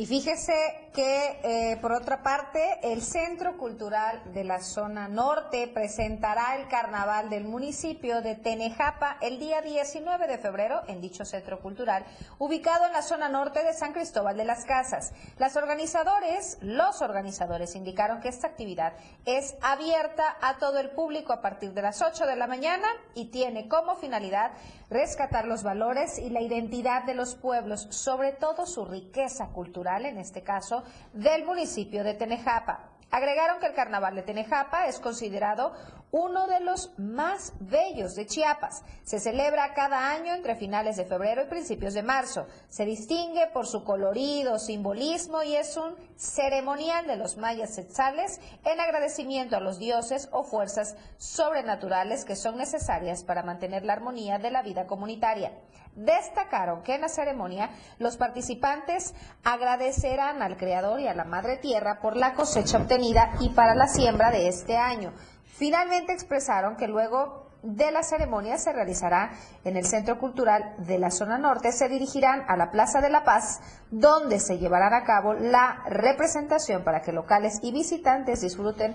Y 0.00 0.06
fíjese 0.06 0.54
que, 0.94 1.40
eh, 1.44 1.76
por 1.82 1.92
otra 1.92 2.22
parte, 2.22 2.80
el 2.82 3.02
Centro 3.02 3.58
Cultural 3.58 4.32
de 4.32 4.44
la 4.44 4.62
Zona 4.62 5.08
Norte 5.08 5.68
presentará 5.68 6.56
el 6.56 6.68
carnaval 6.68 7.28
del 7.28 7.44
municipio 7.44 8.22
de 8.22 8.34
Tenejapa 8.34 9.18
el 9.20 9.38
día 9.38 9.60
19 9.60 10.26
de 10.26 10.38
febrero 10.38 10.80
en 10.88 11.02
dicho 11.02 11.26
centro 11.26 11.60
cultural, 11.60 12.06
ubicado 12.38 12.86
en 12.86 12.94
la 12.94 13.02
zona 13.02 13.28
norte 13.28 13.62
de 13.62 13.74
San 13.74 13.92
Cristóbal 13.92 14.38
de 14.38 14.46
las 14.46 14.64
Casas. 14.64 15.12
Las 15.36 15.56
organizadores, 15.56 16.56
los 16.62 17.02
organizadores 17.02 17.76
indicaron 17.76 18.22
que 18.22 18.30
esta 18.30 18.46
actividad 18.46 18.94
es 19.26 19.54
abierta 19.60 20.38
a 20.40 20.56
todo 20.56 20.78
el 20.78 20.92
público 20.92 21.34
a 21.34 21.42
partir 21.42 21.74
de 21.74 21.82
las 21.82 22.00
8 22.00 22.24
de 22.24 22.36
la 22.36 22.46
mañana 22.46 22.88
y 23.14 23.26
tiene 23.26 23.68
como 23.68 23.96
finalidad 23.96 24.52
rescatar 24.88 25.46
los 25.46 25.62
valores 25.62 26.18
y 26.18 26.30
la 26.30 26.40
identidad 26.40 27.04
de 27.04 27.14
los 27.14 27.36
pueblos, 27.36 27.86
sobre 27.90 28.32
todo 28.32 28.66
su 28.66 28.84
riqueza 28.86 29.48
cultural, 29.48 29.89
en 29.98 30.18
este 30.18 30.42
caso, 30.42 30.84
del 31.12 31.44
municipio 31.44 32.04
de 32.04 32.14
Tenejapa. 32.14 32.90
Agregaron 33.10 33.58
que 33.58 33.66
el 33.66 33.74
carnaval 33.74 34.14
de 34.14 34.22
Tenejapa 34.22 34.86
es 34.86 35.00
considerado 35.00 35.72
uno 36.12 36.46
de 36.46 36.60
los 36.60 36.96
más 36.98 37.52
bellos 37.58 38.14
de 38.14 38.26
Chiapas. 38.26 38.84
Se 39.02 39.18
celebra 39.18 39.74
cada 39.74 40.12
año 40.12 40.32
entre 40.32 40.54
finales 40.54 40.96
de 40.96 41.04
febrero 41.04 41.42
y 41.42 41.48
principios 41.48 41.94
de 41.94 42.04
marzo. 42.04 42.46
Se 42.68 42.84
distingue 42.84 43.48
por 43.52 43.66
su 43.66 43.82
colorido, 43.82 44.60
simbolismo 44.60 45.42
y 45.42 45.56
es 45.56 45.76
un 45.76 45.96
ceremonial 46.16 47.08
de 47.08 47.16
los 47.16 47.36
mayas 47.36 47.74
setzales 47.74 48.40
en 48.64 48.80
agradecimiento 48.80 49.56
a 49.56 49.60
los 49.60 49.78
dioses 49.78 50.28
o 50.30 50.44
fuerzas 50.44 50.96
sobrenaturales 51.18 52.24
que 52.24 52.36
son 52.36 52.58
necesarias 52.58 53.24
para 53.24 53.42
mantener 53.42 53.84
la 53.84 53.94
armonía 53.94 54.38
de 54.38 54.52
la 54.52 54.62
vida 54.62 54.86
comunitaria. 54.86 55.52
Destacaron 56.00 56.82
que 56.82 56.94
en 56.94 57.02
la 57.02 57.10
ceremonia 57.10 57.68
los 57.98 58.16
participantes 58.16 59.12
agradecerán 59.44 60.40
al 60.40 60.56
Creador 60.56 60.98
y 60.98 61.08
a 61.08 61.14
la 61.14 61.24
Madre 61.24 61.58
Tierra 61.58 61.98
por 62.00 62.16
la 62.16 62.32
cosecha 62.32 62.78
obtenida 62.78 63.32
y 63.38 63.50
para 63.50 63.74
la 63.74 63.86
siembra 63.86 64.30
de 64.30 64.48
este 64.48 64.78
año. 64.78 65.12
Finalmente 65.44 66.14
expresaron 66.14 66.76
que 66.76 66.88
luego 66.88 67.50
de 67.62 67.90
la 67.90 68.02
ceremonia 68.02 68.56
se 68.56 68.72
realizará 68.72 69.32
en 69.62 69.76
el 69.76 69.84
Centro 69.84 70.18
Cultural 70.18 70.74
de 70.78 70.98
la 70.98 71.10
Zona 71.10 71.36
Norte. 71.36 71.70
Se 71.70 71.90
dirigirán 71.90 72.44
a 72.48 72.56
la 72.56 72.70
Plaza 72.70 73.02
de 73.02 73.10
la 73.10 73.22
Paz, 73.22 73.60
donde 73.90 74.40
se 74.40 74.56
llevará 74.56 74.96
a 74.96 75.04
cabo 75.04 75.34
la 75.34 75.84
representación 75.86 76.82
para 76.82 77.02
que 77.02 77.12
locales 77.12 77.58
y 77.62 77.72
visitantes 77.72 78.40
disfruten 78.40 78.94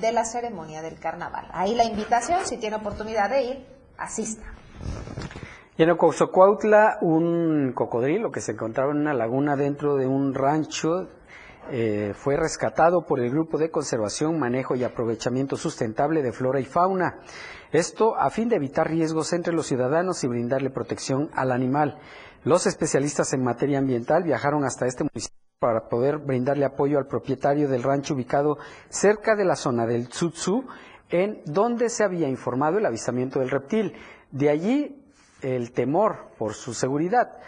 de 0.00 0.12
la 0.12 0.24
ceremonia 0.24 0.80
del 0.80 0.98
carnaval. 0.98 1.50
Ahí 1.52 1.74
la 1.74 1.84
invitación, 1.84 2.46
si 2.46 2.56
tiene 2.56 2.76
oportunidad 2.76 3.28
de 3.28 3.42
ir, 3.42 3.66
asista. 3.98 4.46
Y 5.78 5.82
en 5.82 5.90
Ocosocuautla, 5.90 6.96
un 7.02 7.72
cocodrilo 7.74 8.30
que 8.30 8.40
se 8.40 8.52
encontraba 8.52 8.92
en 8.92 8.98
una 8.98 9.12
laguna 9.12 9.56
dentro 9.56 9.96
de 9.96 10.06
un 10.06 10.32
rancho 10.32 11.08
eh, 11.70 12.14
fue 12.14 12.38
rescatado 12.38 13.04
por 13.04 13.20
el 13.20 13.30
Grupo 13.30 13.58
de 13.58 13.70
Conservación, 13.70 14.38
Manejo 14.38 14.74
y 14.74 14.84
Aprovechamiento 14.84 15.56
Sustentable 15.56 16.22
de 16.22 16.32
Flora 16.32 16.60
y 16.60 16.64
Fauna. 16.64 17.18
Esto 17.72 18.16
a 18.16 18.30
fin 18.30 18.48
de 18.48 18.56
evitar 18.56 18.88
riesgos 18.88 19.34
entre 19.34 19.52
los 19.52 19.66
ciudadanos 19.66 20.24
y 20.24 20.28
brindarle 20.28 20.70
protección 20.70 21.28
al 21.34 21.52
animal. 21.52 21.98
Los 22.42 22.66
especialistas 22.66 23.34
en 23.34 23.44
materia 23.44 23.78
ambiental 23.78 24.22
viajaron 24.22 24.64
hasta 24.64 24.86
este 24.86 25.04
municipio 25.04 25.36
para 25.58 25.90
poder 25.90 26.16
brindarle 26.18 26.64
apoyo 26.64 26.96
al 26.96 27.06
propietario 27.06 27.68
del 27.68 27.82
rancho 27.82 28.14
ubicado 28.14 28.56
cerca 28.88 29.36
de 29.36 29.44
la 29.44 29.56
zona 29.56 29.86
del 29.86 30.08
Tsutsu, 30.08 30.64
en 31.10 31.42
donde 31.44 31.90
se 31.90 32.02
había 32.02 32.28
informado 32.28 32.78
el 32.78 32.86
avisamiento 32.86 33.40
del 33.40 33.50
reptil. 33.50 33.92
De 34.30 34.48
allí 34.48 35.02
el 35.42 35.72
temor 35.72 36.28
por 36.38 36.54
su 36.54 36.74
seguridad. 36.74 37.38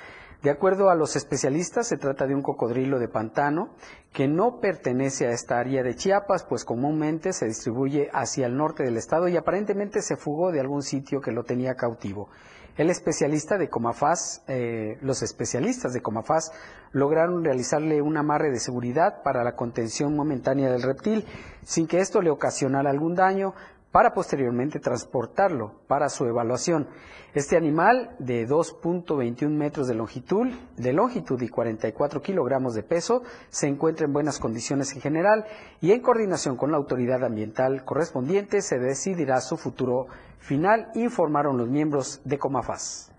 De 0.42 0.50
acuerdo 0.50 0.88
a 0.88 0.94
los 0.94 1.16
especialistas, 1.16 1.88
se 1.88 1.96
trata 1.96 2.28
de 2.28 2.34
un 2.34 2.42
cocodrilo 2.42 3.00
de 3.00 3.08
pantano 3.08 3.70
que 4.12 4.28
no 4.28 4.60
pertenece 4.60 5.26
a 5.26 5.32
esta 5.32 5.58
área 5.58 5.82
de 5.82 5.96
Chiapas, 5.96 6.44
pues 6.44 6.64
comúnmente 6.64 7.32
se 7.32 7.46
distribuye 7.46 8.08
hacia 8.12 8.46
el 8.46 8.56
norte 8.56 8.84
del 8.84 8.96
estado 8.96 9.26
y 9.26 9.36
aparentemente 9.36 10.00
se 10.00 10.16
fugó 10.16 10.52
de 10.52 10.60
algún 10.60 10.82
sitio 10.82 11.20
que 11.20 11.32
lo 11.32 11.42
tenía 11.42 11.74
cautivo. 11.74 12.28
El 12.76 12.90
especialista 12.90 13.58
de 13.58 13.68
Comafaz, 13.68 14.44
eh, 14.46 14.98
los 15.00 15.22
especialistas 15.22 15.92
de 15.92 16.00
Comafaz 16.00 16.52
lograron 16.92 17.42
realizarle 17.42 18.00
un 18.00 18.16
amarre 18.16 18.52
de 18.52 18.60
seguridad 18.60 19.24
para 19.24 19.42
la 19.42 19.56
contención 19.56 20.14
momentánea 20.14 20.70
del 20.70 20.82
reptil, 20.82 21.24
sin 21.64 21.88
que 21.88 21.98
esto 21.98 22.22
le 22.22 22.30
ocasionara 22.30 22.90
algún 22.90 23.16
daño, 23.16 23.54
para 23.92 24.12
posteriormente 24.12 24.80
transportarlo 24.80 25.80
para 25.86 26.08
su 26.08 26.26
evaluación. 26.26 26.88
Este 27.34 27.56
animal 27.56 28.14
de 28.18 28.46
2.21 28.46 29.48
metros 29.50 29.86
de 29.86 29.94
longitud, 29.94 30.48
de 30.76 30.92
longitud 30.92 31.40
y 31.40 31.48
44 31.48 32.20
kilogramos 32.22 32.74
de 32.74 32.82
peso 32.82 33.22
se 33.48 33.66
encuentra 33.66 34.06
en 34.06 34.12
buenas 34.12 34.38
condiciones 34.38 34.92
en 34.94 35.00
general 35.00 35.44
y 35.80 35.92
en 35.92 36.00
coordinación 36.00 36.56
con 36.56 36.70
la 36.70 36.76
autoridad 36.76 37.24
ambiental 37.24 37.84
correspondiente 37.84 38.62
se 38.62 38.78
decidirá 38.78 39.40
su 39.40 39.56
futuro 39.56 40.06
final, 40.38 40.90
informaron 40.94 41.56
los 41.56 41.68
miembros 41.68 42.20
de 42.24 42.38
Comafaz. 42.38 43.10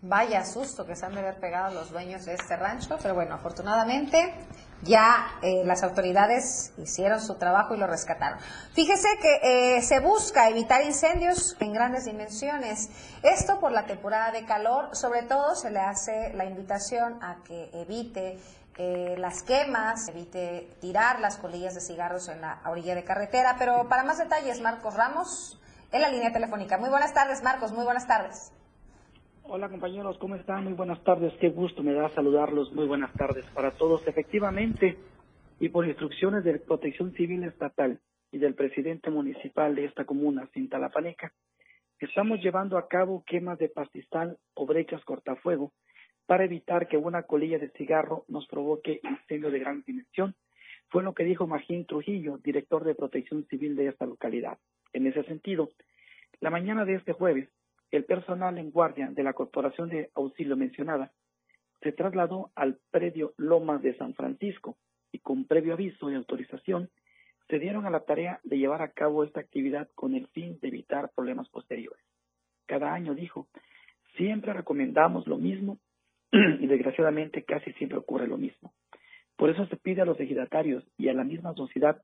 Vaya 0.00 0.44
susto 0.44 0.86
que 0.86 0.94
se 0.94 1.06
han 1.06 1.14
de 1.14 1.20
haber 1.20 1.40
pegado 1.40 1.74
los 1.74 1.90
dueños 1.90 2.24
de 2.24 2.34
este 2.34 2.56
rancho, 2.56 2.96
pero 3.02 3.14
bueno, 3.14 3.34
afortunadamente 3.34 4.32
ya 4.82 5.38
eh, 5.42 5.62
las 5.64 5.82
autoridades 5.82 6.72
hicieron 6.78 7.20
su 7.20 7.34
trabajo 7.34 7.74
y 7.74 7.78
lo 7.78 7.86
rescataron. 7.86 8.38
Fíjese 8.74 9.08
que 9.20 9.76
eh, 9.76 9.82
se 9.82 10.00
busca 10.00 10.48
evitar 10.48 10.84
incendios 10.84 11.56
en 11.60 11.72
grandes 11.72 12.04
dimensiones. 12.04 12.90
Esto 13.22 13.58
por 13.60 13.72
la 13.72 13.86
temporada 13.86 14.30
de 14.30 14.44
calor, 14.44 14.94
sobre 14.94 15.22
todo 15.22 15.54
se 15.54 15.70
le 15.70 15.80
hace 15.80 16.32
la 16.34 16.44
invitación 16.44 17.22
a 17.22 17.42
que 17.44 17.70
evite 17.72 18.38
eh, 18.76 19.16
las 19.18 19.42
quemas, 19.42 20.08
evite 20.08 20.70
tirar 20.80 21.18
las 21.18 21.36
colillas 21.36 21.74
de 21.74 21.80
cigarros 21.80 22.28
en 22.28 22.40
la 22.40 22.60
orilla 22.64 22.94
de 22.94 23.04
carretera. 23.04 23.56
Pero 23.58 23.88
para 23.88 24.04
más 24.04 24.18
detalles, 24.18 24.60
Marcos 24.60 24.94
Ramos, 24.94 25.60
en 25.90 26.02
la 26.02 26.08
línea 26.08 26.32
telefónica. 26.32 26.78
Muy 26.78 26.90
buenas 26.90 27.12
tardes, 27.12 27.42
Marcos, 27.42 27.72
muy 27.72 27.84
buenas 27.84 28.06
tardes. 28.06 28.52
Hola 29.50 29.70
compañeros, 29.70 30.18
¿cómo 30.18 30.34
están? 30.34 30.64
Muy 30.64 30.74
buenas 30.74 31.02
tardes, 31.04 31.32
qué 31.40 31.48
gusto 31.48 31.82
me 31.82 31.94
da 31.94 32.10
saludarlos. 32.10 32.70
Muy 32.74 32.86
buenas 32.86 33.10
tardes 33.14 33.46
para 33.54 33.70
todos. 33.70 34.06
Efectivamente, 34.06 34.98
y 35.58 35.70
por 35.70 35.86
instrucciones 35.86 36.44
de 36.44 36.58
Protección 36.58 37.14
Civil 37.14 37.44
Estatal 37.44 37.98
y 38.30 38.36
del 38.36 38.54
presidente 38.54 39.08
municipal 39.08 39.74
de 39.74 39.86
esta 39.86 40.04
comuna, 40.04 40.50
Cintalapaneca, 40.52 41.32
estamos 41.98 42.42
llevando 42.42 42.76
a 42.76 42.88
cabo 42.88 43.24
quemas 43.26 43.58
de 43.58 43.70
pastizal 43.70 44.36
o 44.52 44.66
brechas 44.66 45.02
cortafuego 45.06 45.72
para 46.26 46.44
evitar 46.44 46.86
que 46.86 46.98
una 46.98 47.22
colilla 47.22 47.58
de 47.58 47.70
cigarro 47.70 48.26
nos 48.28 48.46
provoque 48.48 49.00
incendio 49.02 49.50
de 49.50 49.60
gran 49.60 49.82
dimensión. 49.86 50.34
Fue 50.88 51.02
lo 51.02 51.14
que 51.14 51.24
dijo 51.24 51.46
Magín 51.46 51.86
Trujillo, 51.86 52.36
director 52.36 52.84
de 52.84 52.94
Protección 52.94 53.46
Civil 53.46 53.76
de 53.76 53.86
esta 53.86 54.04
localidad. 54.04 54.58
En 54.92 55.06
ese 55.06 55.22
sentido, 55.24 55.70
la 56.40 56.50
mañana 56.50 56.84
de 56.84 56.96
este 56.96 57.14
jueves, 57.14 57.48
el 57.90 58.04
personal 58.04 58.58
en 58.58 58.70
guardia 58.70 59.08
de 59.10 59.22
la 59.22 59.32
Corporación 59.32 59.88
de 59.88 60.10
Auxilio 60.14 60.56
mencionada 60.56 61.12
se 61.80 61.92
trasladó 61.92 62.50
al 62.54 62.78
predio 62.90 63.34
Lomas 63.36 63.82
de 63.82 63.96
San 63.96 64.14
Francisco 64.14 64.76
y 65.12 65.18
con 65.20 65.46
previo 65.46 65.74
aviso 65.74 66.10
y 66.10 66.14
autorización 66.14 66.90
se 67.48 67.58
dieron 67.58 67.86
a 67.86 67.90
la 67.90 68.00
tarea 68.00 68.40
de 68.44 68.58
llevar 68.58 68.82
a 68.82 68.92
cabo 68.92 69.24
esta 69.24 69.40
actividad 69.40 69.88
con 69.94 70.14
el 70.14 70.26
fin 70.28 70.58
de 70.60 70.68
evitar 70.68 71.10
problemas 71.14 71.48
posteriores. 71.48 72.04
Cada 72.66 72.92
año, 72.92 73.14
dijo, 73.14 73.48
siempre 74.16 74.52
recomendamos 74.52 75.26
lo 75.26 75.38
mismo 75.38 75.78
y 76.32 76.66
desgraciadamente 76.66 77.44
casi 77.44 77.72
siempre 77.74 77.98
ocurre 77.98 78.26
lo 78.26 78.36
mismo. 78.36 78.74
Por 79.36 79.48
eso 79.50 79.66
se 79.66 79.76
pide 79.76 80.02
a 80.02 80.04
los 80.04 80.20
ejidatarios 80.20 80.84
y 80.98 81.08
a 81.08 81.14
la 81.14 81.24
misma 81.24 81.54
sociedad 81.54 82.02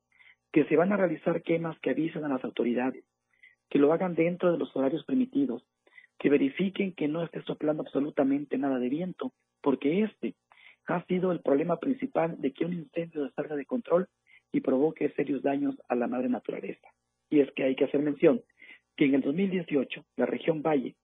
que 0.53 0.65
se 0.65 0.77
van 0.77 0.93
a 0.93 0.97
realizar 0.97 1.43
quemas 1.43 1.79
que 1.81 1.91
avisen 1.91 2.25
a 2.25 2.29
las 2.29 2.45
autoridades, 2.45 3.05
que 3.69 3.79
lo 3.79 3.93
hagan 3.93 4.15
dentro 4.15 4.53
de 4.53 4.59
los 4.59 4.75
horarios 4.75 5.05
permitidos, 5.05 5.67
que 6.19 6.31
verifiquen 6.31 6.93
que 6.93 7.09
no 7.09 7.23
esté 7.23 7.43
soplando 7.43 7.83
absolutamente 7.83 8.59
nada 8.59 8.79
de 8.79 8.89
viento, 8.89 9.33
porque 9.61 10.03
este 10.03 10.35
ha 10.87 11.05
sido 11.07 11.33
el 11.33 11.41
problema 11.41 11.79
principal 11.79 12.41
de 12.41 12.53
que 12.53 12.65
un 12.65 12.75
incendio 12.75 13.31
salga 13.31 13.57
de 13.57 13.65
control 13.65 14.09
y 14.53 14.61
provoque 14.61 15.11
serios 15.11 15.43
daños 15.43 15.75
a 15.89 15.95
la 15.95 16.07
madre 16.07 16.29
naturaleza. 16.29 16.89
Y 17.31 17.41
es 17.41 17.51
que 17.53 17.65
hay 17.65 17.75
que 17.75 17.85
hacer 17.85 18.01
mención 18.01 18.43
que 18.97 19.07
en 19.07 19.15
el 19.15 19.23
2018 19.23 20.05
la 20.17 20.27
región 20.27 20.63
Valle, 20.63 20.95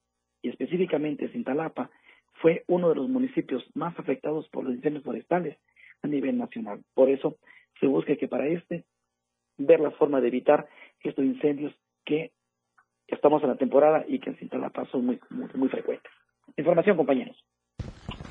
y 0.43 0.49
específicamente 0.49 1.29
Cintalapa, 1.29 1.91
fue 2.35 2.65
uno 2.69 2.89
de 2.89 2.95
los 2.95 3.09
municipios 3.09 3.65
más 3.75 3.99
afectados 3.99 4.49
por 4.49 4.65
los 4.65 4.75
incendios 4.75 5.05
forestales 5.05 5.59
a 6.03 6.07
nivel 6.07 6.39
nacional. 6.39 6.83
Por 6.95 7.11
eso 7.11 7.37
se 7.81 7.87
busca 7.87 8.17
que 8.17 8.29
para 8.29 8.47
este 8.47 8.85
ver 9.59 9.81
la 9.81 9.91
forma 9.91 10.21
de 10.21 10.29
evitar 10.29 10.69
estos 11.03 11.25
incendios 11.25 11.75
que 12.05 12.33
estamos 13.11 13.43
en 13.43 13.51
la 13.51 13.57
temporada 13.57 14.05
y 14.07 14.19
que 14.21 14.31
en 14.31 14.37
Cintalapa 14.37 14.85
son 14.91 15.07
muy, 15.07 15.21
muy, 15.31 15.49
muy 15.55 15.69
frecuentes. 15.69 16.11
Información, 16.57 16.97
compañeros. 16.97 17.37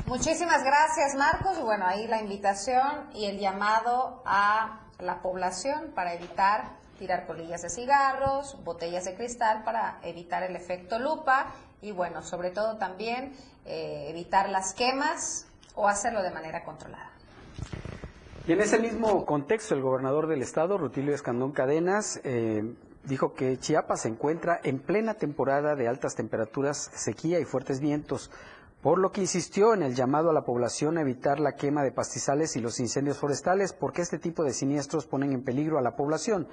Muchísimas 0.07 0.63
gracias, 0.63 1.15
Marcos. 1.17 1.61
Bueno, 1.63 1.85
ahí 1.85 2.07
la 2.07 2.21
invitación 2.21 3.09
y 3.13 3.25
el 3.25 3.39
llamado 3.39 4.23
a 4.25 4.81
la 4.99 5.21
población 5.21 5.91
para 5.93 6.13
evitar 6.13 6.77
tirar 6.97 7.25
colillas 7.25 7.61
de 7.61 7.69
cigarros, 7.69 8.61
botellas 8.63 9.05
de 9.05 9.15
cristal 9.15 9.63
para 9.63 9.99
evitar 10.03 10.43
el 10.43 10.55
efecto 10.55 10.99
lupa 10.99 11.53
y 11.81 11.91
bueno, 11.91 12.21
sobre 12.21 12.51
todo 12.51 12.77
también 12.77 13.31
eh, 13.65 14.07
evitar 14.09 14.49
las 14.49 14.73
quemas 14.73 15.47
o 15.75 15.87
hacerlo 15.87 16.21
de 16.21 16.31
manera 16.31 16.63
controlada. 16.63 17.11
Y 18.47 18.53
en 18.53 18.61
ese 18.61 18.79
mismo 18.79 19.25
contexto, 19.25 19.75
el 19.75 19.81
gobernador 19.81 20.27
del 20.27 20.41
estado, 20.41 20.77
Rutilio 20.77 21.13
Escandón 21.13 21.51
Cadenas, 21.51 22.19
eh, 22.23 22.63
dijo 23.09 23.33
que 23.33 23.57
Chiapas 23.57 24.01
se 24.01 24.07
encuentra 24.07 24.61
en 24.63 24.79
plena 24.79 25.15
temporada 25.15 25.75
de 25.75 25.89
altas 25.89 26.15
temperaturas, 26.15 26.89
sequía 26.93 27.39
y 27.39 27.43
fuertes 27.43 27.81
vientos, 27.81 28.31
por 28.81 28.99
lo 28.99 29.11
que 29.11 29.19
insistió 29.19 29.73
en 29.73 29.83
el 29.83 29.95
llamado 29.95 30.29
a 30.29 30.33
la 30.33 30.45
población 30.45 30.97
a 30.97 31.01
evitar 31.01 31.39
la 31.39 31.55
quema 31.55 31.83
de 31.83 31.91
pastizales 31.91 32.55
y 32.55 32.61
los 32.61 32.79
incendios 32.79 33.17
forestales, 33.17 33.73
porque 33.73 34.01
este 34.01 34.19
tipo 34.19 34.43
de 34.43 34.53
siniestros 34.53 35.05
ponen 35.05 35.33
en 35.33 35.43
peligro 35.43 35.77
a 35.77 35.81
la 35.81 35.97
población 35.97 36.47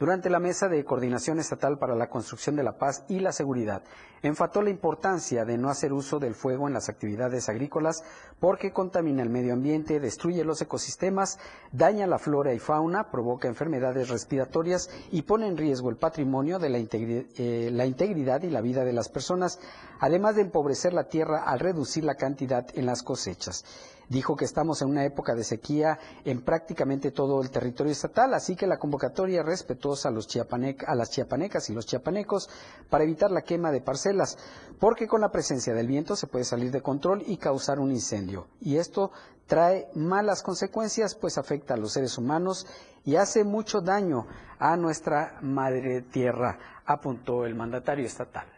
durante 0.00 0.30
la 0.30 0.40
mesa 0.40 0.68
de 0.68 0.82
coordinación 0.82 1.38
estatal 1.38 1.78
para 1.78 1.94
la 1.94 2.08
construcción 2.08 2.56
de 2.56 2.62
la 2.62 2.78
paz 2.78 3.04
y 3.06 3.20
la 3.20 3.32
seguridad. 3.32 3.82
Enfató 4.22 4.62
la 4.62 4.70
importancia 4.70 5.44
de 5.44 5.58
no 5.58 5.68
hacer 5.68 5.92
uso 5.92 6.18
del 6.18 6.34
fuego 6.34 6.66
en 6.66 6.72
las 6.72 6.88
actividades 6.88 7.50
agrícolas 7.50 8.02
porque 8.38 8.72
contamina 8.72 9.22
el 9.22 9.28
medio 9.28 9.52
ambiente, 9.52 10.00
destruye 10.00 10.42
los 10.42 10.62
ecosistemas, 10.62 11.38
daña 11.70 12.06
la 12.06 12.18
flora 12.18 12.54
y 12.54 12.58
fauna, 12.58 13.10
provoca 13.10 13.46
enfermedades 13.46 14.08
respiratorias 14.08 14.88
y 15.12 15.22
pone 15.22 15.46
en 15.46 15.58
riesgo 15.58 15.90
el 15.90 15.96
patrimonio 15.96 16.58
de 16.58 16.70
la, 16.70 16.78
eh, 16.78 17.68
la 17.70 17.84
integridad 17.84 18.42
y 18.42 18.48
la 18.50 18.62
vida 18.62 18.84
de 18.84 18.94
las 18.94 19.10
personas, 19.10 19.60
además 20.00 20.34
de 20.34 20.42
empobrecer 20.42 20.94
la 20.94 21.08
tierra 21.08 21.42
al 21.44 21.60
reducir 21.60 22.04
la 22.04 22.14
cantidad 22.14 22.66
en 22.74 22.86
las 22.86 23.02
cosechas. 23.02 23.64
Dijo 24.10 24.34
que 24.34 24.44
estamos 24.44 24.82
en 24.82 24.88
una 24.88 25.04
época 25.04 25.36
de 25.36 25.44
sequía 25.44 25.96
en 26.24 26.42
prácticamente 26.42 27.12
todo 27.12 27.40
el 27.40 27.50
territorio 27.52 27.92
estatal, 27.92 28.34
así 28.34 28.56
que 28.56 28.66
la 28.66 28.76
convocatoria 28.76 29.44
respetuosa 29.44 30.08
a, 30.08 30.10
los 30.10 30.26
a 30.36 30.94
las 30.96 31.10
chiapanecas 31.10 31.70
y 31.70 31.74
los 31.74 31.86
chiapanecos 31.86 32.50
para 32.90 33.04
evitar 33.04 33.30
la 33.30 33.42
quema 33.42 33.70
de 33.70 33.80
parcelas, 33.80 34.36
porque 34.80 35.06
con 35.06 35.20
la 35.20 35.30
presencia 35.30 35.74
del 35.74 35.86
viento 35.86 36.16
se 36.16 36.26
puede 36.26 36.44
salir 36.44 36.72
de 36.72 36.82
control 36.82 37.22
y 37.24 37.36
causar 37.36 37.78
un 37.78 37.92
incendio. 37.92 38.48
Y 38.60 38.78
esto 38.78 39.12
trae 39.46 39.86
malas 39.94 40.42
consecuencias, 40.42 41.14
pues 41.14 41.38
afecta 41.38 41.74
a 41.74 41.76
los 41.76 41.92
seres 41.92 42.18
humanos 42.18 42.66
y 43.04 43.14
hace 43.14 43.44
mucho 43.44 43.80
daño 43.80 44.26
a 44.58 44.76
nuestra 44.76 45.38
madre 45.40 46.02
tierra, 46.02 46.58
apuntó 46.84 47.46
el 47.46 47.54
mandatario 47.54 48.06
estatal. 48.06 48.48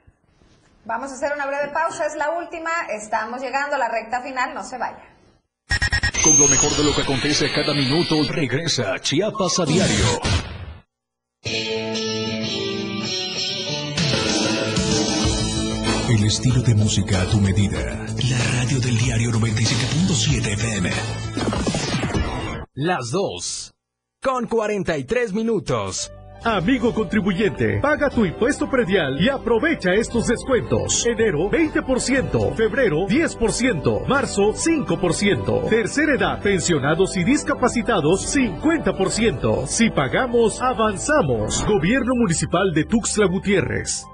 Vamos 0.86 1.12
a 1.12 1.14
hacer 1.14 1.34
una 1.34 1.44
breve 1.44 1.70
pausa, 1.74 2.06
es 2.06 2.16
la 2.16 2.30
última, 2.38 2.70
estamos 2.88 3.42
llegando 3.42 3.76
a 3.76 3.78
la 3.78 3.90
recta 3.90 4.22
final, 4.22 4.54
no 4.54 4.64
se 4.64 4.78
vaya. 4.78 5.11
Con 6.22 6.38
lo 6.38 6.46
mejor 6.46 6.76
de 6.76 6.84
lo 6.84 6.94
que 6.94 7.02
acontece 7.02 7.50
cada 7.50 7.74
minuto, 7.74 8.22
regresa 8.28 9.00
Chiapas 9.00 9.58
a 9.58 9.64
diario. 9.64 10.04
El 16.08 16.24
estilo 16.24 16.62
de 16.62 16.76
música 16.76 17.22
a 17.22 17.26
tu 17.26 17.38
medida. 17.38 18.06
La 18.30 18.38
radio 18.54 18.78
del 18.78 18.98
diario 18.98 19.30
97.7 19.32 20.52
FM. 20.52 20.90
Las 22.74 23.10
dos. 23.10 23.72
Con 24.22 24.46
43 24.46 25.32
minutos. 25.32 26.12
Amigo 26.44 26.92
contribuyente, 26.92 27.78
paga 27.80 28.10
tu 28.10 28.24
impuesto 28.24 28.68
predial 28.68 29.16
y 29.20 29.28
aprovecha 29.28 29.94
estos 29.94 30.26
descuentos. 30.26 31.06
Enero 31.06 31.48
20%, 31.48 32.56
febrero 32.56 33.06
10%, 33.06 34.06
marzo 34.08 34.52
5%, 34.52 35.68
tercera 35.68 36.16
edad, 36.16 36.42
pensionados 36.42 37.16
y 37.16 37.22
discapacitados 37.22 38.36
50%. 38.36 39.68
Si 39.68 39.90
pagamos, 39.90 40.60
avanzamos. 40.60 41.64
Gobierno 41.64 42.12
Municipal 42.16 42.72
de 42.74 42.86
Tuxtla 42.86 43.26
Gutiérrez. 43.26 44.04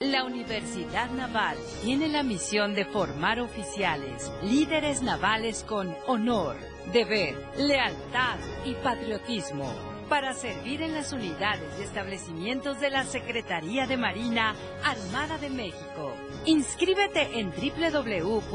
La 0.00 0.24
Universidad 0.24 1.10
Naval 1.10 1.56
tiene 1.84 2.08
la 2.08 2.24
misión 2.24 2.74
de 2.74 2.86
formar 2.86 3.38
oficiales, 3.38 4.32
líderes 4.42 5.00
navales 5.00 5.62
con 5.62 5.94
honor, 6.08 6.56
deber, 6.92 7.36
lealtad 7.56 8.36
y 8.64 8.74
patriotismo 8.82 9.93
para 10.04 10.34
servir 10.34 10.82
en 10.82 10.94
las 10.94 11.12
unidades 11.12 11.68
y 11.78 11.82
establecimientos 11.82 12.80
de 12.80 12.90
la 12.90 13.04
Secretaría 13.04 13.86
de 13.86 13.96
Marina 13.96 14.54
Armada 14.82 15.38
de 15.38 15.50
México. 15.50 16.14
Inscríbete 16.46 17.38
en 17.38 17.50
www.go.mx, 17.50 18.52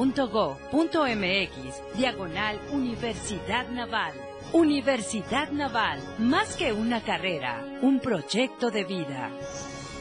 diagonal 1.97 2.59
Universidad 2.71 3.67
Naval. 3.69 4.13
Universidad 4.53 5.51
Naval, 5.51 6.01
más 6.17 6.55
que 6.55 6.73
una 6.73 7.03
carrera, 7.03 7.63
un 7.81 7.99
proyecto 7.99 8.71
de 8.71 8.83
vida. 8.83 9.29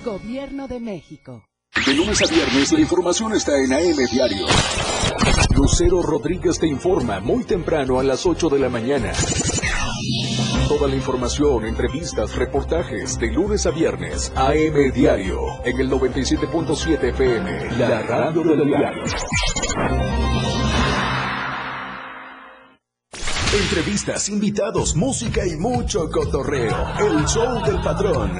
Gobierno 0.05 0.69
de 0.69 0.81
México. 0.81 1.45
De 1.85 1.95
lunes 1.95 2.23
a 2.23 2.27
viernes 2.27 2.73
la 2.73 2.81
información 2.81 3.35
está 3.35 3.53
en 3.57 3.73
AM 3.73 4.07
Diario. 4.11 4.47
Lucero 5.55 6.03
Rodríguez 6.03 6.59
te 6.59 6.67
informa 6.67 7.21
muy 7.21 7.45
temprano 7.45 7.99
a 7.99 8.03
las 8.03 8.25
8 8.27 8.49
de 8.49 8.59
la 8.59 8.69
mañana. 8.69 9.13
Toda 10.69 10.87
la 10.87 10.97
información, 10.97 11.65
entrevistas, 11.65 12.37
reportajes 12.37 13.19
de 13.19 13.29
lunes 13.29 13.65
a 13.65 13.71
viernes. 13.71 14.31
AM 14.37 14.93
Diario 14.93 15.65
en 15.65 15.81
el 15.81 15.91
97.7 15.91 17.05
FM, 17.05 17.79
la 17.79 18.03
radio 18.03 18.43
del 18.43 18.67
diario. 18.67 19.03
Entrevistas, 23.51 24.29
invitados, 24.29 24.95
música 24.95 25.47
y 25.47 25.57
mucho 25.57 26.11
cotorreo. 26.11 26.77
El 26.99 27.25
show 27.25 27.65
del 27.65 27.81
patrón. 27.81 28.39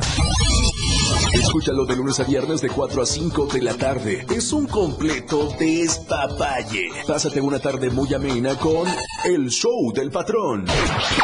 Escúchalo 1.33 1.85
de 1.85 1.97
lunes 1.97 2.19
a 2.21 2.25
viernes 2.25 2.61
de 2.61 2.69
4 2.69 3.03
a 3.03 3.07
5 3.07 3.47
de 3.47 3.63
la 3.63 3.75
tarde. 3.75 4.27
Es 4.31 4.53
un 4.53 4.67
completo 4.67 5.49
despapalle. 5.59 6.89
Pásate 7.07 7.41
una 7.41 7.59
tarde 7.59 7.91
muy 7.91 8.13
amena 8.15 8.57
con 8.57 8.87
El 9.25 9.49
Show 9.49 9.93
del 9.93 10.11
Patrón. 10.11 10.67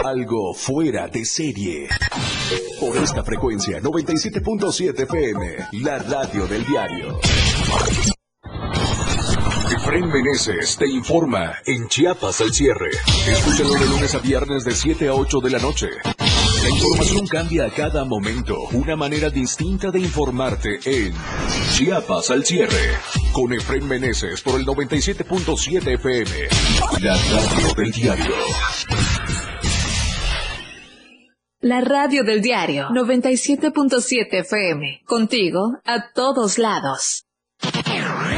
Algo 0.04 0.54
fuera 0.54 1.08
de 1.08 1.24
serie. 1.24 1.88
Por 2.80 2.96
esta 2.96 3.24
frecuencia, 3.24 3.80
97.7 3.80 5.02
FM, 5.02 5.56
la 5.82 5.98
radio 5.98 6.46
del 6.46 6.64
diario. 6.66 7.18
Efren 9.70 10.08
Meneses 10.08 10.76
te 10.76 10.86
informa 10.88 11.54
en 11.66 11.88
Chiapas 11.88 12.40
al 12.40 12.52
cierre. 12.52 12.90
Escúchalo 13.26 13.74
de 13.74 13.86
lunes 13.86 14.14
a 14.14 14.18
viernes 14.18 14.64
de 14.64 14.72
7 14.72 15.08
a 15.08 15.14
8 15.14 15.40
de 15.40 15.50
la 15.50 15.58
noche. 15.58 15.88
La 16.64 16.70
información 16.70 17.26
cambia 17.26 17.66
a 17.66 17.70
cada 17.70 18.06
momento. 18.06 18.58
Una 18.72 18.96
manera 18.96 19.28
distinta 19.28 19.90
de 19.90 20.00
informarte 20.00 20.78
en 20.86 21.12
Chiapas 21.74 22.30
al 22.30 22.42
cierre. 22.42 22.96
Con 23.34 23.52
Efren 23.52 23.86
Meneses 23.86 24.40
por 24.40 24.58
el 24.58 24.64
97.7 24.64 25.92
FM. 25.92 26.30
La 27.02 27.18
radio 27.18 27.74
del 27.76 27.92
diario. 27.92 28.34
La 31.60 31.82
radio 31.82 32.24
del 32.24 32.40
diario 32.40 32.88
97.7 32.88 34.28
FM. 34.30 35.02
Contigo 35.04 35.80
a 35.84 36.12
todos 36.14 36.56
lados. 36.56 37.26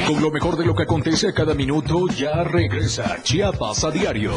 Con 0.08 0.20
lo 0.20 0.32
mejor 0.32 0.56
de 0.56 0.66
lo 0.66 0.74
que 0.74 0.82
acontece 0.82 1.28
a 1.28 1.32
cada 1.32 1.54
minuto, 1.54 2.08
ya 2.08 2.42
regresa 2.42 3.22
Chiapas 3.22 3.84
a 3.84 3.92
diario. 3.92 4.32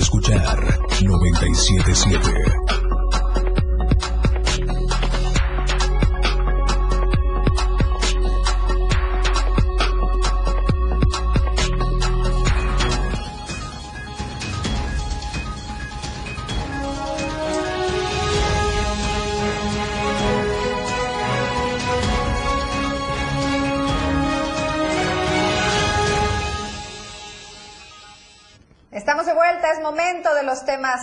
Escuchar. 0.00 0.78
977. 1.02 2.83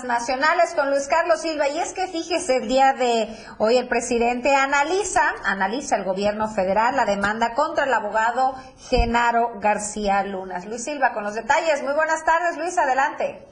Nacionales 0.04 0.74
con 0.76 0.90
Luis 0.90 1.08
Carlos 1.08 1.42
Silva. 1.42 1.68
Y 1.68 1.80
es 1.80 1.94
que 1.94 2.08
fíjese, 2.08 2.58
el 2.58 2.68
día 2.68 2.94
de 2.94 3.28
hoy 3.60 3.78
el 3.78 3.88
presidente 3.88 4.56
analiza, 4.56 5.22
analiza 5.46 5.98
el 5.98 6.06
gobierno 6.06 6.48
federal 6.48 6.96
la 6.96 7.06
demanda 7.06 7.54
contra 7.54 7.84
el 7.84 7.94
abogado 7.94 8.56
Genaro 8.90 9.60
García 9.60 10.24
Lunas. 10.24 10.66
Luis 10.66 10.84
Silva 10.84 11.14
con 11.14 11.24
los 11.24 11.36
detalles. 11.36 11.84
Muy 11.84 11.94
buenas 11.94 12.24
tardes, 12.24 12.58
Luis, 12.58 12.78
adelante. 12.78 13.46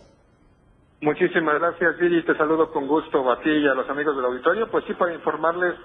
Muchísimas 1.02 1.60
gracias, 1.60 1.98
Viri. 1.98 2.26
Te 2.26 2.36
saludo 2.36 2.72
con 2.72 2.88
gusto 2.88 3.30
a 3.32 3.40
y 3.44 3.68
a 3.68 3.74
los 3.74 3.90
amigos 3.90 4.16
del 4.16 4.26
auditorio. 4.26 4.72
Pues 4.72 4.86
sí, 4.86 4.94
para 4.94 5.14
informarles 5.14 5.76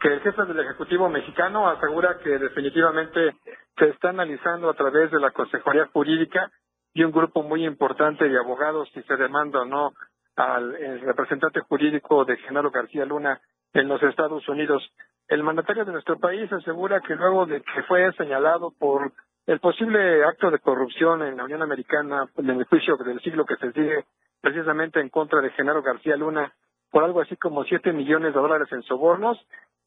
que 0.00 0.08
el 0.08 0.20
jefe 0.20 0.44
del 0.44 0.60
Ejecutivo 0.60 1.08
mexicano 1.08 1.68
asegura 1.68 2.18
que 2.22 2.30
definitivamente 2.30 3.36
se 3.78 3.88
está 3.88 4.10
analizando 4.10 4.70
a 4.70 4.74
través 4.74 5.10
de 5.10 5.20
la 5.20 5.30
Consejería 5.30 5.86
Jurídica 5.92 6.50
y 6.94 7.04
un 7.04 7.12
grupo 7.12 7.42
muy 7.42 7.64
importante 7.64 8.28
de 8.28 8.38
abogados 8.38 8.88
si 8.92 9.02
se 9.02 9.16
demanda 9.16 9.60
o 9.60 9.64
no 9.64 9.92
al 10.36 11.00
representante 11.02 11.60
jurídico 11.60 12.24
de 12.24 12.36
Genaro 12.38 12.70
García 12.70 13.04
Luna 13.04 13.40
en 13.72 13.88
los 13.88 14.02
Estados 14.02 14.48
Unidos. 14.48 14.82
El 15.28 15.42
mandatario 15.42 15.84
de 15.84 15.92
nuestro 15.92 16.18
país 16.18 16.52
asegura 16.52 17.00
que 17.00 17.14
luego 17.14 17.46
de 17.46 17.62
que 17.62 17.82
fue 17.84 18.12
señalado 18.14 18.72
por 18.78 19.12
el 19.46 19.60
posible 19.60 20.24
acto 20.24 20.50
de 20.50 20.58
corrupción 20.58 21.22
en 21.22 21.36
la 21.36 21.44
Unión 21.44 21.62
Americana 21.62 22.26
en 22.36 22.50
el 22.50 22.64
juicio 22.64 22.96
del 22.96 23.20
siglo 23.20 23.44
que 23.44 23.56
se 23.56 23.72
sigue 23.72 24.04
precisamente 24.40 25.00
en 25.00 25.08
contra 25.08 25.40
de 25.40 25.50
Genaro 25.50 25.82
García 25.82 26.16
Luna 26.16 26.52
por 26.90 27.04
algo 27.04 27.20
así 27.20 27.36
como 27.36 27.64
siete 27.64 27.92
millones 27.92 28.34
de 28.34 28.40
dólares 28.40 28.68
en 28.72 28.82
sobornos, 28.82 29.38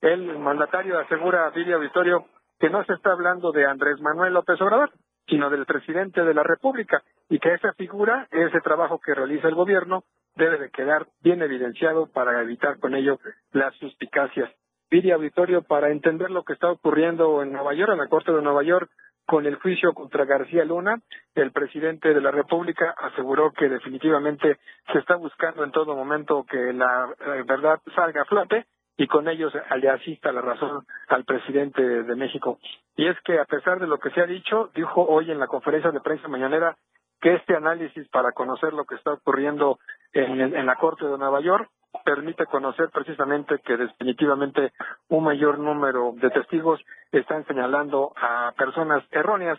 el 0.01 0.39
mandatario 0.39 0.99
asegura 0.99 1.45
a 1.45 1.49
Billy 1.49 1.73
Auditorio 1.73 2.25
que 2.59 2.69
no 2.69 2.83
se 2.85 2.93
está 2.93 3.11
hablando 3.11 3.51
de 3.51 3.65
Andrés 3.65 3.99
Manuel 3.99 4.33
López 4.33 4.59
Obrador, 4.61 4.91
sino 5.27 5.49
del 5.49 5.65
presidente 5.65 6.23
de 6.23 6.33
la 6.33 6.43
República 6.43 7.03
y 7.29 7.39
que 7.39 7.53
esa 7.53 7.73
figura, 7.73 8.27
ese 8.31 8.61
trabajo 8.61 8.99
que 8.99 9.13
realiza 9.13 9.47
el 9.47 9.55
gobierno, 9.55 10.03
debe 10.35 10.57
de 10.57 10.69
quedar 10.69 11.07
bien 11.21 11.41
evidenciado 11.41 12.07
para 12.07 12.41
evitar 12.41 12.79
con 12.79 12.95
ello 12.95 13.19
las 13.51 13.73
suspicacias. 13.75 14.49
Pide 14.89 15.13
auditorio 15.13 15.63
para 15.63 15.89
entender 15.89 16.29
lo 16.29 16.43
que 16.43 16.53
está 16.53 16.71
ocurriendo 16.71 17.41
en 17.41 17.51
Nueva 17.51 17.73
York, 17.73 17.91
en 17.93 17.99
la 17.99 18.07
Corte 18.07 18.31
de 18.31 18.41
Nueva 18.41 18.63
York, 18.63 18.89
con 19.25 19.45
el 19.45 19.55
juicio 19.55 19.93
contra 19.93 20.25
García 20.25 20.65
Luna. 20.65 21.01
El 21.33 21.51
presidente 21.51 22.13
de 22.13 22.21
la 22.21 22.31
República 22.31 22.93
aseguró 22.97 23.51
que 23.51 23.69
definitivamente 23.69 24.59
se 24.91 24.99
está 24.99 25.15
buscando 25.15 25.63
en 25.63 25.71
todo 25.71 25.95
momento 25.95 26.45
que 26.49 26.73
la 26.73 27.09
eh, 27.19 27.43
verdad 27.47 27.79
salga 27.95 28.21
a 28.21 28.25
flote 28.25 28.65
y 28.97 29.07
con 29.07 29.27
ellos 29.27 29.53
le 29.77 29.89
asista 29.89 30.31
la 30.31 30.41
razón 30.41 30.85
al 31.07 31.25
presidente 31.25 31.81
de 31.81 32.15
México. 32.15 32.59
Y 32.95 33.07
es 33.07 33.19
que 33.21 33.39
a 33.39 33.45
pesar 33.45 33.79
de 33.79 33.87
lo 33.87 33.97
que 33.97 34.11
se 34.11 34.21
ha 34.21 34.25
dicho, 34.25 34.69
dijo 34.75 35.03
hoy 35.03 35.31
en 35.31 35.39
la 35.39 35.47
conferencia 35.47 35.91
de 35.91 36.01
prensa 36.01 36.27
mañanera 36.27 36.77
que 37.19 37.35
este 37.35 37.55
análisis 37.55 38.07
para 38.09 38.33
conocer 38.33 38.73
lo 38.73 38.85
que 38.85 38.95
está 38.95 39.13
ocurriendo 39.13 39.79
en, 40.11 40.65
la 40.65 40.75
Corte 40.75 41.05
de 41.05 41.17
Nueva 41.17 41.39
York 41.41 41.69
permite 42.03 42.45
conocer 42.45 42.89
precisamente 42.91 43.59
que 43.59 43.77
definitivamente 43.77 44.73
un 45.09 45.23
mayor 45.23 45.57
número 45.57 46.13
de 46.15 46.29
testigos 46.31 46.81
están 47.11 47.45
señalando 47.45 48.13
a 48.17 48.51
personas 48.57 49.03
erróneas, 49.11 49.57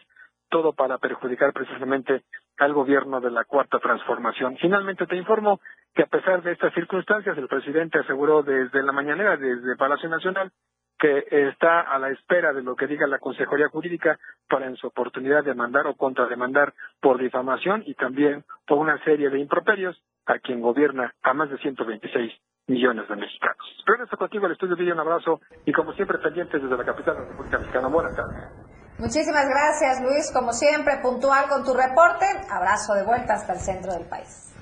todo 0.55 0.73
para 0.73 0.99
perjudicar 0.99 1.53
precisamente 1.53 2.23
al 2.59 2.73
gobierno 2.73 3.21
de 3.21 3.29
la 3.29 3.43
Cuarta 3.43 3.81
Transformación. 3.81 4.57
Finalmente 4.59 5.05
te 5.05 5.17
informo 5.17 5.61
que 5.93 6.05
a 6.05 6.07
pesar 6.07 6.45
de 6.45 6.53
estas 6.53 6.73
circunstancias, 6.75 7.37
el 7.37 7.49
presidente 7.49 7.99
aseguró 7.99 8.45
desde 8.45 8.81
la 8.85 8.93
mañanera, 8.93 9.37
desde 9.37 9.75
Palacio 9.77 10.09
Nacional, 10.09 10.53
que 10.97 11.27
está 11.29 11.81
a 11.81 11.99
la 11.99 12.11
espera 12.11 12.53
de 12.53 12.63
lo 12.63 12.77
que 12.77 12.87
diga 12.87 13.09
la 13.09 13.19
Consejería 13.19 13.69
Jurídica 13.69 14.17
para 14.49 14.67
en 14.67 14.77
su 14.77 14.87
oportunidad 14.87 15.43
demandar 15.43 15.89
o 15.89 15.97
contrademandar 15.97 16.73
por 17.01 17.19
difamación 17.19 17.83
y 17.85 17.95
también 17.95 18.45
por 18.65 18.79
una 18.79 19.03
serie 19.03 19.31
de 19.31 19.41
improperios 19.41 20.01
a 20.27 20.39
quien 20.39 20.61
gobierna 20.61 21.13
a 21.25 21.35
más 21.35 21.51
de 21.51 21.59
126 21.59 22.33
millones 22.69 23.09
de 23.09 23.17
mexicanos. 23.17 23.85
Regreso 23.85 24.17
contigo 24.17 24.47
al 24.47 24.53
estudio, 24.53 24.77
video 24.77 24.95
un 24.95 25.01
abrazo 25.01 25.41
y 25.67 25.73
como 25.73 25.95
siempre 25.95 26.19
pendientes 26.19 26.63
desde 26.63 26.77
la 26.77 26.85
capital 26.85 27.17
de 27.17 27.23
la 27.23 27.29
República 27.31 27.59
Mexicana. 27.59 27.89
Buenas 27.89 28.15
tardes. 28.15 28.64
Muchísimas 28.99 29.49
gracias, 29.49 30.01
Luis. 30.03 30.31
Como 30.31 30.53
siempre, 30.53 30.99
puntual 30.99 31.49
con 31.49 31.65
tu 31.65 31.75
reporte. 31.75 32.27
Abrazo 32.49 32.95
de 32.95 33.05
vuelta 33.05 33.35
hasta 33.35 33.55
el 33.55 33.61
centro 33.61 33.93
del 33.93 34.05
país. 34.05 34.53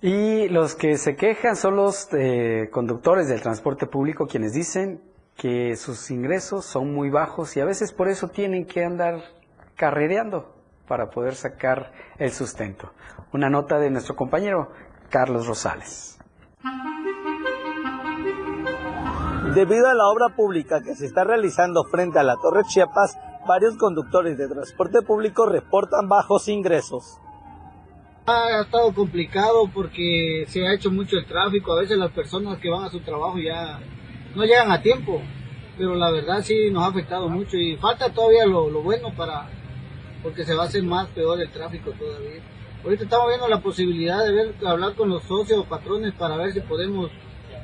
Y 0.00 0.48
los 0.48 0.74
que 0.76 0.98
se 0.98 1.16
quejan 1.16 1.56
son 1.56 1.76
los 1.76 2.08
eh, 2.12 2.68
conductores 2.70 3.28
del 3.28 3.42
transporte 3.42 3.86
público 3.86 4.26
quienes 4.26 4.52
dicen 4.52 5.02
que 5.36 5.74
sus 5.76 6.10
ingresos 6.10 6.64
son 6.64 6.94
muy 6.94 7.10
bajos 7.10 7.56
y 7.56 7.60
a 7.60 7.64
veces 7.64 7.92
por 7.92 8.08
eso 8.08 8.28
tienen 8.28 8.66
que 8.66 8.84
andar 8.84 9.20
carrereando 9.74 10.54
para 10.86 11.10
poder 11.10 11.34
sacar 11.34 11.92
el 12.18 12.30
sustento. 12.30 12.92
Una 13.32 13.50
nota 13.50 13.78
de 13.78 13.90
nuestro 13.90 14.14
compañero 14.16 14.70
Carlos 15.10 15.46
Rosales. 15.46 16.18
Debido 19.56 19.88
a 19.88 19.94
la 19.94 20.08
obra 20.08 20.36
pública 20.36 20.82
que 20.82 20.94
se 20.94 21.06
está 21.06 21.24
realizando 21.24 21.82
frente 21.84 22.18
a 22.18 22.22
la 22.22 22.36
Torre 22.36 22.64
Chiapas, 22.68 23.16
varios 23.48 23.78
conductores 23.78 24.36
de 24.36 24.48
transporte 24.48 25.00
público 25.00 25.46
reportan 25.46 26.10
bajos 26.10 26.46
ingresos. 26.48 27.18
Ha 28.26 28.60
estado 28.60 28.92
complicado 28.92 29.66
porque 29.72 30.44
se 30.46 30.66
ha 30.66 30.74
hecho 30.74 30.90
mucho 30.90 31.16
el 31.16 31.24
tráfico, 31.24 31.72
a 31.72 31.80
veces 31.80 31.96
las 31.96 32.10
personas 32.10 32.58
que 32.58 32.68
van 32.68 32.84
a 32.84 32.90
su 32.90 33.00
trabajo 33.00 33.38
ya 33.38 33.80
no 34.34 34.44
llegan 34.44 34.70
a 34.70 34.82
tiempo, 34.82 35.22
pero 35.78 35.94
la 35.94 36.10
verdad 36.10 36.42
sí 36.42 36.70
nos 36.70 36.84
ha 36.84 36.88
afectado 36.88 37.30
mucho 37.30 37.56
y 37.56 37.78
falta 37.78 38.12
todavía 38.12 38.44
lo, 38.44 38.68
lo 38.68 38.82
bueno 38.82 39.08
para, 39.16 39.48
porque 40.22 40.44
se 40.44 40.54
va 40.54 40.64
a 40.64 40.66
hacer 40.66 40.82
más 40.82 41.08
peor 41.08 41.40
el 41.40 41.50
tráfico 41.50 41.92
todavía. 41.92 42.42
Ahorita 42.84 43.04
estamos 43.04 43.28
viendo 43.28 43.48
la 43.48 43.62
posibilidad 43.62 44.22
de 44.22 44.32
ver, 44.34 44.54
hablar 44.66 44.94
con 44.94 45.08
los 45.08 45.22
socios 45.22 45.60
o 45.60 45.64
patrones 45.64 46.12
para 46.12 46.36
ver 46.36 46.52
si 46.52 46.60
podemos 46.60 47.10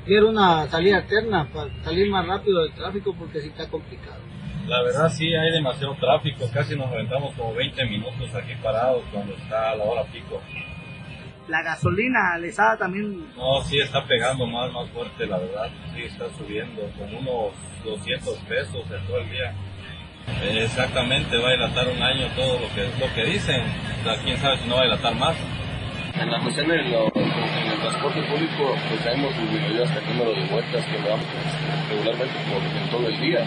ver 0.06 0.24
una 0.24 0.66
salida 0.68 0.98
alterna 0.98 1.48
para 1.52 1.70
salir 1.82 2.10
más 2.10 2.26
rápido 2.26 2.62
del 2.62 2.72
tráfico 2.72 3.14
porque 3.18 3.40
sí 3.40 3.48
está 3.48 3.68
complicado. 3.68 4.20
La 4.66 4.82
verdad 4.82 5.08
sí 5.08 5.34
hay 5.34 5.50
demasiado 5.52 5.94
tráfico, 5.96 6.48
casi 6.52 6.76
nos 6.76 6.86
aventamos 6.86 7.34
como 7.34 7.52
20 7.54 7.84
minutos 7.86 8.34
aquí 8.34 8.54
parados 8.62 9.02
cuando 9.12 9.34
está 9.34 9.70
a 9.70 9.76
la 9.76 9.84
hora 9.84 10.04
pico. 10.04 10.40
La 11.48 11.62
gasolina 11.62 12.38
lesada 12.38 12.76
también. 12.76 13.34
No, 13.36 13.60
sí 13.62 13.80
está 13.80 14.06
pegando 14.06 14.46
más, 14.46 14.72
más 14.72 14.88
fuerte, 14.90 15.26
la 15.26 15.38
verdad. 15.38 15.68
Sí 15.94 16.02
está 16.02 16.26
subiendo, 16.38 16.82
con 16.96 17.12
unos 17.12 17.52
200 17.84 18.36
pesos 18.48 18.84
en 18.90 19.06
todo 19.06 19.18
el 19.18 19.30
día. 19.30 19.52
Exactamente, 20.62 21.36
va 21.36 21.48
a 21.48 21.52
dilatar 21.52 21.88
un 21.88 22.00
año 22.00 22.28
todo 22.36 22.60
lo 22.60 22.68
que, 22.74 22.84
lo 23.00 23.12
que 23.14 23.24
dicen. 23.24 23.60
O 24.00 24.04
sea, 24.04 24.22
quién 24.22 24.36
sabe 24.38 24.58
si 24.58 24.68
no 24.68 24.76
va 24.76 24.82
a 24.82 24.84
dilatar 24.84 25.14
más. 25.16 25.36
En 26.22 26.30
la 26.30 26.38
cuestión 26.38 26.70
en 26.70 26.78
el 26.78 27.80
transporte 27.82 28.22
público, 28.22 28.78
pues 28.88 29.06
hemos 29.12 29.36
disminuido 29.36 29.82
hasta 29.82 29.98
el 29.98 30.06
número 30.06 30.30
de 30.30 30.46
vueltas 30.54 30.86
que 30.86 30.96
damos 31.02 31.26
regularmente 31.90 32.38
por, 32.46 32.62
en 32.62 32.88
todo 32.94 33.08
el 33.08 33.20
día. 33.20 33.42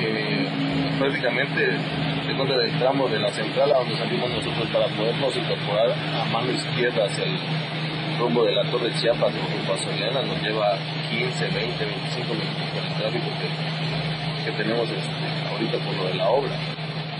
Eh, 0.00 0.48
prácticamente, 0.98 1.60
de 1.60 2.36
cuenta 2.36 2.56
del 2.56 2.72
tramo 2.78 3.06
de 3.06 3.18
la 3.18 3.28
central 3.28 3.72
a 3.72 3.78
donde 3.80 3.98
salimos 3.98 4.30
nosotros 4.30 4.66
para 4.72 4.86
podernos 4.96 5.36
incorporar 5.36 5.92
a 5.92 6.24
mano 6.32 6.50
izquierda 6.52 7.04
hacia 7.04 7.24
el 7.24 7.36
rumbo 8.18 8.44
de 8.44 8.52
la 8.52 8.64
Torre 8.70 8.90
Chiapas 8.94 9.34
o 9.36 9.52
rumbo 9.52 9.74
a 9.74 9.76
Soriana, 9.76 10.22
nos 10.22 10.40
lleva 10.40 10.78
15, 11.10 11.48
20, 11.52 11.84
25 11.84 12.32
minutos 12.32 12.64
por 12.72 12.80
el 12.80 12.94
tráfico 12.96 13.28
que, 13.36 14.50
que 14.50 14.56
tenemos 14.56 14.88
este, 14.88 15.48
ahorita 15.52 15.76
por 15.84 15.94
lo 15.96 16.04
de 16.08 16.14
la 16.14 16.30
obra. 16.30 16.56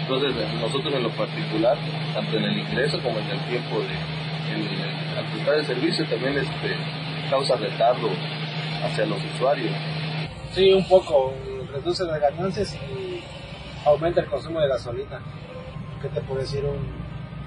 Entonces, 0.01 0.33
nosotros 0.59 0.95
en 0.95 1.03
lo 1.03 1.11
particular, 1.11 1.77
tanto 2.15 2.39
en 2.39 2.45
el 2.45 2.59
ingreso 2.61 2.99
como 3.03 3.19
en 3.19 3.29
el 3.29 3.41
tiempo 3.41 3.79
de, 3.81 4.20
en, 4.53 5.19
al 5.19 5.25
prestar 5.33 5.55
el 5.55 5.67
servicio, 5.67 6.07
también 6.09 6.39
este, 6.39 6.77
causa 7.31 7.57
retardo 7.57 8.09
hacia 8.85 9.07
los 9.07 9.19
usuarios. 9.35 9.73
Sí, 10.53 10.73
un 10.73 10.87
poco, 10.89 11.33
reduce 11.73 12.05
las 12.05 12.21
ganancias 12.21 12.75
y 12.75 13.23
aumenta 13.85 14.21
el 14.21 14.27
consumo 14.27 14.61
de 14.61 14.69
gasolina. 14.69 15.21
¿Qué 16.03 16.09
te 16.09 16.21
puedo 16.23 16.41
decir? 16.41 16.65
Un 16.65 16.87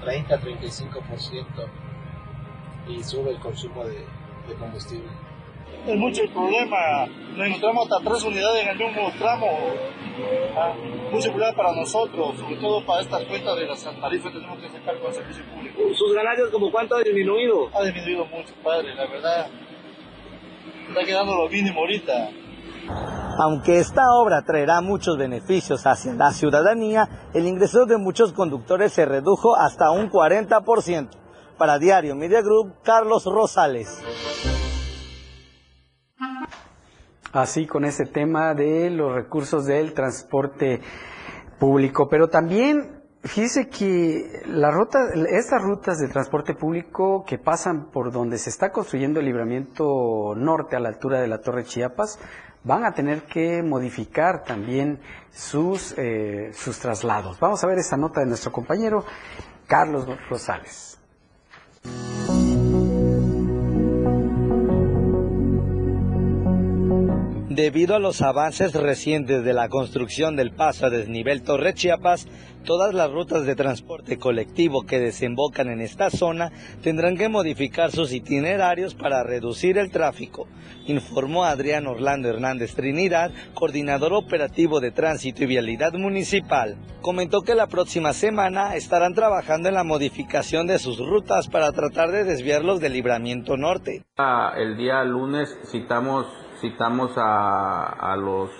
30-35% 0.04 1.44
y 2.88 3.02
sube 3.02 3.30
el 3.30 3.38
consumo 3.38 3.84
de 3.84 4.04
combustible. 4.58 5.10
Es 5.86 5.96
mucho 5.96 6.22
el 6.22 6.30
problema. 6.30 7.06
Nos 7.36 7.46
encontramos 7.46 7.90
hasta 7.90 8.10
tres 8.10 8.24
unidades 8.24 8.62
en 8.62 8.68
el 8.70 8.78
mismo 8.78 9.12
tramo. 9.18 9.46
Ah, 10.56 10.72
mucho 11.12 11.30
problema 11.30 11.52
para 11.54 11.72
nosotros, 11.74 12.36
sobre 12.38 12.56
todo 12.56 12.84
para 12.86 13.02
estas 13.02 13.24
cuentas 13.24 13.56
de 13.56 13.66
las 13.66 13.82
tarifas 13.82 14.32
que 14.32 14.38
tenemos 14.38 14.58
que 14.60 14.68
sacar 14.68 14.98
con 14.98 15.08
el 15.08 15.14
servicio 15.14 15.44
público. 15.52 15.82
¿Sus 15.94 16.14
ganancias 16.14 16.48
como 16.50 16.70
cuánto 16.70 16.96
ha 16.96 17.02
disminuido? 17.02 17.68
Ha 17.74 17.82
disminuido 17.84 18.24
mucho, 18.26 18.54
padre, 18.62 18.94
la 18.94 19.06
verdad. 19.06 19.46
Está 20.88 21.04
quedando 21.04 21.34
lo 21.34 21.48
mínimo 21.48 21.80
ahorita. 21.80 22.30
Aunque 23.38 23.78
esta 23.78 24.12
obra 24.12 24.42
traerá 24.42 24.80
muchos 24.80 25.18
beneficios 25.18 25.86
hacia 25.86 26.14
la 26.14 26.30
ciudadanía, 26.32 27.28
el 27.34 27.46
ingreso 27.46 27.84
de 27.84 27.98
muchos 27.98 28.32
conductores 28.32 28.92
se 28.92 29.04
redujo 29.04 29.56
hasta 29.56 29.90
un 29.90 30.08
40%. 30.10 31.08
Para 31.58 31.78
Diario 31.78 32.14
Media 32.14 32.42
Group, 32.42 32.74
Carlos 32.82 33.24
Rosales. 33.24 34.02
Así 37.34 37.66
con 37.66 37.84
ese 37.84 38.06
tema 38.06 38.54
de 38.54 38.90
los 38.90 39.12
recursos 39.12 39.66
del 39.66 39.92
transporte 39.92 40.80
público, 41.58 42.08
pero 42.08 42.28
también 42.28 43.02
fíjese 43.24 43.68
que 43.68 44.42
la 44.46 44.70
ruta, 44.70 45.00
estas 45.32 45.60
rutas 45.60 45.98
de 45.98 46.06
transporte 46.06 46.54
público 46.54 47.24
que 47.26 47.38
pasan 47.38 47.90
por 47.90 48.12
donde 48.12 48.38
se 48.38 48.50
está 48.50 48.70
construyendo 48.70 49.18
el 49.18 49.26
libramiento 49.26 50.36
norte 50.36 50.76
a 50.76 50.80
la 50.80 50.90
altura 50.90 51.20
de 51.20 51.26
la 51.26 51.40
Torre 51.40 51.64
Chiapas, 51.64 52.20
van 52.62 52.84
a 52.84 52.92
tener 52.92 53.22
que 53.22 53.64
modificar 53.64 54.44
también 54.44 55.00
sus, 55.32 55.92
eh, 55.98 56.52
sus 56.52 56.78
traslados. 56.78 57.40
Vamos 57.40 57.64
a 57.64 57.66
ver 57.66 57.78
esta 57.78 57.96
nota 57.96 58.20
de 58.20 58.26
nuestro 58.26 58.52
compañero 58.52 59.04
Carlos 59.66 60.06
Rosales. 60.30 61.00
Debido 67.54 67.94
a 67.94 68.00
los 68.00 68.20
avances 68.20 68.74
recientes 68.74 69.44
de 69.44 69.52
la 69.52 69.68
construcción 69.68 70.34
del 70.34 70.50
paso 70.50 70.86
a 70.86 70.90
desnivel 70.90 71.44
Torre 71.44 71.72
Chiapas, 71.72 72.26
todas 72.64 72.92
las 72.92 73.12
rutas 73.12 73.46
de 73.46 73.54
transporte 73.54 74.18
colectivo 74.18 74.82
que 74.82 74.98
desembocan 74.98 75.68
en 75.68 75.80
esta 75.80 76.10
zona 76.10 76.50
tendrán 76.82 77.16
que 77.16 77.28
modificar 77.28 77.92
sus 77.92 78.12
itinerarios 78.12 78.96
para 78.96 79.22
reducir 79.22 79.78
el 79.78 79.92
tráfico, 79.92 80.48
informó 80.86 81.44
Adrián 81.44 81.86
Orlando 81.86 82.28
Hernández 82.28 82.74
Trinidad, 82.74 83.30
coordinador 83.54 84.14
operativo 84.14 84.80
de 84.80 84.90
tránsito 84.90 85.44
y 85.44 85.46
vialidad 85.46 85.92
municipal. 85.92 86.76
Comentó 87.02 87.42
que 87.42 87.54
la 87.54 87.68
próxima 87.68 88.14
semana 88.14 88.74
estarán 88.74 89.14
trabajando 89.14 89.68
en 89.68 89.76
la 89.76 89.84
modificación 89.84 90.66
de 90.66 90.80
sus 90.80 90.98
rutas 90.98 91.46
para 91.46 91.70
tratar 91.70 92.10
de 92.10 92.24
desviarlos 92.24 92.80
del 92.80 92.94
libramiento 92.94 93.56
norte. 93.56 94.02
El 94.56 94.76
día 94.76 95.04
lunes 95.04 95.56
citamos 95.70 96.26
citamos 96.64 97.12
a, 97.18 98.16
los 98.16 98.50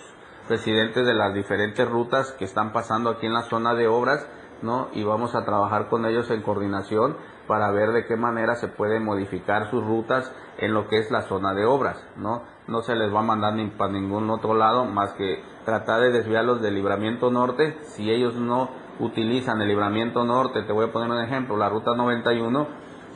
presidentes 0.46 1.06
de 1.06 1.14
las 1.14 1.32
diferentes 1.32 1.88
rutas 1.88 2.32
que 2.32 2.44
están 2.44 2.70
pasando 2.70 3.08
aquí 3.08 3.24
en 3.24 3.32
la 3.32 3.44
zona 3.44 3.74
de 3.74 3.88
obras, 3.88 4.28
¿no? 4.60 4.88
Y 4.92 5.04
vamos 5.04 5.34
a 5.34 5.46
trabajar 5.46 5.88
con 5.88 6.04
ellos 6.04 6.30
en 6.30 6.42
coordinación 6.42 7.16
para 7.48 7.70
ver 7.70 7.92
de 7.92 8.04
qué 8.04 8.16
manera 8.16 8.56
se 8.56 8.68
pueden 8.68 9.06
modificar 9.06 9.70
sus 9.70 9.82
rutas 9.82 10.30
en 10.58 10.74
lo 10.74 10.86
que 10.86 10.98
es 10.98 11.10
la 11.10 11.22
zona 11.22 11.54
de 11.54 11.64
obras, 11.64 12.06
¿no? 12.16 12.42
No 12.68 12.82
se 12.82 12.94
les 12.94 13.12
va 13.12 13.20
a 13.20 13.22
mandar 13.22 13.54
ni 13.54 13.68
para 13.68 13.92
ningún 13.92 14.28
otro 14.28 14.52
lado 14.52 14.84
más 14.84 15.14
que 15.14 15.42
tratar 15.64 16.02
de 16.02 16.12
desviarlos 16.12 16.60
del 16.60 16.74
libramiento 16.74 17.30
norte. 17.30 17.78
Si 17.84 18.10
ellos 18.10 18.34
no 18.34 18.68
utilizan 19.00 19.62
el 19.62 19.68
libramiento 19.68 20.24
norte, 20.24 20.62
te 20.62 20.74
voy 20.74 20.88
a 20.88 20.92
poner 20.92 21.10
un 21.10 21.24
ejemplo, 21.24 21.56
la 21.56 21.70
ruta 21.70 21.96
91, 21.96 22.68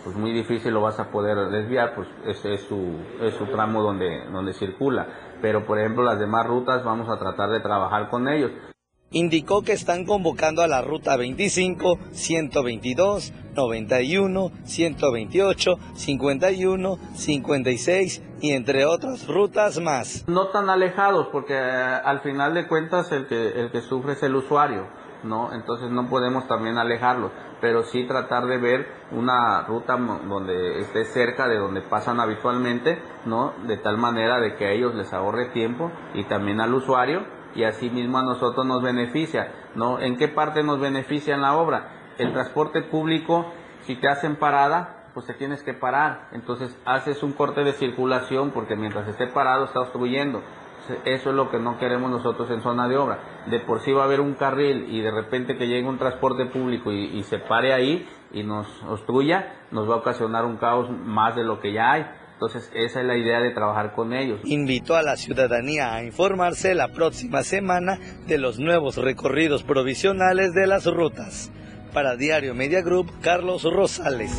pues 0.05 0.17
muy 0.17 0.33
difícil 0.33 0.73
lo 0.73 0.81
vas 0.81 0.99
a 1.01 1.11
poder 1.11 1.51
desviar, 1.51 1.95
pues 1.95 2.09
ese 2.27 2.55
es 2.55 2.63
su, 2.63 2.97
es 3.21 3.35
su 3.35 3.47
tramo 3.47 3.83
donde, 3.83 4.25
donde 4.31 4.53
circula. 4.55 5.07
Pero 5.41 5.67
por 5.67 5.79
ejemplo 5.79 6.03
las 6.03 6.19
demás 6.19 6.47
rutas 6.47 6.85
vamos 6.85 7.09
a 7.09 7.19
tratar 7.19 7.51
de 7.51 7.61
trabajar 7.61 8.09
con 8.11 8.29
ellos. 8.29 8.51
Indicó 9.11 9.63
que 9.63 9.73
están 9.73 10.05
convocando 10.05 10.61
a 10.61 10.69
la 10.69 10.83
ruta 10.83 11.17
25, 11.17 11.99
122, 12.11 13.33
91, 13.57 14.51
128, 14.65 15.79
51, 15.95 16.99
56 17.15 18.23
y 18.43 18.53
entre 18.53 18.85
otras 18.85 19.27
rutas 19.27 19.81
más. 19.81 20.29
No 20.29 20.49
tan 20.49 20.69
alejados 20.69 21.29
porque 21.33 21.55
eh, 21.55 22.01
al 22.05 22.21
final 22.21 22.53
de 22.53 22.69
cuentas 22.69 23.11
el 23.13 23.27
que, 23.27 23.49
el 23.59 23.71
que 23.71 23.81
sufre 23.81 24.13
es 24.13 24.23
el 24.23 24.37
usuario. 24.37 24.87
¿no? 25.23 25.53
Entonces 25.53 25.91
no 25.91 26.09
podemos 26.09 26.47
también 26.47 26.79
alejarlos, 26.79 27.33
pero 27.61 27.83
sí 27.85 28.05
tratar 28.05 28.47
de 28.47 28.59
ver 28.59 28.87
una 29.11 29.63
ruta 29.63 29.97
donde 29.97 30.81
esté 30.81 31.05
cerca 31.05 31.49
de 31.49 31.59
donde 31.59 31.83
pasan 31.83 32.21
habitualmente, 32.21 33.01
¿no? 33.25 33.55
De 33.67 33.77
tal 33.77 33.99
manera 33.99 34.41
de 34.41 34.57
que 34.57 34.67
a 34.67 34.71
ellos 34.71 34.95
les 34.95 35.13
ahorre 35.13 35.47
tiempo 35.51 35.91
y 36.15 36.25
también 36.25 36.61
al 36.61 36.75
usuario 36.75 37.25
y 37.55 37.65
así 37.65 37.91
mismo 37.91 38.19
a 38.19 38.23
nosotros 38.23 38.67
nos 38.67 38.83
beneficia, 38.83 39.53
¿no? 39.75 39.99
¿En 39.99 40.17
qué 40.17 40.29
parte 40.29 40.63
nos 40.63 40.81
beneficia 40.81 41.35
en 41.35 41.43
la 41.43 41.57
obra? 41.57 42.15
El 42.19 42.33
transporte 42.33 42.83
público, 42.83 43.47
si 43.83 43.97
te 43.97 44.09
hacen 44.09 44.37
parada, 44.37 45.11
pues 45.15 45.27
te 45.27 45.35
tienes 45.35 45.63
que 45.63 45.75
parar. 45.75 46.29
Entonces 46.33 46.77
haces 46.85 47.23
un 47.23 47.33
corte 47.33 47.65
de 47.65 47.73
circulación 47.73 48.51
porque 48.53 48.77
mientras 48.77 49.09
esté 49.09 49.27
parado 49.27 49.65
está 49.65 49.81
obstruyendo. 49.81 50.43
Eso 51.05 51.31
es 51.31 51.37
lo 51.37 51.51
que 51.51 51.59
no 51.59 51.79
queremos 51.79 52.11
nosotros 52.11 52.51
en 52.51 52.63
zona 52.63 52.89
de 52.89 52.97
obra. 52.97 53.45
De 53.47 53.61
por 53.61 53.81
sí 53.81 53.93
va 53.93 54.03
a 54.03 54.05
haber 54.05 54.21
un 54.21 54.35
carril 54.35 54.87
y 54.91 55.01
de 55.01 55.11
repente 55.11 55.57
que 55.57 55.67
llegue 55.67 55.89
un 55.89 55.99
transporte 55.99 56.47
público 56.47 56.93
y, 56.93 57.23
se 57.25 57.39
pare 57.39 57.73
ahí 57.73 58.09
y 58.33 58.43
nos 58.43 58.67
obstruya, 58.85 59.55
nos 59.71 59.89
va 59.89 59.95
a 59.95 59.99
ocasionar 59.99 60.45
un 60.45 60.57
caos 60.57 60.89
más 60.91 61.37
de 61.37 61.45
lo 61.45 61.61
que 61.61 61.73
ya 61.73 61.93
hay. 61.93 62.07
Entonces 62.35 62.71
esa 62.73 63.01
es 63.01 63.07
la 63.07 63.17
idea 63.17 63.41
de 63.41 63.51
trabajar 63.51 63.93
con 63.95 64.13
ellos. 64.13 64.41
Invitó 64.45 64.95
a 64.97 65.03
la 65.03 65.17
ciudadanía 65.17 65.95
a 65.95 66.05
informarse 66.05 66.75
la 66.75 66.89
próxima 66.89 67.43
semana 67.43 67.99
de 68.27 68.39
los 68.39 68.59
nuevos 68.59 68.97
recorridos 68.97 69.65
provisionales 69.65 70.53
de 70.55 70.67
las 70.67 70.87
rutas. 70.87 71.51
Para 71.93 72.17
Diario 72.17 72.55
Media 72.55 72.83
Group, 72.83 73.11
Carlos 73.23 73.65
Rosales. 73.65 74.31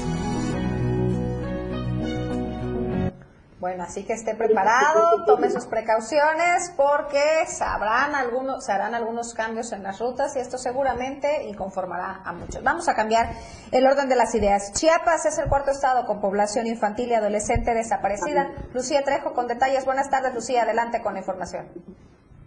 Bueno, 3.59 3.83
así 3.83 4.05
que 4.05 4.13
esté 4.13 4.35
preparado, 4.35 5.25
tome 5.25 5.49
sus 5.49 5.65
precauciones 5.67 6.73
porque 6.77 7.45
sabrán 7.45 8.15
algunos, 8.15 8.65
se 8.65 8.71
harán 8.71 8.95
algunos 8.95 9.33
cambios 9.33 9.73
en 9.73 9.83
las 9.83 9.99
rutas 9.99 10.33
y 10.37 10.39
esto 10.39 10.57
seguramente 10.57 11.43
inconformará 11.45 12.21
a 12.23 12.31
muchos. 12.31 12.63
Vamos 12.63 12.87
a 12.87 12.95
cambiar 12.95 13.31
el 13.73 13.85
orden 13.85 14.07
de 14.07 14.15
las 14.15 14.33
ideas. 14.33 14.71
Chiapas 14.71 15.25
es 15.25 15.37
el 15.39 15.49
cuarto 15.49 15.71
estado 15.71 16.05
con 16.05 16.21
población 16.21 16.67
infantil 16.67 17.09
y 17.09 17.15
adolescente 17.15 17.73
desaparecida. 17.73 18.49
Lucía 18.73 19.03
Trejo 19.03 19.33
con 19.33 19.47
detalles. 19.47 19.83
Buenas 19.83 20.09
tardes, 20.09 20.33
Lucía. 20.33 20.63
Adelante 20.63 21.01
con 21.01 21.15
la 21.15 21.19
información. 21.19 21.67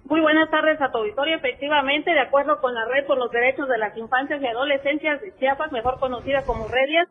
Muy 0.05 0.21
buenas 0.23 0.51
tardes 0.51 0.81
a 0.81 0.91
tu 0.91 0.99
auditorio. 0.99 1.37
Efectivamente, 1.37 2.11
de 2.11 2.21
acuerdo 2.21 2.59
con 2.63 2.75
la 2.75 2.87
Red 2.87 3.07
por 3.07 3.19
los 3.19 3.31
Derechos 3.31 3.69
de 3.69 3.77
las 3.77 3.95
Infancias 3.99 4.41
y 4.41 4.47
Adolescencias 4.47 5.21
de 5.21 5.35
Chiapas, 5.37 5.73
mejor 5.73 6.01
conocida 6.01 6.43
como 6.45 6.69
Redias, 6.69 7.09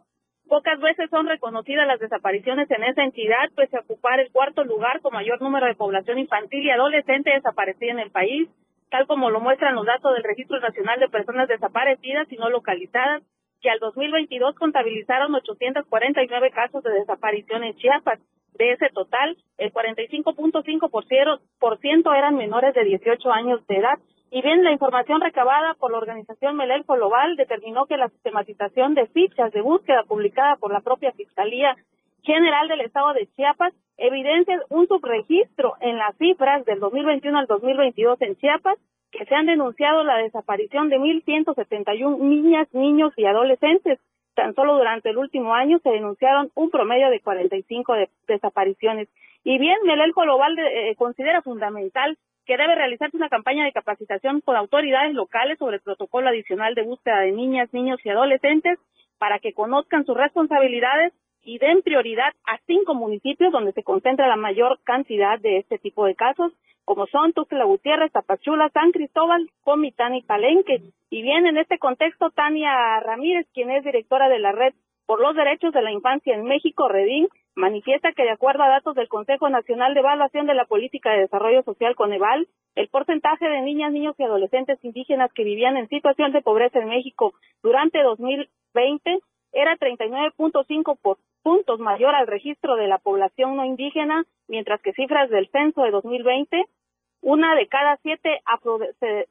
Pocas 0.52 0.80
veces 0.82 1.10
son 1.10 1.28
reconocidas 1.28 1.88
las 1.88 2.02
desapariciones 2.02 2.70
en 2.72 2.84
esa 2.84 3.06
entidad, 3.06 3.50
pues 3.56 3.74
a 3.74 3.80
ocupar 3.80 4.20
el 4.20 4.30
cuarto 4.34 4.66
lugar 4.66 5.00
con 5.00 5.14
mayor 5.14 5.42
número 5.42 5.66
de 5.66 5.76
población 5.76 6.20
infantil 6.20 6.66
y 6.66 6.70
adolescente 6.70 7.30
desaparecida 7.30 7.92
en 7.92 8.00
el 8.00 8.12
país, 8.12 8.50
tal 8.90 9.08
como 9.08 9.30
lo 9.30 9.40
muestran 9.40 9.76
los 9.76 9.86
datos 9.86 10.14
del 10.14 10.26
Registro 10.26 10.60
Nacional 10.60 11.00
de 11.00 11.08
Personas 11.08 11.48
Desaparecidas 11.48 12.30
y 12.30 12.36
no 12.36 12.50
localizadas, 12.50 13.24
que 13.62 13.70
al 13.70 13.80
2022 13.80 14.56
contabilizaron 14.56 15.34
849 15.36 16.52
casos 16.52 16.84
de 16.84 16.96
desaparición 16.96 17.64
en 17.64 17.78
Chiapas. 17.78 18.20
De 18.60 18.74
ese 18.74 18.90
total, 18.90 19.38
el 19.58 19.72
45.5% 19.72 22.18
eran 22.18 22.36
menores 22.36 22.74
de 22.74 22.84
18 22.84 23.32
años 23.32 23.66
de 23.68 23.78
edad 23.78 24.00
y 24.34 24.42
bien, 24.42 24.64
la 24.64 24.72
información 24.72 25.20
recabada 25.20 25.74
por 25.74 25.92
la 25.92 25.98
organización 25.98 26.56
Melelco 26.56 26.96
Global 26.96 27.36
determinó 27.36 27.86
que 27.86 27.98
la 27.98 28.08
sistematización 28.08 28.94
de 28.94 29.08
fichas 29.08 29.52
de 29.52 29.60
búsqueda 29.60 30.04
publicada 30.04 30.56
por 30.56 30.72
la 30.72 30.80
propia 30.80 31.12
Fiscalía 31.12 31.76
General 32.24 32.70
del 32.70 32.80
Estado 32.80 33.12
de 33.12 33.28
Chiapas 33.36 33.74
evidencia 33.98 34.58
un 34.70 34.88
subregistro 34.88 35.74
en 35.82 35.98
las 35.98 36.16
cifras 36.16 36.64
del 36.64 36.80
2021 36.80 37.40
al 37.40 37.48
2022 37.48 38.22
en 38.22 38.38
Chiapas, 38.38 38.78
que 39.12 39.26
se 39.26 39.36
han 39.36 39.48
denunciado 39.48 40.06
la 40.06 40.16
desaparición 40.20 40.88
de 40.88 40.98
1.171 40.98 42.18
niñas, 42.20 42.70
niños 42.74 43.12
y 43.18 43.26
adolescentes. 43.26 44.00
Tan 44.34 44.56
solo 44.56 44.78
durante 44.78 45.10
el 45.10 45.18
último 45.18 45.54
año 45.54 45.80
se 45.80 45.90
denunciaron 45.90 46.52
un 46.56 46.70
promedio 46.70 47.10
de 47.10 47.20
45 47.20 47.94
de 47.96 48.10
desapariciones. 48.30 49.10
Y 49.44 49.58
bien, 49.58 49.78
Melelco 49.84 50.22
Global 50.22 50.58
eh, 50.58 50.96
considera 50.96 51.42
fundamental 51.42 52.18
que 52.52 52.58
debe 52.58 52.76
realizarse 52.76 53.16
una 53.16 53.30
campaña 53.30 53.64
de 53.64 53.72
capacitación 53.72 54.42
con 54.42 54.58
autoridades 54.58 55.14
locales 55.14 55.58
sobre 55.58 55.78
el 55.78 55.82
protocolo 55.82 56.28
adicional 56.28 56.76
de 56.76 56.82
búsqueda 56.82 57.22
de 57.22 57.32
niñas, 57.32 57.72
niños 57.72 57.98
y 58.04 58.10
adolescentes 58.10 58.78
para 59.18 59.40
que 59.40 59.54
conozcan 59.54 60.06
sus 60.06 60.18
responsabilidades 60.18 61.14
y 61.46 61.60
den 61.60 61.82
prioridad 61.82 62.34
a 62.46 62.58
cinco 62.68 62.94
municipios 62.94 63.54
donde 63.54 63.72
se 63.72 63.84
concentra 63.84 64.28
la 64.28 64.36
mayor 64.36 64.80
cantidad 64.84 65.40
de 65.40 65.60
este 65.60 65.78
tipo 65.78 66.06
de 66.06 66.16
casos, 66.16 66.52
como 66.84 67.08
son 67.08 67.32
Tuxtla 67.32 67.64
Gutiérrez, 67.64 68.12
Tapachula, 68.12 68.68
San 68.74 68.92
Cristóbal, 68.92 69.50
Comitán 69.64 70.14
y 70.16 70.22
Palenque. 70.22 70.82
Y 71.10 71.22
bien, 71.22 71.46
en 71.46 71.56
este 71.56 71.80
contexto, 71.80 72.32
Tania 72.32 73.00
Ramírez, 73.00 73.48
quien 73.54 73.72
es 73.72 73.86
directora 73.86 74.28
de 74.28 74.40
la 74.40 74.52
Red 74.52 74.74
por 75.12 75.20
los 75.20 75.36
Derechos 75.36 75.74
de 75.74 75.82
la 75.82 75.92
Infancia 75.92 76.34
en 76.34 76.46
México, 76.46 76.88
Redín, 76.88 77.28
manifiesta 77.54 78.14
que 78.14 78.24
de 78.24 78.30
acuerdo 78.30 78.64
a 78.64 78.70
datos 78.70 78.96
del 78.96 79.10
Consejo 79.10 79.50
Nacional 79.50 79.94
de 79.94 80.00
Evaluación 80.00 80.48
de 80.48 80.54
la 80.54 80.64
Política 80.64 81.12
de 81.12 81.24
Desarrollo 81.24 81.64
Social 81.64 81.96
Coneval, 81.96 82.48
el 82.76 82.88
porcentaje 82.88 83.46
de 83.46 83.60
niñas, 83.60 83.92
niños 83.92 84.16
y 84.18 84.24
adolescentes 84.24 84.80
indígenas 84.86 85.30
que 85.34 85.44
vivían 85.44 85.76
en 85.76 85.90
situación 85.90 86.32
de 86.32 86.42
pobreza 86.42 86.80
en 86.80 86.88
México 86.88 87.34
durante 87.62 88.02
2020 88.02 89.20
era 89.52 89.76
39.5 89.76 91.18
puntos 91.44 91.80
mayor 91.82 92.16
al 92.16 92.28
registro 92.28 92.78
de 92.78 92.88
la 92.88 92.98
población 92.98 93.58
no 93.58 93.66
indígena, 93.66 94.24
mientras 94.48 94.82
que 94.82 94.94
cifras 94.94 95.30
del 95.30 95.50
censo 95.50 95.82
de 95.82 95.92
2020 95.92 96.64
una 97.22 97.56
de 97.56 97.68
cada 97.68 97.98
siete 97.98 98.42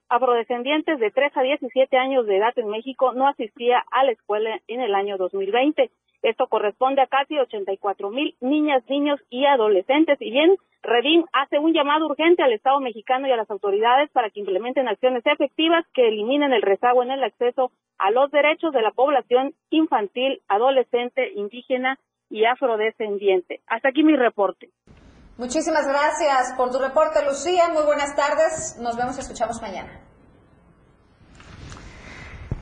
afrodescendientes 0.08 0.98
de 1.00 1.10
3 1.10 1.36
a 1.36 1.42
17 1.42 1.96
años 1.96 2.26
de 2.26 2.36
edad 2.36 2.52
en 2.56 2.68
México 2.68 3.12
no 3.12 3.26
asistía 3.26 3.84
a 3.90 4.04
la 4.04 4.12
escuela 4.12 4.60
en 4.68 4.80
el 4.80 4.94
año 4.94 5.16
2020. 5.16 5.90
Esto 6.22 6.46
corresponde 6.46 7.02
a 7.02 7.06
casi 7.06 7.38
84 7.38 8.10
mil 8.10 8.36
niñas, 8.40 8.84
niños 8.88 9.20
y 9.28 9.46
adolescentes. 9.46 10.20
Y 10.20 10.30
bien, 10.30 10.56
Redín 10.82 11.24
hace 11.32 11.58
un 11.58 11.72
llamado 11.72 12.06
urgente 12.06 12.42
al 12.42 12.52
Estado 12.52 12.78
mexicano 12.80 13.26
y 13.26 13.32
a 13.32 13.36
las 13.36 13.50
autoridades 13.50 14.10
para 14.10 14.30
que 14.30 14.40
implementen 14.40 14.86
acciones 14.86 15.24
efectivas 15.26 15.84
que 15.92 16.08
eliminen 16.08 16.52
el 16.52 16.62
rezago 16.62 17.02
en 17.02 17.10
el 17.10 17.24
acceso 17.24 17.72
a 17.98 18.10
los 18.10 18.30
derechos 18.30 18.72
de 18.72 18.82
la 18.82 18.92
población 18.92 19.54
infantil, 19.70 20.42
adolescente, 20.48 21.32
indígena 21.34 21.98
y 22.28 22.44
afrodescendiente. 22.44 23.60
Hasta 23.66 23.88
aquí 23.88 24.04
mi 24.04 24.14
reporte. 24.14 24.70
Muchísimas 25.40 25.86
gracias 25.86 26.52
por 26.54 26.70
tu 26.70 26.78
reporte, 26.78 27.24
Lucía. 27.24 27.70
Muy 27.70 27.82
buenas 27.84 28.14
tardes. 28.14 28.76
Nos 28.78 28.94
vemos 28.98 29.16
y 29.16 29.20
escuchamos 29.20 29.62
mañana. 29.62 29.88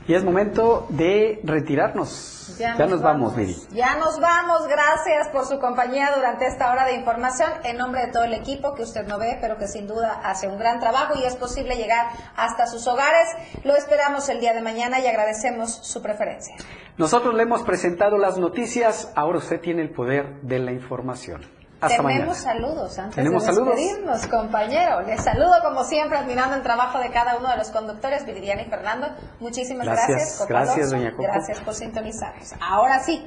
Y 0.07 0.13
es 0.15 0.23
momento 0.23 0.87
de 0.87 1.41
retirarnos. 1.43 2.55
Ya, 2.57 2.75
nos, 2.77 3.01
vamos, 3.01 3.35
Miri. 3.35 3.53
Ya 3.71 3.97
nos 3.97 4.21
vamos. 4.21 4.65
Gracias 4.69 5.27
por 5.27 5.45
su 5.45 5.59
compañía 5.59 6.13
durante 6.15 6.45
esta 6.47 6.71
hora 6.71 6.85
de 6.85 6.93
información. 6.95 7.51
En 7.65 7.75
nombre 7.75 8.05
de 8.05 8.13
todo 8.13 8.23
el 8.23 8.33
equipo 8.33 8.73
que 8.75 8.83
usted 8.83 9.05
no 9.05 9.19
ve, 9.19 9.37
pero 9.41 9.57
que 9.57 9.67
sin 9.67 9.85
duda 9.85 10.21
hace 10.23 10.47
un 10.47 10.57
gran 10.57 10.79
trabajo 10.79 11.19
y 11.19 11.25
es 11.25 11.35
posible 11.35 11.75
llegar 11.75 12.07
hasta 12.37 12.65
sus 12.65 12.87
hogares. 12.87 13.27
Lo 13.65 13.75
esperamos 13.75 14.29
el 14.29 14.39
día 14.39 14.53
de 14.53 14.61
mañana 14.61 15.01
y 15.01 15.07
agradecemos 15.07 15.69
su 15.69 16.01
preferencia. 16.01 16.55
Nosotros 16.95 17.35
le 17.35 17.43
hemos 17.43 17.61
presentado 17.63 18.17
las 18.17 18.37
noticias. 18.37 19.11
Ahora 19.17 19.39
usted 19.39 19.59
tiene 19.59 19.81
el 19.81 19.91
poder 19.91 20.39
de 20.43 20.59
la 20.59 20.71
información. 20.71 21.58
Tenemos 21.87 22.37
saludos 22.37 22.99
antes 22.99 23.23
de 23.23 23.29
despedirnos, 23.29 24.27
compañero. 24.27 25.01
Les 25.01 25.23
saludo 25.23 25.53
como 25.63 25.83
siempre, 25.85 26.17
admirando 26.17 26.55
el 26.55 26.61
trabajo 26.61 26.99
de 26.99 27.09
cada 27.09 27.37
uno 27.37 27.49
de 27.49 27.57
los 27.57 27.69
conductores, 27.69 28.25
Viridiana 28.25 28.63
y 28.63 28.69
Fernando. 28.69 29.07
Muchísimas 29.39 29.85
gracias. 29.85 30.45
Gracias, 30.47 30.91
doña 30.91 31.11
Coco. 31.11 31.23
Gracias 31.23 31.61
por 31.61 31.73
sintonizarnos. 31.73 32.53
Ahora 32.59 32.99
sí. 32.99 33.25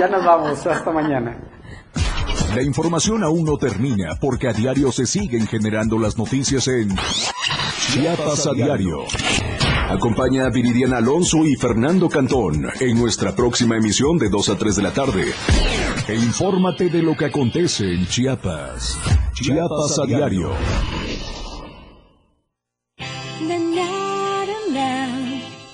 Ya 0.00 0.08
nos 0.08 0.24
vamos. 0.24 0.66
Hasta 0.66 0.90
mañana. 0.90 1.36
La 2.54 2.62
información 2.62 3.22
aún 3.22 3.44
no 3.44 3.56
termina 3.56 4.16
porque 4.20 4.48
a 4.48 4.52
diario 4.52 4.90
se 4.90 5.06
siguen 5.06 5.46
generando 5.46 5.98
las 5.98 6.18
noticias 6.18 6.66
en 6.68 6.94
Chiapas 7.92 8.46
a 8.46 8.52
diario. 8.52 9.04
Acompaña 9.88 10.46
a 10.46 10.50
Viridiana 10.50 10.98
Alonso 10.98 11.44
y 11.44 11.54
Fernando 11.54 12.08
Cantón 12.08 12.66
en 12.80 12.98
nuestra 12.98 13.34
próxima 13.34 13.76
emisión 13.76 14.18
de 14.18 14.28
2 14.28 14.48
a 14.48 14.56
3 14.56 14.76
de 14.76 14.82
la 14.82 14.92
tarde. 14.92 15.24
E 16.08 16.14
infórmate 16.14 16.88
de 16.88 17.00
lo 17.00 17.16
que 17.16 17.26
acontece 17.26 17.84
en 17.84 18.06
Chiapas. 18.06 18.98
Chiapas 19.34 19.98
a 20.00 20.06
diario. 20.06 20.50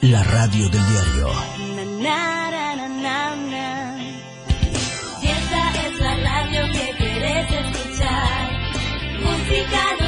La 0.03 0.23
radio 0.23 0.69
del 0.69 0.87
diario. 0.87 1.29
Y 5.23 5.27
esta 5.27 5.87
es 5.87 6.01
la 6.01 6.17
radio 6.17 6.73
que 6.73 6.97
querés 6.99 7.53
escuchar. 7.53 8.51
Música, 9.23 10.08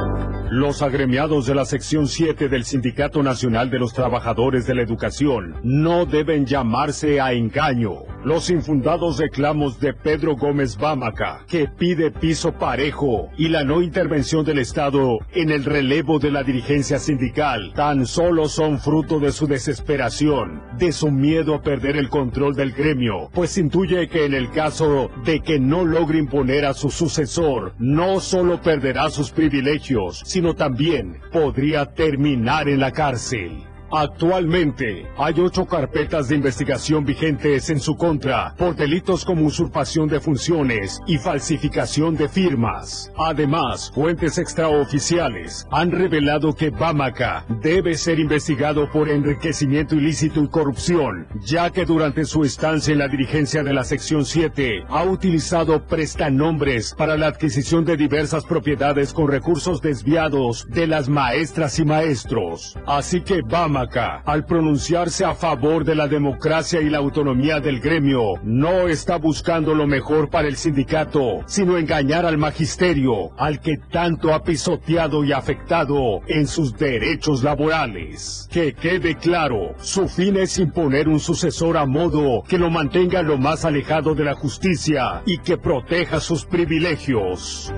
Los 0.53 0.81
agremiados 0.81 1.45
de 1.45 1.55
la 1.55 1.63
sección 1.63 2.09
7 2.09 2.49
del 2.49 2.65
Sindicato 2.65 3.23
Nacional 3.23 3.69
de 3.69 3.79
los 3.79 3.93
Trabajadores 3.93 4.67
de 4.67 4.75
la 4.75 4.81
Educación 4.81 5.55
no 5.63 6.05
deben 6.05 6.45
llamarse 6.45 7.21
a 7.21 7.31
engaño. 7.31 7.99
Los 8.25 8.49
infundados 8.49 9.17
reclamos 9.17 9.79
de 9.79 9.93
Pedro 9.93 10.35
Gómez 10.35 10.75
Bámaca, 10.77 11.45
que 11.47 11.69
pide 11.69 12.11
piso 12.11 12.51
parejo, 12.51 13.29
y 13.37 13.47
la 13.47 13.63
no 13.63 13.81
intervención 13.81 14.43
del 14.43 14.59
Estado 14.59 15.19
en 15.31 15.51
el 15.51 15.63
relevo 15.63 16.19
de 16.19 16.31
la 16.31 16.43
dirigencia 16.43 16.99
sindical, 16.99 17.71
tan 17.73 18.05
solo 18.05 18.49
son 18.49 18.77
fruto 18.77 19.21
de 19.21 19.31
su 19.31 19.47
desesperación, 19.47 20.61
de 20.77 20.91
su 20.91 21.11
miedo 21.11 21.55
a 21.55 21.61
perder 21.61 21.95
el 21.95 22.09
control 22.09 22.55
del 22.55 22.73
gremio, 22.73 23.29
pues 23.33 23.57
intuye 23.57 24.09
que 24.09 24.25
en 24.25 24.33
el 24.33 24.51
caso 24.51 25.09
de 25.23 25.39
que 25.39 25.61
no 25.61 25.85
logre 25.85 26.19
imponer 26.19 26.65
a 26.65 26.73
su 26.73 26.91
sucesor, 26.91 27.73
no 27.79 28.19
solo 28.19 28.61
perderá 28.61 29.09
sus 29.09 29.31
privilegios, 29.31 30.21
sino 30.25 30.40
también 30.55 31.19
podría 31.31 31.85
terminar 31.93 32.67
en 32.67 32.79
la 32.79 32.91
cárcel. 32.91 33.70
Actualmente 33.93 35.05
hay 35.17 35.33
ocho 35.41 35.65
carpetas 35.65 36.29
de 36.29 36.35
investigación 36.35 37.03
vigentes 37.03 37.69
en 37.69 37.81
su 37.81 37.97
contra 37.97 38.55
por 38.57 38.73
delitos 38.73 39.25
como 39.25 39.45
usurpación 39.45 40.07
de 40.07 40.21
funciones 40.21 41.01
y 41.07 41.17
falsificación 41.17 42.15
de 42.15 42.29
firmas. 42.29 43.11
Además, 43.17 43.91
fuentes 43.93 44.37
extraoficiales 44.37 45.67
han 45.71 45.91
revelado 45.91 46.55
que 46.55 46.69
Bamaca 46.69 47.45
debe 47.61 47.95
ser 47.95 48.19
investigado 48.19 48.89
por 48.89 49.09
enriquecimiento 49.09 49.95
ilícito 49.95 50.41
y 50.41 50.47
corrupción, 50.47 51.27
ya 51.45 51.69
que 51.69 51.83
durante 51.83 52.23
su 52.23 52.45
estancia 52.45 52.93
en 52.93 52.99
la 52.99 53.09
dirigencia 53.09 53.61
de 53.61 53.73
la 53.73 53.83
sección 53.83 54.23
7 54.23 54.85
ha 54.87 55.03
utilizado 55.03 55.85
prestanombres 55.85 56.95
para 56.97 57.17
la 57.17 57.27
adquisición 57.27 57.83
de 57.83 57.97
diversas 57.97 58.45
propiedades 58.45 59.11
con 59.11 59.27
recursos 59.27 59.81
desviados 59.81 60.65
de 60.69 60.87
las 60.87 61.09
maestras 61.09 61.77
y 61.77 61.83
maestros. 61.83 62.77
Así 62.85 63.19
que 63.19 63.41
Bamaca, 63.41 63.80
al 64.25 64.45
pronunciarse 64.45 65.25
a 65.25 65.33
favor 65.33 65.83
de 65.83 65.95
la 65.95 66.07
democracia 66.07 66.81
y 66.81 66.89
la 66.89 66.99
autonomía 66.99 67.59
del 67.59 67.79
gremio, 67.79 68.33
no 68.43 68.87
está 68.87 69.17
buscando 69.17 69.73
lo 69.73 69.87
mejor 69.87 70.29
para 70.29 70.47
el 70.47 70.55
sindicato, 70.55 71.43
sino 71.47 71.77
engañar 71.77 72.25
al 72.25 72.37
magisterio, 72.37 73.31
al 73.37 73.59
que 73.59 73.77
tanto 73.91 74.33
ha 74.33 74.43
pisoteado 74.43 75.23
y 75.23 75.31
afectado 75.31 76.21
en 76.27 76.47
sus 76.47 76.77
derechos 76.77 77.43
laborales. 77.43 78.47
Que 78.51 78.73
quede 78.73 79.15
claro, 79.15 79.73
su 79.79 80.07
fin 80.07 80.37
es 80.37 80.59
imponer 80.59 81.07
un 81.07 81.19
sucesor 81.19 81.77
a 81.77 81.85
modo 81.85 82.43
que 82.47 82.57
lo 82.57 82.69
mantenga 82.69 83.21
lo 83.21 83.37
más 83.37 83.65
alejado 83.65 84.13
de 84.13 84.25
la 84.25 84.35
justicia 84.35 85.23
y 85.25 85.39
que 85.39 85.57
proteja 85.57 86.19
sus 86.19 86.45
privilegios. 86.45 87.73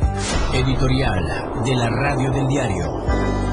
Editorial 0.54 1.64
de 1.66 1.76
la 1.76 1.90
Radio 1.90 2.32
del 2.32 2.48
Diario. 2.48 3.53